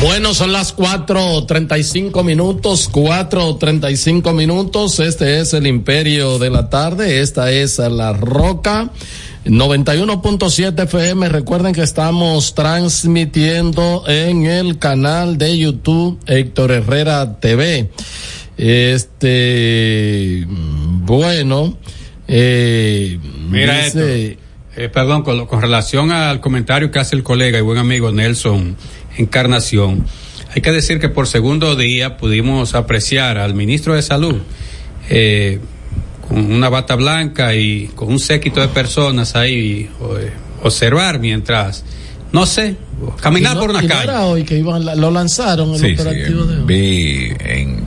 [0.00, 5.00] Bueno, son las cuatro treinta y cinco minutos, cuatro treinta y cinco minutos.
[5.00, 7.20] Este es el Imperio de la Tarde.
[7.20, 8.90] Esta es La Roca.
[9.44, 11.28] 91.7 FM.
[11.30, 17.90] Recuerden que estamos transmitiendo en el canal de YouTube Héctor Herrera TV.
[18.56, 21.76] Este, bueno,
[22.28, 23.18] eh,
[23.50, 24.42] Mira dice- esto.
[24.80, 28.12] Eh, perdón, con, lo- con relación al comentario que hace el colega y buen amigo
[28.12, 28.76] Nelson
[29.16, 30.06] Encarnación,
[30.54, 34.36] hay que decir que por segundo día pudimos apreciar al ministro de Salud
[35.10, 35.58] eh,
[36.28, 39.90] con una bata blanca y con un séquito de personas ahí,
[40.20, 40.32] eh,
[40.62, 41.84] observar mientras
[42.30, 42.76] No sé,
[43.20, 44.12] caminar no- por una no calle.
[44.12, 46.64] hoy que iban, lo lanzaron el Sí, sí, operativo de hoy.
[46.66, 47.82] vi en,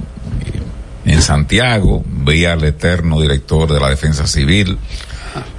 [1.06, 4.78] en Santiago, vi al eterno director de la Defensa Civil.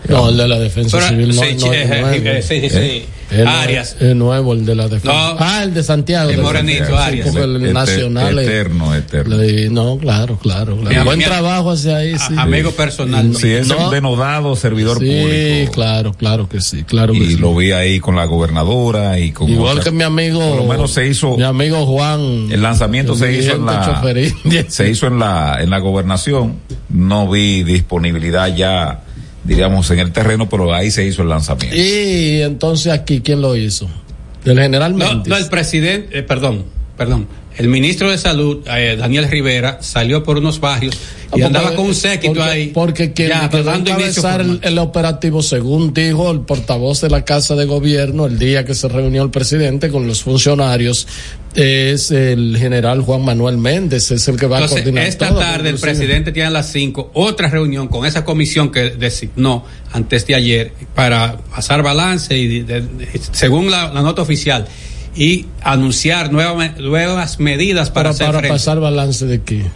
[0.08, 2.08] No, el de la defensa Pero, civil no, sí, no es nuevo.
[2.10, 2.76] eh, sí, sí, sí.
[2.76, 3.96] Eh, es Arias.
[3.98, 5.06] Es nuevo el de la defensa.
[5.12, 5.36] No.
[5.38, 6.28] ah, el de Santiago.
[6.28, 7.28] El de morenito, Santiago, sí, Arias.
[7.28, 8.38] porque el Ete- nacional.
[8.38, 9.36] es- eterno, eterno.
[9.38, 10.76] le- no, claro, claro.
[10.76, 10.98] claro.
[10.98, 12.34] Mi- Buen mi- trabajo hacia ahí, sí.
[12.36, 13.34] Amigo personal.
[13.36, 13.86] Sí, es No.
[13.86, 15.72] un denodado servidor Sí, público.
[15.72, 17.36] claro, claro que sí, claro que Y sí.
[17.36, 20.40] lo vi ahí con la gobernadora y con Igual otras- que mi amigo.
[20.40, 21.34] Por lo menos se hizo.
[21.38, 22.48] Mi amigo Juan.
[22.52, 24.34] El lanzamiento el se hizo en la choferil.
[24.68, 26.56] se hizo en la en la gobernación.
[26.90, 29.00] No vi disponibilidad ya,
[29.44, 31.77] diríamos, en el terreno, pero ahí se hizo el lanzamiento.
[31.77, 33.89] Y entonces aquí, ¿quién lo hizo?
[34.44, 35.28] Del general No, Méndez.
[35.28, 36.64] no, el presidente, eh, perdón,
[36.97, 37.27] perdón.
[37.58, 40.96] El ministro de Salud, eh, Daniel Rivera, salió por unos barrios
[41.34, 42.66] y andaba con un séquito porque- ahí.
[42.68, 43.90] Porque quien ya, quedó dando
[44.62, 48.88] el, operativo, según dijo el portavoz de la Casa de Gobierno el día que se
[48.88, 51.06] reunió el presidente con los funcionarios,
[51.54, 55.68] es el general Juan Manuel Méndez, es el que va a coordinar esta todo, tarde
[55.68, 60.34] el presidente tiene a las 5 otra reunión con esa comisión que designó antes de
[60.34, 64.66] ayer para pasar balance y de- de- según la, la nota oficial
[65.14, 68.55] y anunciar nueva- nuevas medidas para, para, hacer para frente.
[68.55, 69.66] pasar balance de qué.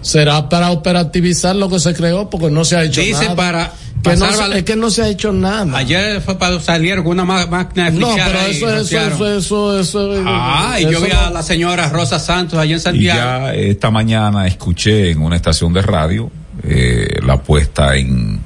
[0.00, 3.36] Será para operativizar lo que se creó porque no se ha hecho Dice nada.
[3.36, 5.76] para que no se- es que no se ha hecho nada.
[5.76, 10.22] Ayer fue para salir con una máquina de no, pero eso, eso, eso, eso, eso,
[10.26, 13.46] Ah, y yo vi a la señora Rosa Santos allá en Y Santiago.
[13.48, 16.30] ya esta mañana escuché en una estación de radio
[16.62, 18.40] eh, la puesta en,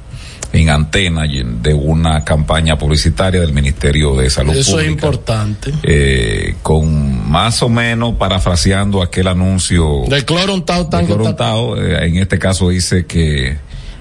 [0.52, 4.90] en antena de una campaña publicitaria del Ministerio de Salud Eso es Pública.
[5.06, 5.72] importante.
[5.82, 12.06] eh, con más o menos parafraseando aquel anuncio De cloro untado de tan untado, eh,
[12.06, 13.56] en este caso dice que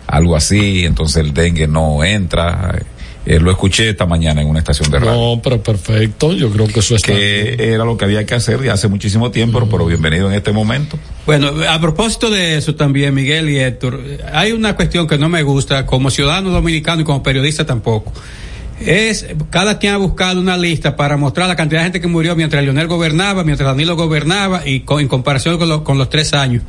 [0.07, 2.75] algo así, entonces el dengue no entra.
[2.77, 2.83] Eh,
[3.25, 5.11] lo escuché esta mañana en una estación de radio.
[5.11, 6.33] No, pero perfecto.
[6.33, 9.29] Yo creo que eso está que era lo que había que hacer de hace muchísimo
[9.31, 10.97] tiempo, pero- pero bienvenido en este momento.
[11.25, 13.99] Bueno, a propósito de eso también, Miguel y Héctor,
[14.33, 18.11] hay una cuestión que no me gusta como ciudadano dominicano y como periodista tampoco.
[18.85, 22.35] Es, cada quien ha buscado una lista para mostrar la cantidad de gente que murió
[22.35, 26.63] mientras Leonel gobernaba, mientras Danilo gobernaba y con- en comparación con, con los tres años.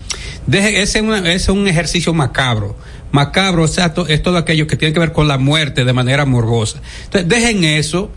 [0.46, 2.76] Deje, ese es, una- ese es un ejercicio macabro.
[3.12, 6.24] Macabro, o sea, es todo aquello que tiene que ver con la muerte de manera
[6.24, 6.80] morbosa.
[7.04, 8.10] Entonces, dejen eso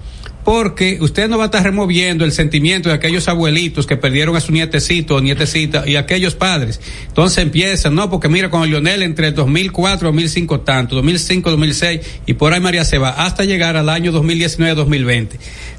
[0.46, 4.40] porque usted no va a estar removiendo el sentimiento de aquellos abuelitos que perdieron a
[4.40, 6.80] su nietecito o nietecita y aquellos padres.
[7.08, 12.54] Entonces empiezan, no, porque mira, con Lionel entre 2004 2005 tanto, 2005, 2006 y por
[12.54, 15.30] ahí María se va hasta llegar al año 2019-2020.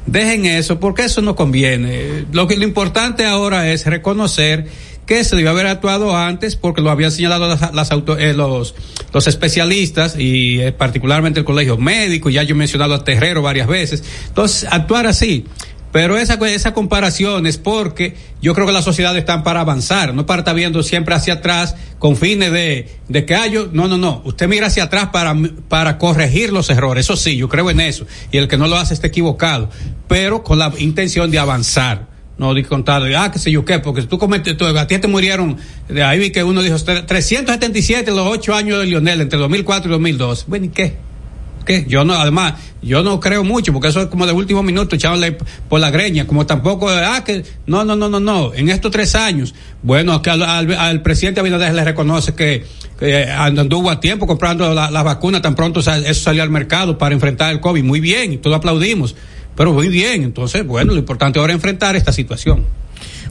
[0.07, 2.27] Dejen eso porque eso no conviene.
[2.33, 4.67] Lo que lo importante ahora es reconocer
[5.07, 8.75] que se debió haber actuado antes porque lo habían señalado las, las auto- eh, los,
[9.13, 13.69] los especialistas y eh, particularmente el colegio médico, ya yo he mencionado a Terrero varias
[13.69, 14.03] veces.
[14.29, 15.45] Entonces, actuar así.
[15.93, 20.27] Pero esa, esa comparación es porque yo creo que las sociedades están para avanzar, no
[20.27, 24.21] para estar viendo siempre hacia atrás con fines de, de que hay, no, no, no,
[24.27, 25.35] usted mira hacia atrás para,
[25.69, 28.77] para corregir los errores, eso sí, yo creo en eso, y el que no lo
[28.77, 29.71] hace está equivocado,
[30.07, 32.09] pero con la intención de avanzar.
[32.39, 35.57] No, di contado, ah, qué sé yo qué, porque tú cometes, a ti te murieron,
[35.89, 39.93] de ahí vi que uno dijo, 377 los ocho años de Lionel, entre 2004 y
[39.93, 40.45] 2002.
[40.47, 40.97] Bueno, ¿y qué?
[41.65, 41.87] ¿Qué?
[41.89, 45.39] Yo no, además, yo no creo mucho, porque eso es como de último minuto, echándole
[45.69, 49.15] por la greña, como tampoco, ah, que, no, no, no, no, no, en estos tres
[49.15, 52.65] años, bueno, que al, al, al presidente Abinader le reconoce que,
[53.37, 57.51] anduvo a tiempo comprando la, la vacuna, tan pronto eso salió al mercado para enfrentar
[57.51, 59.17] el COVID, muy bien, todos aplaudimos,
[59.57, 62.65] pero muy bien, entonces, bueno, lo importante ahora es enfrentar esta situación.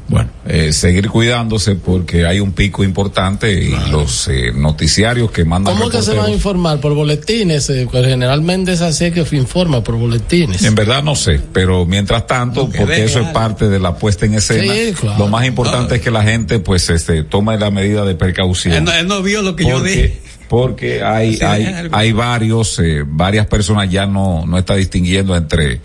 [0.07, 5.75] Bueno, eh, seguir cuidándose porque hay un pico importante y los eh, noticiarios que mandan
[5.75, 6.79] ¿Cómo que se van a reporteros- informar?
[6.79, 7.67] ¿Por boletines?
[7.71, 10.63] Eh, pues generalmente es así que informa por boletines.
[10.63, 14.27] En verdad no sé, pero mientras tanto, que porque eso es parte de la puesta
[14.27, 15.17] en escena, Sí, claro.
[15.17, 18.75] lo más importante es que la gente pues este tome la medida de precaución.
[18.75, 20.21] Él no, él no vio lo que yo dije.
[20.49, 25.81] porque hay, hay, hay varios, eh, varias personas ya no, no está distinguiendo entre,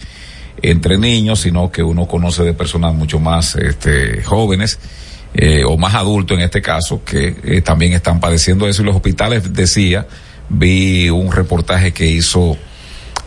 [0.63, 4.79] entre niños, sino que uno conoce de personas mucho más, este, jóvenes,
[5.35, 8.83] eh, o más adultos en este caso, que eh, también están padeciendo eso.
[8.83, 10.07] Y los hospitales, decía,
[10.49, 12.57] vi un reportaje que hizo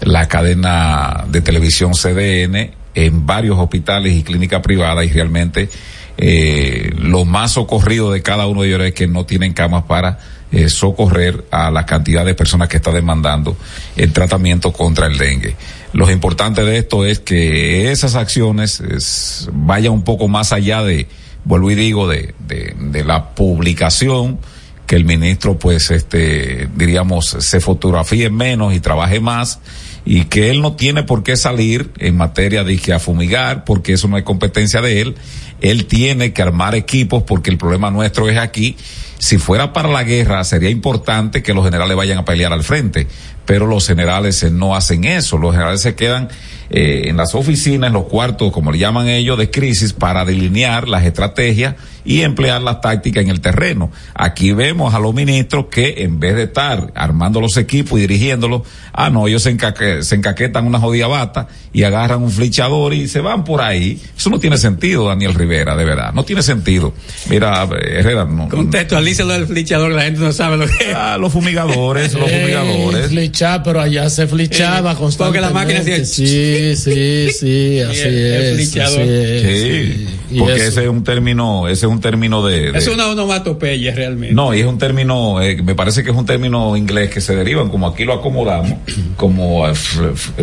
[0.02, 5.70] la cadena de televisión CDN en varios hospitales y clínicas privadas y realmente
[6.18, 10.20] eh, lo más socorrido de cada uno de ellos es que no tienen camas para
[10.54, 13.58] eh, socorrer a la cantidad de personas que está demandando
[13.96, 15.56] el tratamiento contra el dengue.
[15.94, 21.08] Lo importante de esto es que esas acciones es, vayan un poco más allá de,
[21.44, 24.40] vuelvo y digo, de, de, de la publicación,
[24.88, 29.60] que el ministro pues este diríamos se fotografíe menos y trabaje más
[30.06, 33.94] y que él no tiene por qué salir en materia de que a fumigar, porque
[33.94, 35.16] eso no es competencia de él.
[35.64, 38.76] Él tiene que armar equipos porque el problema nuestro es aquí.
[39.18, 43.08] Si fuera para la guerra, sería importante que los generales vayan a pelear al frente,
[43.46, 45.38] pero los generales eh, no hacen eso.
[45.38, 46.28] Los generales se quedan
[46.70, 50.90] eh, en las oficinas, en los cuartos, como le llaman ellos, de crisis, para delinear
[50.90, 53.92] las estrategias y emplear las tácticas en el terreno.
[54.14, 58.64] Aquí vemos a los ministros que en vez de estar armando los equipos y dirigiéndolos,
[58.92, 59.56] ah, no, ellos se,
[60.04, 64.02] se encaquetan una jodida bata y agarran un flichador y se van por ahí.
[64.18, 66.14] Eso no tiene sentido, Daniel Rivera, de verdad.
[66.14, 66.94] No tiene sentido.
[67.30, 68.50] Mira, eh, Herrera, no.
[68.50, 70.96] Contextualízalo del flichador, la gente no sabe lo que es.
[70.96, 73.08] Ah, los fumigadores, los Eh, fumigadores.
[73.08, 75.24] Flechar, pero allá se flechaba Eh, constantemente.
[75.24, 78.76] porque la máquina hacía Sí, sí, sí, así el- el es.
[78.76, 83.08] es, Sí, porque ese es un término, ese es un término de, de- Es una
[83.08, 84.34] onomatopeya realmente.
[84.34, 87.36] No, y es un término, eh, me parece que es un término inglés que se
[87.36, 88.80] derivan, como aquí lo acomodamos,
[89.16, 89.74] como, eh,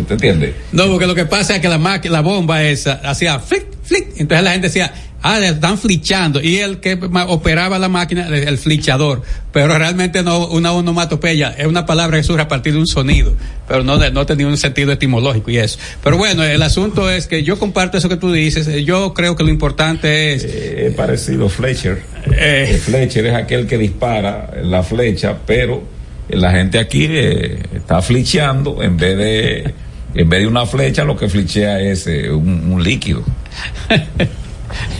[0.07, 0.53] ¿te entiendes?
[0.71, 4.07] No, porque lo que pasa es que la máquina, la bomba esa hacía flick, flick.
[4.17, 6.41] Entonces la gente decía, ah, están flichando.
[6.41, 6.97] Y el que
[7.27, 9.21] operaba la máquina, el flichador.
[9.51, 13.33] Pero realmente no una onomatopeya, es una palabra que surge a partir de un sonido.
[13.67, 15.77] Pero no, no tenía un sentido etimológico y eso.
[16.03, 18.67] Pero bueno, el asunto es que yo comparto eso que tú dices.
[18.67, 20.45] eh, Yo creo que lo importante es.
[20.47, 22.01] Eh, parecido, Fletcher.
[22.37, 25.83] El Fletcher es aquel que dispara la flecha, pero
[26.29, 29.73] la gente aquí eh, está flecheando en vez de,
[30.13, 33.23] en vez de una flecha, lo que flechea es eh, un, un líquido.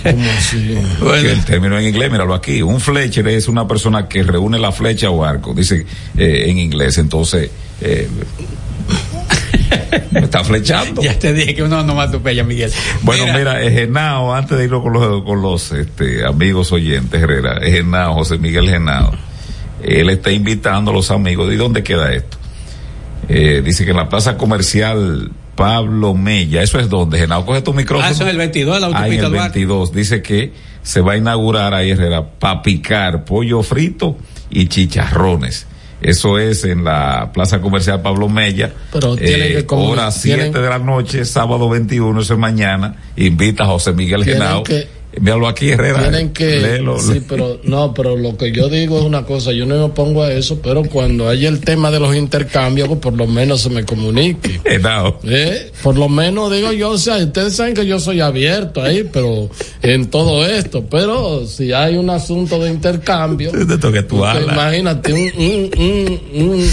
[0.03, 0.77] ¿Cómo así?
[1.27, 2.61] El término en inglés, míralo aquí.
[2.61, 5.85] Un fletcher es una persona que reúne la flecha o arco, dice
[6.17, 6.97] eh, en inglés.
[6.97, 7.49] Entonces,
[7.81, 8.07] eh,
[10.13, 11.01] está flechando.
[11.01, 12.71] Ya te dije que una onomatopeya, Miguel.
[13.01, 18.15] Bueno, mira, Genao, antes de irnos con los, con los este, amigos oyentes, Herrera, Genao,
[18.15, 19.11] José Miguel Genao,
[19.83, 21.51] él está invitando a los amigos.
[21.51, 22.37] ¿Y dónde queda esto?
[23.29, 27.17] Eh, dice que en la plaza comercial Pablo Mella, ¿eso es donde?
[27.19, 28.07] Genao, coge tu micrófono.
[28.07, 29.59] Ah, eso es el 22 de la en autopista el Duarte.
[29.59, 29.93] 22.
[29.93, 34.17] Dice que se va a inaugurar ahí, Herrera, para picar pollo frito
[34.49, 35.67] y chicharrones.
[36.01, 38.71] Eso es en la plaza comercial Pablo Mella.
[38.91, 42.95] Pero tiene que como- hora tienen- 7 de la noche, sábado 21, eso es mañana.
[43.15, 44.63] Invita a José Miguel Genao.
[44.63, 44.87] que-
[45.19, 46.01] Míralo aquí, Herrera.
[46.01, 46.59] Tienen que.
[46.59, 49.51] Léelo, sí, pero no, pero lo que yo digo es una cosa.
[49.51, 52.99] Yo no me opongo a eso, pero cuando haya el tema de los intercambios, pues
[52.99, 54.61] por lo menos se me comunique.
[54.65, 55.19] Genao.
[55.23, 55.71] ¿Eh?
[55.83, 59.49] Por lo menos digo yo, o sea, ustedes saben que yo soy abierto ahí, pero
[59.81, 63.51] en todo esto, pero si hay un asunto de intercambio,
[64.51, 66.69] imagínate un, un, un, un,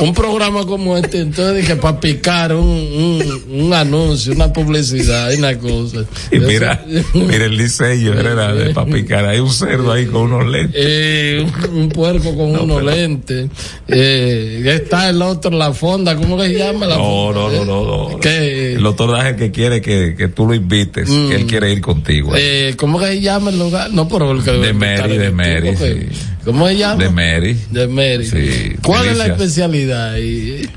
[0.00, 5.36] un programa como este, entonces que para picar un, un, un anuncio, una publicidad, y
[5.36, 6.04] una cosa.
[6.30, 9.24] Y mira, mira el diseño, Herrera, de para picar.
[9.26, 10.74] Hay un cerdo ahí con unos lentes.
[10.82, 13.48] Eh, un, un puerco con unos lentes.
[13.88, 16.86] Eh, está el otro, la fonda, ¿cómo que se llama?
[16.86, 17.40] La No, fonda?
[17.40, 18.08] no, no, no.
[18.10, 18.18] no.
[18.20, 18.74] ¿Qué?
[18.74, 22.32] El doctor Daje que quiere que, que tú lo invites, que él quiere ir contigo.
[22.36, 23.90] Eh, ¿Cómo que se llama el lugar?
[23.92, 26.06] No, pero el que de Mary, de Mary, sí.
[26.44, 27.02] ¿Cómo se llama?
[27.02, 27.56] De Mary.
[27.70, 28.24] De Mary.
[28.26, 30.12] Sí, ¿Cuál es la especialidad?
[30.14, 30.68] ahí?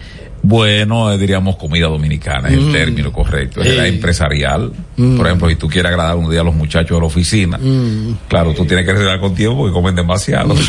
[0.45, 2.72] Bueno, eh, diríamos comida dominicana, es el Mm.
[2.73, 3.61] término correcto.
[3.61, 4.73] Es la empresarial.
[4.98, 5.15] Mm.
[5.15, 8.18] Por ejemplo, si tú quieres agradar un día a los muchachos de la oficina, Mm.
[8.27, 10.53] claro, tú tienes que reservar con tiempo porque comen demasiado.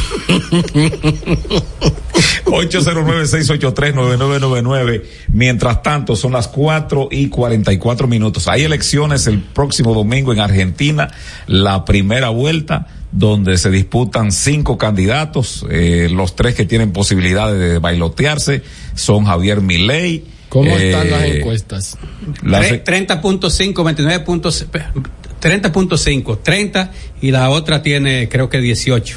[3.65, 5.03] 809-683-9999.
[5.33, 8.49] Mientras tanto, son las 4 y 44 minutos.
[8.49, 11.11] Hay elecciones el próximo domingo en Argentina,
[11.47, 15.65] la primera vuelta, donde se disputan cinco candidatos.
[15.71, 18.63] Eh, los tres que tienen posibilidades de bailotearse
[18.95, 20.25] son Javier Milei.
[20.49, 21.99] ¿Cómo eh, están las encuestas?
[22.43, 24.67] las- Tre- 30.5, 29 puntos,
[25.45, 26.91] 30.5, 30
[27.21, 29.17] y la otra tiene creo que 18.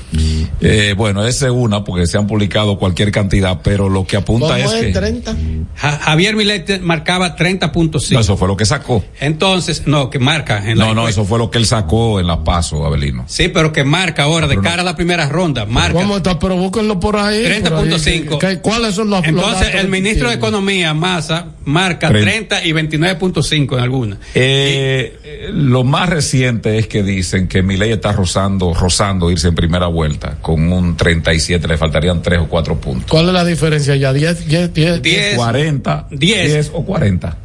[0.62, 4.48] Eh, bueno, esa es una porque se han publicado cualquier cantidad, pero lo que apunta
[4.48, 5.36] ¿Cómo es es que 30?
[5.76, 8.12] Ja- Javier Milei te- marcaba 30.5.
[8.14, 9.04] No, eso fue lo que sacó.
[9.20, 11.22] Entonces, no, que marca en la No, no, encuesta.
[11.22, 13.26] eso fue lo que él sacó en la paso, Abelino.
[13.28, 15.94] Sí, pero que marca ahora de cara a la primera ronda, marca.
[15.94, 16.38] ¿Cómo está?
[16.40, 17.44] Pero búsquenlo por ahí.
[17.44, 18.26] 30.5.
[18.30, 18.56] por ahí.
[18.56, 20.36] ¿Qué- ¿Cuáles son los Entonces, el ministro de?
[20.38, 24.18] Economía, Massa, marca Tre- 30 y 29.5 en alguna.
[24.36, 29.56] Eh, eh, lo más reciente es que dicen que Milei está rozando, rozando irse en
[29.56, 33.10] primera vuelta con un 37, le faltarían 3 o 4 puntos.
[33.10, 34.12] ¿Cuál es la diferencia ya?
[34.14, 35.02] 10, 10, 10.
[35.02, 35.36] 10.
[35.36, 36.48] 40, 10.
[36.54, 37.38] 10 o 40.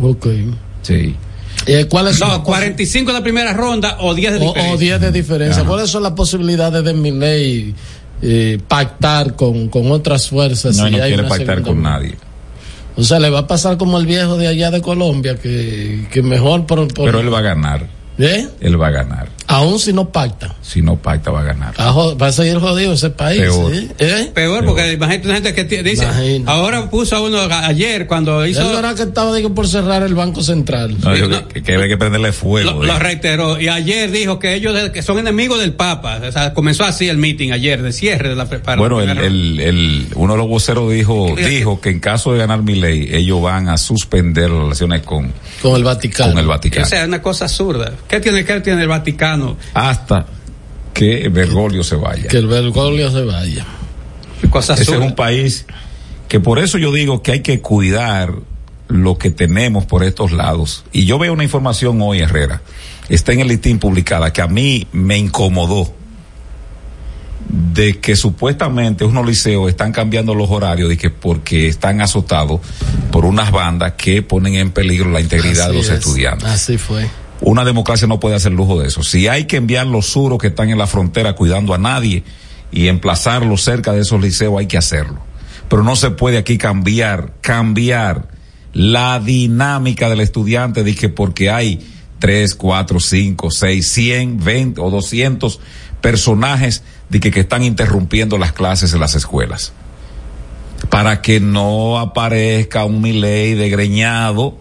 [0.00, 0.26] Ok.
[0.82, 1.14] Sí.
[1.66, 4.74] Eh, ¿Cuáles son No, las 45 en la primera ronda o 10 de o, diferencia.
[4.74, 5.60] o 10 de diferencia.
[5.62, 5.68] Ajá.
[5.68, 7.74] ¿Cuáles son las posibilidades de Milei
[8.22, 10.76] eh, pactar con, con otras fuerzas?
[10.76, 11.90] No, si no hay quiere pactar con vuelta?
[11.90, 12.14] nadie.
[12.96, 16.20] O sea, le va a pasar como el viejo de allá de Colombia, que, que
[16.22, 16.86] mejor por...
[16.92, 17.86] por- Pero él va a ganar.
[18.18, 18.48] ¿Eh?
[18.60, 19.28] Él va a ganar.
[19.50, 20.54] Aún si no pacta.
[20.60, 21.74] Si no pacta va a ganar.
[21.80, 23.40] Va a jo- va a seguir jodido ese país.
[23.40, 23.74] Peor.
[23.74, 23.88] ¿sí?
[23.98, 24.30] ¿Eh?
[24.34, 26.52] Peor, porque imagínate una gente que dice, Imagina.
[26.52, 30.02] ahora puso a uno ayer cuando hizo, Él no era que estaba digo, por cerrar
[30.02, 30.96] el Banco Central.
[31.02, 32.84] No, yo que, que hay que prenderle fuego.
[32.84, 36.84] lo, reiteró, y ayer dijo que ellos que son enemigos del Papa, o sea, comenzó
[36.84, 40.06] así el meeting ayer, de cierre de la pre- para Bueno, el, primera- el, el-
[40.14, 43.70] uno de los voceros dijo, dijo que en caso de ganar mi ley, ellos van
[43.70, 46.32] a suspender las relaciones con, con el Vaticano.
[46.32, 46.86] con el O Vaticano.
[46.86, 47.92] sea, es una cosa absurda.
[48.06, 49.37] ¿Qué tiene, qué tiene el Vaticano?
[49.74, 50.26] Hasta
[50.94, 52.28] que Bergoglio se vaya.
[52.28, 53.64] Que el Bergoglio se vaya.
[54.50, 55.66] Cosa Ese es un país
[56.28, 58.34] que por eso yo digo que hay que cuidar
[58.88, 60.84] lo que tenemos por estos lados.
[60.92, 62.62] Y yo veo una información hoy, Herrera,
[63.08, 65.92] está en el listín publicada, que a mí me incomodó
[67.48, 72.60] de que supuestamente unos liceos están cambiando los horarios y que porque están azotados
[73.10, 75.98] por unas bandas que ponen en peligro la integridad Así de los es.
[75.98, 76.48] estudiantes.
[76.48, 77.08] Así fue.
[77.40, 79.02] Una democracia no puede hacer lujo de eso.
[79.02, 82.24] Si hay que enviar los suros que están en la frontera cuidando a nadie
[82.72, 85.20] y emplazarlos cerca de esos liceos, hay que hacerlo.
[85.68, 88.28] Pero no se puede aquí cambiar, cambiar
[88.72, 91.86] la dinámica del estudiante que porque hay
[92.18, 95.60] tres, cuatro, cinco, seis, cien, veinte o doscientos
[96.00, 99.72] personajes de que, que están interrumpiendo las clases en las escuelas.
[100.90, 104.58] Para que no aparezca un Milei degreñado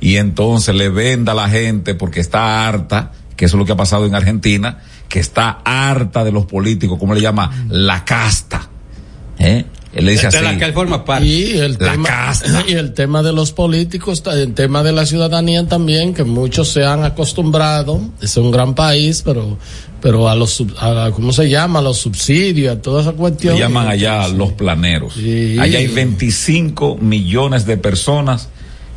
[0.00, 3.72] y entonces le venda a la gente porque está harta, que eso es lo que
[3.72, 4.78] ha pasado en Argentina,
[5.08, 7.66] que está harta de los políticos, ¿cómo le llama?
[7.68, 8.68] La casta.
[9.38, 9.64] ¿Eh?
[9.92, 10.44] Él le dice de así.
[10.44, 11.26] la que él forma parte.
[11.26, 12.62] Y el, La tema, casta.
[12.68, 16.84] y el tema de los políticos, el tema de la ciudadanía también, que muchos se
[16.84, 19.58] han acostumbrado, es un gran país, pero
[20.00, 21.80] pero a los, sub- a la- ¿cómo se llama?
[21.80, 23.54] A los subsidios, a toda esa cuestión.
[23.54, 25.14] Le llaman allá los planeros.
[25.16, 28.48] Allá hay 25 millones de personas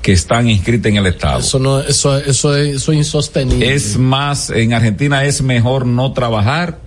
[0.04, 1.40] que están inscritas en el Estado.
[1.40, 3.74] Eso no, eso, eso es, eso es insostenible.
[3.74, 6.78] Es más, en Argentina es mejor no trabajar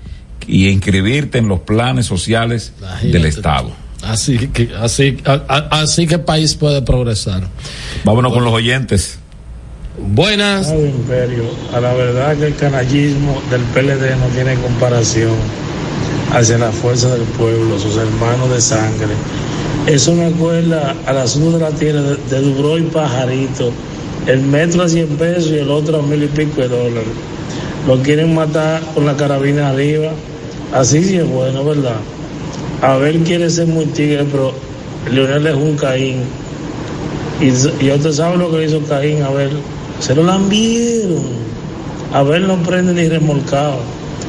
[0.47, 2.73] y inscribirte en los planes sociales
[3.03, 3.71] del Estado.
[4.03, 7.49] Así que, así, a- a- así que el país puede progresar.
[8.05, 9.19] Vámonos con los oyentes.
[9.99, 10.69] Buenas.
[10.69, 11.45] Bravo, Imperio,
[11.75, 15.33] a la verdad que el canallismo del PLD no tiene comparación
[16.33, 19.15] hacia la fuerza del pueblo, sus hermanos de sangre.
[19.87, 23.71] Eso me acuerda al asunto de la tierra de, de Dubro y Pajarito,
[24.27, 27.09] el metro a 100 pesos y el otro a mil y pico de dólares.
[27.87, 30.11] Lo quieren matar con la carabina arriba.
[30.73, 31.97] Así sí es bueno, ¿verdad?
[32.83, 34.53] Abel quiere ser muy tigre, pero
[35.13, 36.23] Leonel es un Caín.
[37.41, 37.47] Y,
[37.85, 39.51] y usted sabe lo que hizo Caín a ver.
[40.01, 41.47] Se lo lambieron.
[42.13, 43.79] A ver no prende ni remolcado.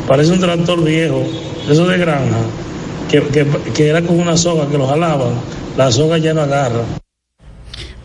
[0.08, 1.24] Parece un tractor viejo,
[1.70, 2.38] eso de granja,
[3.10, 5.34] que, que, que era con una soga que lo jalaban.
[5.78, 6.82] La soga ya no agarra.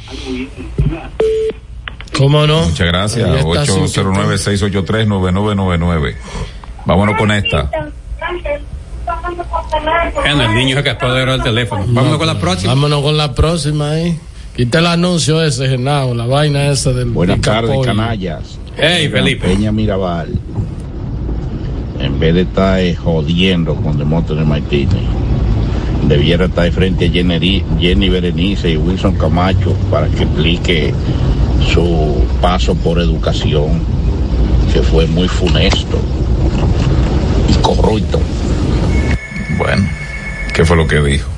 [2.17, 2.63] ¿Cómo no?
[2.63, 3.29] Muchas gracias.
[3.29, 6.15] Ahí está, sí, 809-683-9999.
[6.85, 7.69] Vámonos con esta.
[10.15, 11.85] Bueno, el niño es que el teléfono.
[11.89, 12.75] Vámonos con la próxima.
[12.75, 14.21] Vámonos con la próxima ahí.
[14.57, 17.11] Quita el anuncio ese, Genao, la vaina esa del.
[17.11, 18.59] Buenas tardes, canallas.
[18.77, 19.49] Hey, Felipe.
[19.49, 20.39] Peña Mirabal.
[22.01, 25.03] En vez de estar eh, jodiendo con Demóstenes Martínez,
[26.07, 30.95] debiera estar frente a Jenny, Jenny Berenice y Wilson Camacho para que explique
[31.73, 33.83] su paso por educación,
[34.73, 36.01] que fue muy funesto
[37.49, 38.21] y corrupto.
[39.59, 39.89] Bueno,
[40.55, 41.29] ¿qué fue lo que dijo?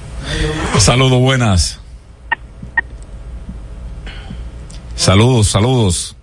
[0.79, 1.81] Saludos, buenas.
[4.97, 6.18] Saludos, saludos.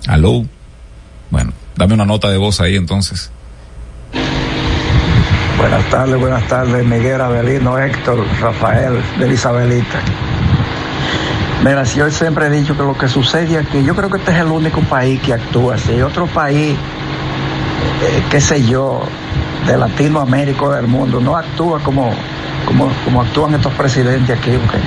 [0.07, 0.45] Aló.
[1.31, 3.31] Bueno, dame una nota de voz ahí entonces.
[5.57, 10.03] Buenas tardes, buenas tardes, Miguel Abelino, Héctor, Rafael, de Isabelita.
[11.65, 14.33] Mira, si yo siempre he dicho que lo que sucede aquí, yo creo que este
[14.33, 15.99] es el único país que actúa así.
[15.99, 16.77] Otro país,
[18.01, 19.01] eh, qué sé yo,
[19.67, 22.11] de Latinoamérica o del mundo, no actúa como,
[22.65, 24.51] como, como actúan estos presidentes aquí.
[24.57, 24.79] porque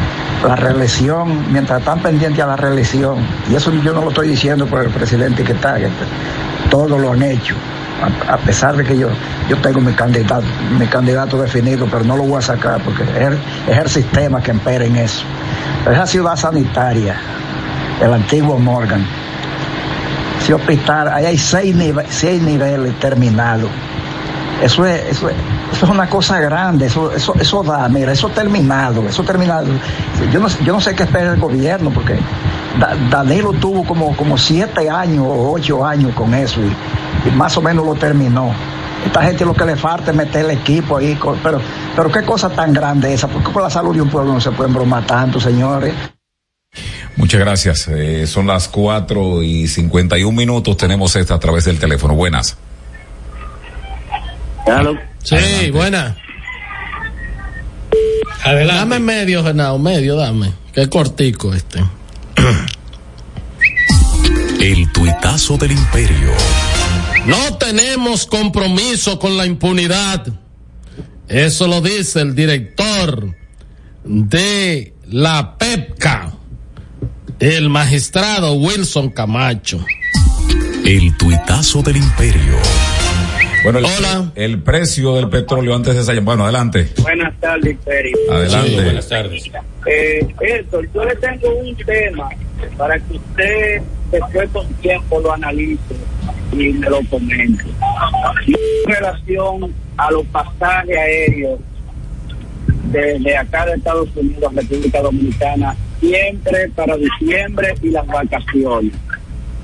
[0.47, 3.19] La reelección, mientras están pendientes a la reelección,
[3.51, 5.89] y eso yo no lo estoy diciendo por el presidente que está, que
[6.71, 7.55] todos lo han hecho.
[8.29, 9.09] A, pesar de que yo,
[9.49, 10.45] yo tengo mi candidato,
[10.79, 14.51] mi candidato definido, pero no lo voy a sacar porque es es el sistema que
[14.51, 15.25] empera en eso.
[15.91, 17.17] Esa ciudad sanitaria,
[18.03, 19.07] el antiguo Morgan,
[20.45, 23.71] ese hospital, ahí hay seis, nive seis niveles terminados.
[24.63, 25.35] Eso es, eso es,
[25.73, 29.69] eso es una cosa grande, eso, eso, eso da, mira, eso terminado, eso terminado.
[30.31, 32.19] Yo no, yo no sé qué espera el gobierno, porque
[32.79, 37.57] da, Danilo tuvo como, como siete años o ocho años con eso y, y más
[37.57, 38.53] o menos lo terminó.
[39.07, 41.59] Esta gente lo que le falta es meter el equipo ahí, pero,
[41.97, 44.51] pero qué cosa tan grande esa, porque con la salud de un pueblo no se
[44.51, 45.95] pueden bromar tanto, señores.
[47.17, 47.89] Muchas gracias.
[47.89, 50.77] Eh, son las cuatro y cincuenta y un minutos.
[50.77, 52.15] Tenemos esta a través del teléfono.
[52.15, 52.57] Buenas.
[54.65, 54.99] Claro.
[55.23, 55.71] Sí, Adelante.
[55.71, 56.17] buena.
[58.43, 58.75] Adelante.
[58.75, 60.53] Dame medio, Genao, medio, dame.
[60.73, 61.83] Qué cortico este.
[64.61, 66.31] El tuitazo del imperio.
[67.27, 70.27] No tenemos compromiso con la impunidad.
[71.29, 73.35] Eso lo dice el director
[74.05, 76.33] de la PEPCA,
[77.41, 79.85] el magistrado Wilson Camacho.
[80.85, 82.57] El tuitazo del imperio.
[83.63, 84.31] Bueno, el, Hola.
[84.35, 86.91] el precio del petróleo antes de esa Bueno, adelante.
[87.01, 88.17] Buenas tardes, Imperio.
[88.31, 88.69] Adelante.
[88.69, 89.51] Sí, buenas tardes.
[89.87, 92.29] Eh, Héctor, yo le tengo un tema
[92.77, 95.95] para que usted después con tiempo lo analice
[96.53, 97.65] y me lo comente.
[98.47, 101.59] En relación a los pasajes aéreos
[102.93, 105.75] desde acá de Estados Unidos a República Dominicana,
[106.05, 108.93] siempre para diciembre y las vacaciones.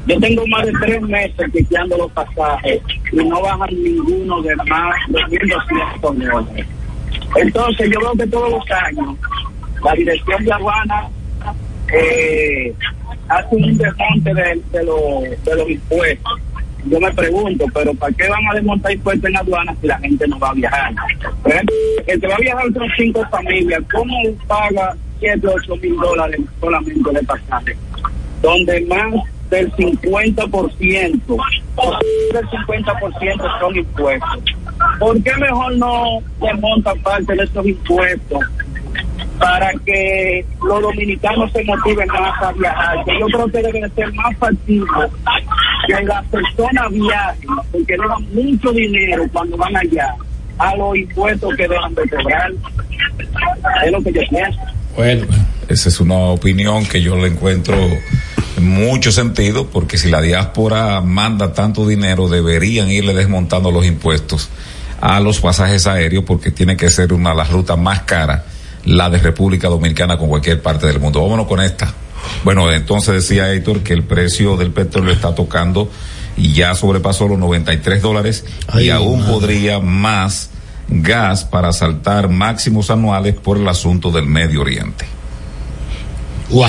[0.06, 2.80] Yo tengo más de tres meses chequeando los pasajes
[3.12, 6.66] y no bajan ninguno de más de 1.200 dólares.
[7.36, 9.16] Entonces yo veo que todos los años
[9.84, 11.08] la dirección de aduana
[11.92, 12.74] eh,
[13.28, 16.40] hace un desmonte de, de, de los impuestos.
[16.86, 20.26] Yo me pregunto, pero ¿para qué van a desmontar impuestos en aduanas si la gente
[20.28, 20.94] no va a viajar?
[21.42, 21.76] Por ejemplo,
[22.06, 27.10] el que va a viajar con cinco familias, ¿cómo paga 7, 8 mil dólares solamente
[27.12, 27.76] de pasaje?
[28.42, 29.14] Donde más
[29.51, 31.36] del 50%,
[32.32, 34.42] del 50% son impuestos.
[34.98, 38.40] ¿Por qué mejor no desmonta parte de estos impuestos
[39.38, 43.05] para que los dominicanos se motiven más a viajar?
[43.05, 44.86] Que yo creo que debe ser más factible
[45.86, 50.14] que las personas viajen, porque dejan mucho dinero cuando van allá
[50.59, 52.52] a los impuestos que dejan de cobrar.
[53.84, 54.60] Es lo que yo pienso.
[54.96, 55.26] Bueno,
[55.68, 57.76] esa es una opinión que yo le encuentro
[58.60, 64.48] mucho sentido porque si la diáspora manda tanto dinero deberían irle desmontando los impuestos
[65.00, 68.42] a los pasajes aéreos porque tiene que ser una de las rutas más caras
[68.84, 71.22] la de República Dominicana con cualquier parte del mundo.
[71.22, 71.92] Vámonos con esta.
[72.44, 75.90] Bueno, entonces decía Héctor que el precio del petróleo está tocando
[76.36, 79.32] y ya sobrepasó los 93 dólares Ay, y aún madre.
[79.32, 80.50] podría más
[80.90, 85.06] gas para saltar máximos anuales por el asunto del Medio Oriente.
[86.50, 86.68] Wow.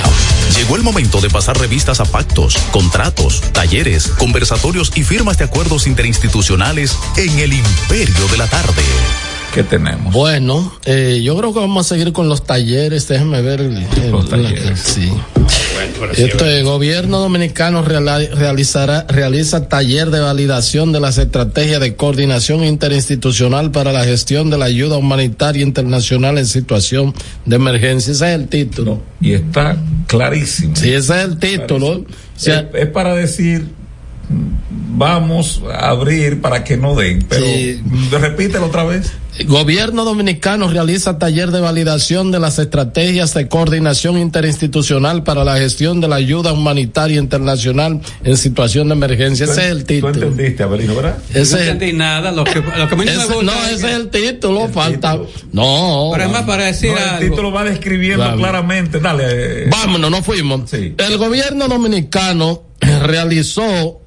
[0.56, 5.88] Llegó el momento de pasar revistas a pactos, contratos, talleres, conversatorios y firmas de acuerdos
[5.88, 8.84] interinstitucionales en el imperio de la tarde.
[9.54, 10.14] ¿Qué tenemos?
[10.14, 13.08] Bueno, eh, yo creo que vamos a seguir con los talleres.
[13.10, 13.60] Déjame ver.
[13.60, 14.66] El, el, los talleres.
[14.66, 15.12] El, sí.
[15.74, 23.72] Bueno, este gobierno dominicano realizará, realiza taller de validación de las estrategias de coordinación interinstitucional
[23.72, 27.14] para la gestión de la ayuda humanitaria internacional en situación
[27.46, 28.14] de emergencia.
[28.14, 29.02] Ese es el título.
[29.20, 30.76] No, y está clarísimo.
[30.76, 31.88] Sí, ese es el título.
[31.92, 32.06] O
[32.38, 33.68] sea, es, es, para decir
[34.94, 37.82] vamos a abrir para que no den, pero sí.
[38.12, 39.12] repítelo otra vez.
[39.46, 46.02] Gobierno dominicano realiza taller de validación de las estrategias de coordinación interinstitucional para la gestión
[46.02, 49.46] de la ayuda humanitaria internacional en situación de emergencia.
[49.46, 50.12] Ese es el título.
[50.14, 51.18] ¿Tú entendiste, Abelino, verdad?
[51.34, 52.32] Ese no entendí nada.
[52.34, 54.66] Lo que, lo que a mí no, ese, me gusta no, ese es el título.
[54.66, 55.12] El falta.
[55.14, 55.30] título.
[55.54, 56.10] No.
[56.12, 57.30] Pero es más para decir No, el algo.
[57.30, 58.38] título va describiendo Dale.
[58.38, 59.00] claramente.
[59.00, 59.70] Dale.
[59.70, 60.70] Vámonos, no fuimos.
[60.70, 60.94] Sí.
[60.98, 62.64] El gobierno dominicano
[63.02, 64.02] realizó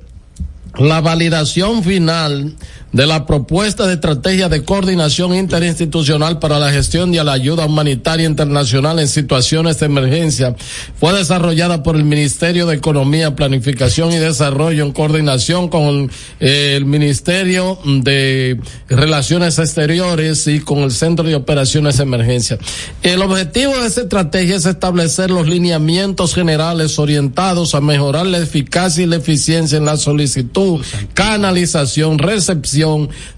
[0.79, 2.55] la validación final
[2.95, 8.25] de la propuesta de estrategia de coordinación interinstitucional para la gestión de la ayuda humanitaria
[8.25, 10.55] internacional en situaciones de emergencia
[11.01, 16.09] fue desarrollada por el Ministerio de Economía, Planificación y Desarrollo en coordinación con
[16.39, 22.59] el, el Ministerio de Relaciones Exteriores y con el Centro de Operaciones de Emergencia.
[23.03, 29.03] El objetivo de esta estrategia es establecer los lineamientos generales orientados a mejorar la eficacia
[29.03, 30.81] y la eficiencia en la solicitud,
[31.13, 32.84] canalización, recepción,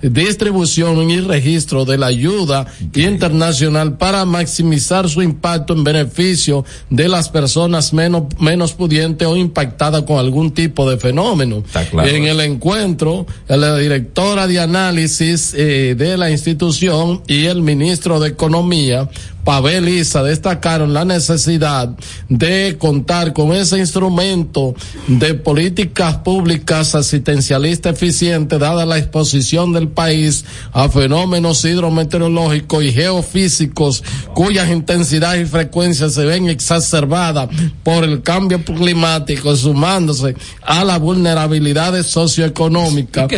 [0.02, 7.28] distribución y registro de la ayuda internacional para maximizar su impacto en beneficio de las
[7.28, 11.62] personas menos, menos pudientes o impactadas con algún tipo de fenómeno.
[11.90, 12.08] claro.
[12.08, 18.28] En el encuentro, la directora de análisis eh, de la institución y el ministro de
[18.28, 19.08] Economía
[19.46, 21.90] Pavel Isa destacaron la necesidad
[22.28, 24.74] de contar con ese instrumento
[25.06, 34.02] de políticas públicas asistencialista eficiente dada la exposición del país a fenómenos hidrometeorológicos y geofísicos
[34.34, 37.48] cuyas intensidades y frecuencias se ven exacerbadas
[37.84, 43.28] por el cambio climático sumándose a las vulnerabilidades socioeconómicas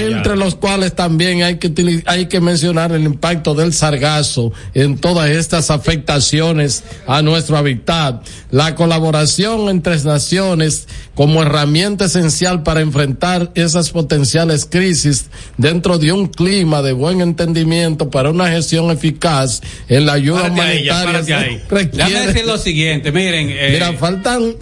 [0.00, 5.30] entre los cuales también hay que hay que mencionar el impacto del sargazo en todas
[5.52, 8.26] estas afectaciones a nuestro hábitat.
[8.50, 15.26] La colaboración entre naciones como herramienta esencial para enfrentar esas potenciales crisis
[15.58, 20.52] dentro de un clima de buen entendimiento para una gestión eficaz en la ayuda Párate
[20.54, 21.38] humanitaria.
[21.38, 21.62] ahí.
[21.68, 23.50] requiere- Déjame decir lo siguiente, miren.
[23.50, 24.54] eh, Mira, faltan,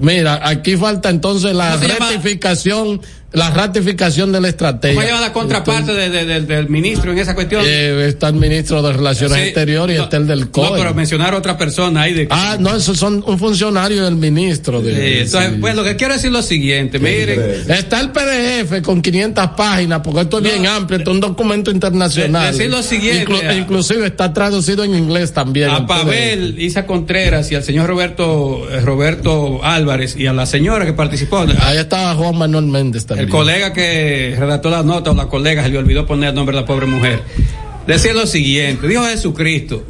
[0.00, 2.08] mira, aquí falta entonces la ¿Cómo se llama?
[3.32, 4.94] La ratificación de la estrategia.
[4.96, 7.62] ¿Cómo llama la contraparte de- de- de- del ministro en esa cuestión?
[7.66, 10.70] Eh, está el ministro de Relaciones Sí, Exteriores y no, está el del COE.
[10.70, 14.16] No, pero mencionar a otra persona ahí de Ah, no, esos son un funcionario del
[14.16, 14.80] ministro.
[14.80, 17.38] De, Sí, entonces, pues lo que quiero decir es lo siguiente, miren,
[17.68, 21.70] Está el PDF con 500 páginas, porque esto es bien amplio, esto es un documento
[21.70, 22.46] internacional.
[22.52, 25.68] De- decir lo siguiente, Inclu- inclusive está traducido en inglés también.
[25.68, 30.86] a Pavel, Isa Contreras y al señor Roberto eh, Roberto Álvarez y a la señora
[30.86, 31.44] que participó.
[31.60, 33.17] Ahí estaba Juan Manuel Méndez también.
[33.18, 36.54] El colega que redactó la nota o la colega se le olvidó poner el nombre
[36.54, 37.22] de la pobre mujer.
[37.86, 39.84] Decir lo siguiente, dijo Jesucristo.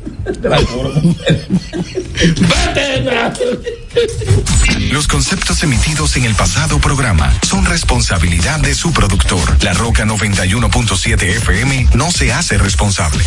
[4.92, 9.62] Los conceptos emitidos en el pasado programa son responsabilidad de su productor.
[9.62, 13.22] La Roca 91.7 FM no se hace responsable.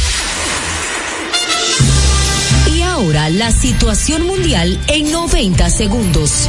[2.73, 6.47] Y ahora la situación mundial en 90 segundos.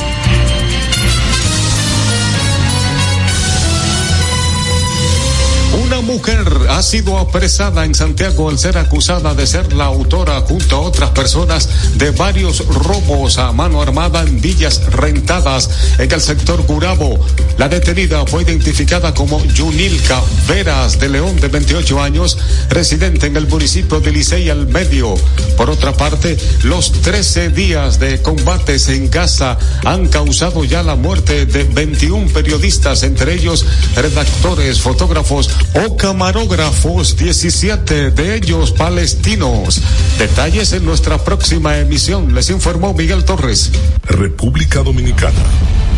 [6.02, 10.80] Mujer ha sido apresada en Santiago al ser acusada de ser la autora junto a
[10.80, 17.18] otras personas de varios robos a mano armada en villas rentadas en el sector Gurabo.
[17.58, 22.38] La detenida fue identificada como Yunilka Veras de León de 28 años,
[22.68, 25.14] residente en el municipio de Licey al Medio.
[25.56, 31.46] Por otra parte, los 13 días de combates en Gaza han causado ya la muerte
[31.46, 33.64] de 21 periodistas, entre ellos
[33.94, 39.82] redactores, fotógrafos o camarógrafos, 17 de ellos palestinos.
[40.18, 43.70] Detalles en nuestra próxima emisión, les informó Miguel Torres.
[44.06, 45.38] República Dominicana,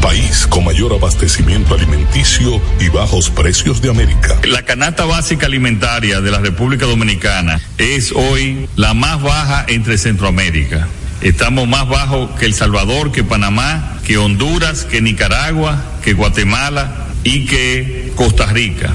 [0.00, 4.38] país con mayor abastecimiento alimenticio y bajos precios de América.
[4.44, 10.88] La canasta básica alimentaria de la República Dominicana es hoy la más baja entre Centroamérica.
[11.20, 17.46] Estamos más bajos que El Salvador, que Panamá, que Honduras, que Nicaragua, que Guatemala y
[17.46, 18.94] que Costa Rica.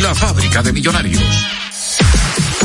[0.00, 1.22] la fábrica de millonarios.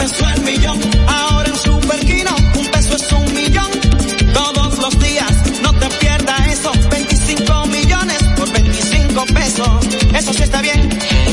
[0.00, 0.80] Peso el millón.
[1.06, 3.70] Ahora en Superquino, un peso es un millón.
[4.32, 5.30] Todos los días,
[5.62, 6.72] no te pierdas eso.
[6.90, 9.68] 25 millones por 25 pesos.
[10.14, 10.88] Eso sí está bien.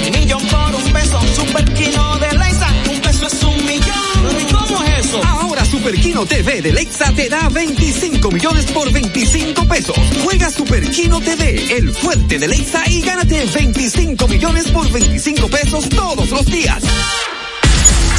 [0.06, 1.18] Un millón por un peso.
[1.34, 4.42] Superquino de Leisa, un peso es un millón.
[4.42, 5.22] ¿Y cómo es eso?
[5.24, 9.96] Ahora Superquino TV de Lexa te da 25 millones por 25 pesos.
[10.26, 16.30] Juega Superquino TV, el fuerte de Lexa y gánate 25 millones por 25 pesos todos
[16.32, 16.84] los días.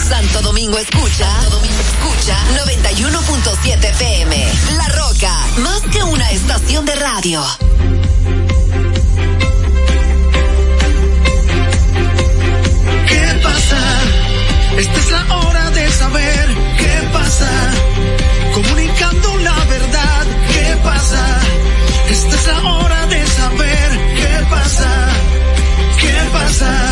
[0.09, 4.53] Santo Domingo escucha, Santo Domingo escucha 91.7 PM.
[4.77, 7.45] La Roca, más que una estación de radio.
[13.07, 13.81] ¿Qué pasa?
[14.79, 16.49] Esta es la hora de saber
[16.79, 17.51] qué pasa.
[18.55, 21.41] Comunicando la verdad, ¿qué pasa?
[22.11, 25.09] Esta es la hora de saber qué pasa.
[26.01, 26.88] ¿Qué pasa?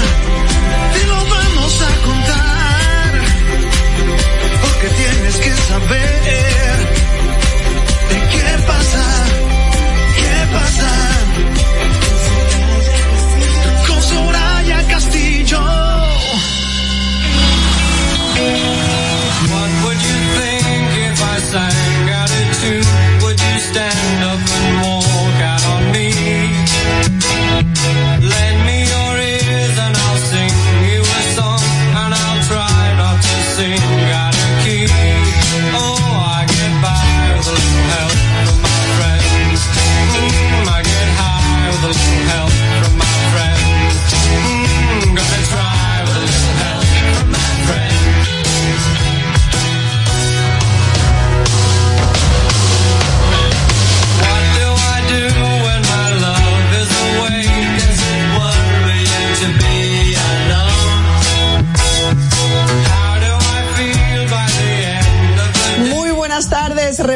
[5.78, 6.15] Saber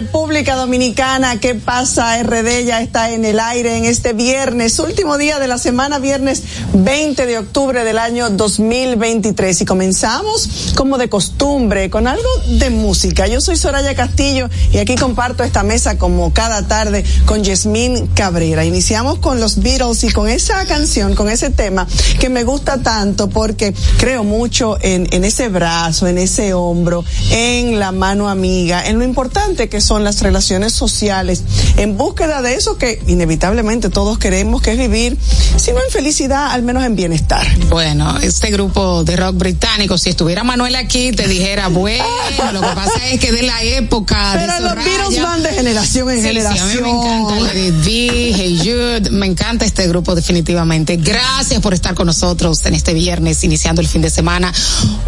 [0.01, 1.41] República Dominicana.
[1.41, 2.23] ¿Qué pasa?
[2.23, 6.43] RD ya está en el aire en este viernes, último día de la semana, viernes
[6.73, 9.61] 20 de octubre del año 2023.
[9.61, 13.27] Y comenzamos, como de costumbre, con algo de música.
[13.27, 18.65] Yo soy Soraya Castillo y aquí comparto esta mesa como cada tarde con Yasmín Cabrera.
[18.65, 21.87] Iniciamos con los Beatles y con esa canción, con ese tema
[22.19, 27.79] que me gusta tanto porque creo mucho en, en ese brazo, en ese hombro, en
[27.79, 31.43] la mano amiga, en lo importante que son las relaciones sociales,
[31.77, 35.19] en búsqueda de eso que inevitablemente todos queremos, que es vivir,
[35.57, 37.45] si no en felicidad, al menos en bienestar.
[37.71, 42.05] Bueno, este grupo de rock británico, si estuviera Manuel aquí, te dijera, bueno,
[42.53, 45.51] lo que pasa es que de la época de Pero los Soraya- Beatles van de
[45.55, 46.69] generación en Sí, sí, generación.
[46.69, 50.99] a mí me encanta Lady Hey Jude, me encanta este grupo definitivamente.
[50.99, 54.53] Gracias por estar con nosotros en este viernes, iniciando el fin de semana.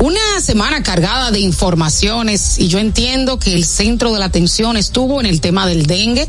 [0.01, 5.21] Una semana cargada de informaciones y yo entiendo que el centro de la atención estuvo
[5.21, 6.29] en el tema del dengue,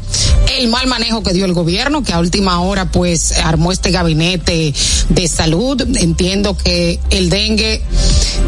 [0.58, 4.74] el mal manejo que dio el gobierno, que a última hora pues armó este gabinete
[5.10, 5.82] de salud.
[5.98, 7.82] Entiendo que el dengue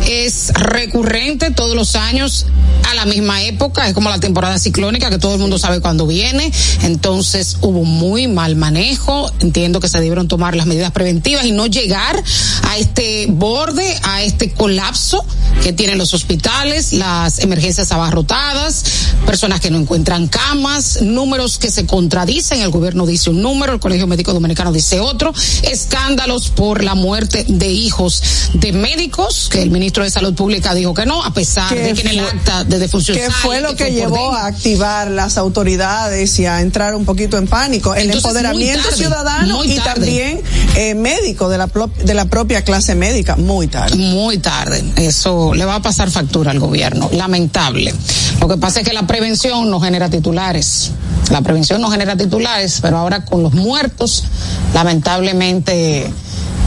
[0.07, 2.45] es recurrente todos los años
[2.89, 6.05] a la misma época, es como la temporada ciclónica que todo el mundo sabe cuándo
[6.05, 6.51] viene,
[6.83, 11.65] entonces hubo muy mal manejo, entiendo que se debieron tomar las medidas preventivas y no
[11.65, 12.21] llegar
[12.63, 15.25] a este borde, a este colapso
[15.63, 18.83] que tienen los hospitales, las emergencias abarrotadas,
[19.25, 23.79] personas que no encuentran camas, números que se contradicen, el gobierno dice un número, el
[23.79, 25.31] Colegio Médico Dominicano dice otro,
[25.61, 30.95] escándalos por la muerte de hijos de médicos, que el ministro de Salud Pública dijo
[30.95, 33.75] que no, a pesar de que en el fue- acta de defunción ¿Qué fue lo
[33.75, 37.93] que fue llevó a activar las autoridades y a entrar un poquito en pánico?
[37.93, 40.41] El Entonces, empoderamiento tarde, ciudadano y también
[40.75, 41.69] eh, médico de la,
[42.03, 43.95] de la propia clase médica, muy tarde.
[43.97, 44.83] Muy tarde.
[44.95, 47.09] Eso le va a pasar factura al gobierno.
[47.13, 47.93] Lamentable.
[48.41, 50.91] Lo que pasa es que la prevención no genera titulares.
[51.31, 54.23] La prevención no genera titulares, pero ahora con los muertos,
[54.73, 56.11] lamentablemente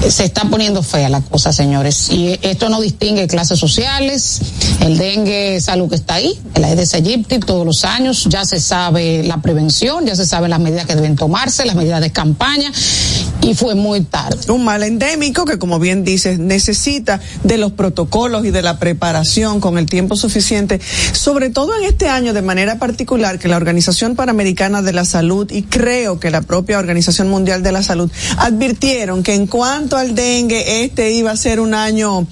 [0.07, 2.09] se está poniendo fea la cosa, señores.
[2.11, 4.41] Y esto no distingue clases sociales.
[4.81, 8.27] El dengue es algo que está ahí, el Aedes aegypti, todos los años.
[8.31, 12.01] Ya se sabe la prevención, ya se saben las medidas que deben tomarse, las medidas
[12.01, 12.73] de campaña.
[13.41, 14.51] Y fue muy tarde.
[14.51, 19.61] Un mal endémico que, como bien dices, necesita de los protocolos y de la preparación
[19.61, 20.81] con el tiempo suficiente,
[21.12, 25.51] sobre todo en este año de manera particular que la Organización Panamericana de la Salud
[25.51, 30.15] y creo que la propia Organización Mundial de la Salud advirtieron que en cuanto al
[30.15, 32.27] dengue, este iba a ser un año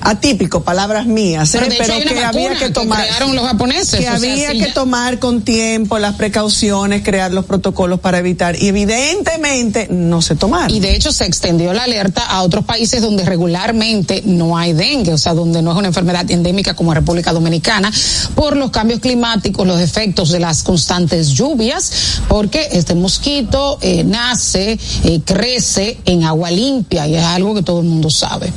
[0.00, 1.60] atípico, palabras mías, ¿eh?
[1.78, 5.98] Pero que había que tomar los japoneses, que sea, había que ya- tomar con tiempo
[5.98, 10.74] las precauciones, crear los protocolos para evitar y evidentemente no se tomaron.
[10.74, 15.12] Y de hecho se extendió la alerta a otros países donde regularmente no hay dengue,
[15.12, 17.92] o sea, donde no es una enfermedad endémica como República Dominicana,
[18.34, 21.92] por los cambios climáticos, los efectos de las constantes lluvias,
[22.28, 27.80] porque este mosquito eh, nace, eh, crece en agua limpia y es algo que todo
[27.80, 28.52] el mundo sabe.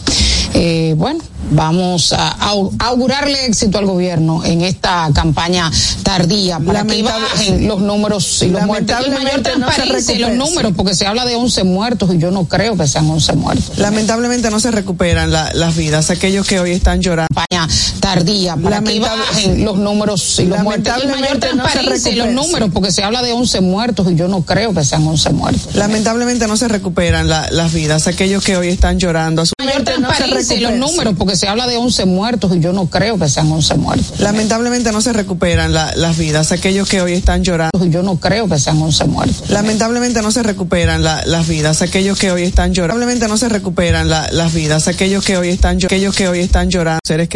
[0.54, 1.20] Eh, bueno,
[1.52, 5.72] vamos a au- augurarle éxito al gobierno en esta campaña
[6.04, 8.90] tardía para que bajen los números y los muertos.
[9.06, 12.18] Y mayor Lamentablemente no transparencia en los números, porque se habla de 11 muertos y
[12.18, 13.78] yo no creo que sean 11 muertos.
[13.78, 17.28] Lamentablemente no se recuperan la- las vidas, aquellos que hoy están llorando.
[17.36, 17.68] Campaña
[18.00, 20.94] tardía para que bajen los números y los muertos.
[21.04, 24.16] Y mayor Lamentablemente no transparencia en los números, porque se habla de 11 muertos y
[24.16, 25.76] yo no creo que sean 11 muertos.
[25.76, 29.44] Lamentablemente no se recuperan la- las vidas, aquellos que hoy están llorando.
[29.58, 30.92] Mayor no se transparencia en los recupera.
[30.92, 34.20] números, porque se habla de 11 muertos y yo no creo que sean 11 muertos.
[34.20, 37.86] Lamentablemente no se recuperan la- las vidas, aquellos que hoy están llorando.
[37.86, 39.50] Y yo no creo que sean 11 muertos.
[39.50, 43.00] Lamentablemente no se recuperan la- las vidas, aquellos que hoy están llorando.
[43.00, 46.40] Lamentablemente no se recuperan la- las vidas, aquellos que hoy están, llo- aquellos que hoy
[46.40, 47.34] están llorando, seres que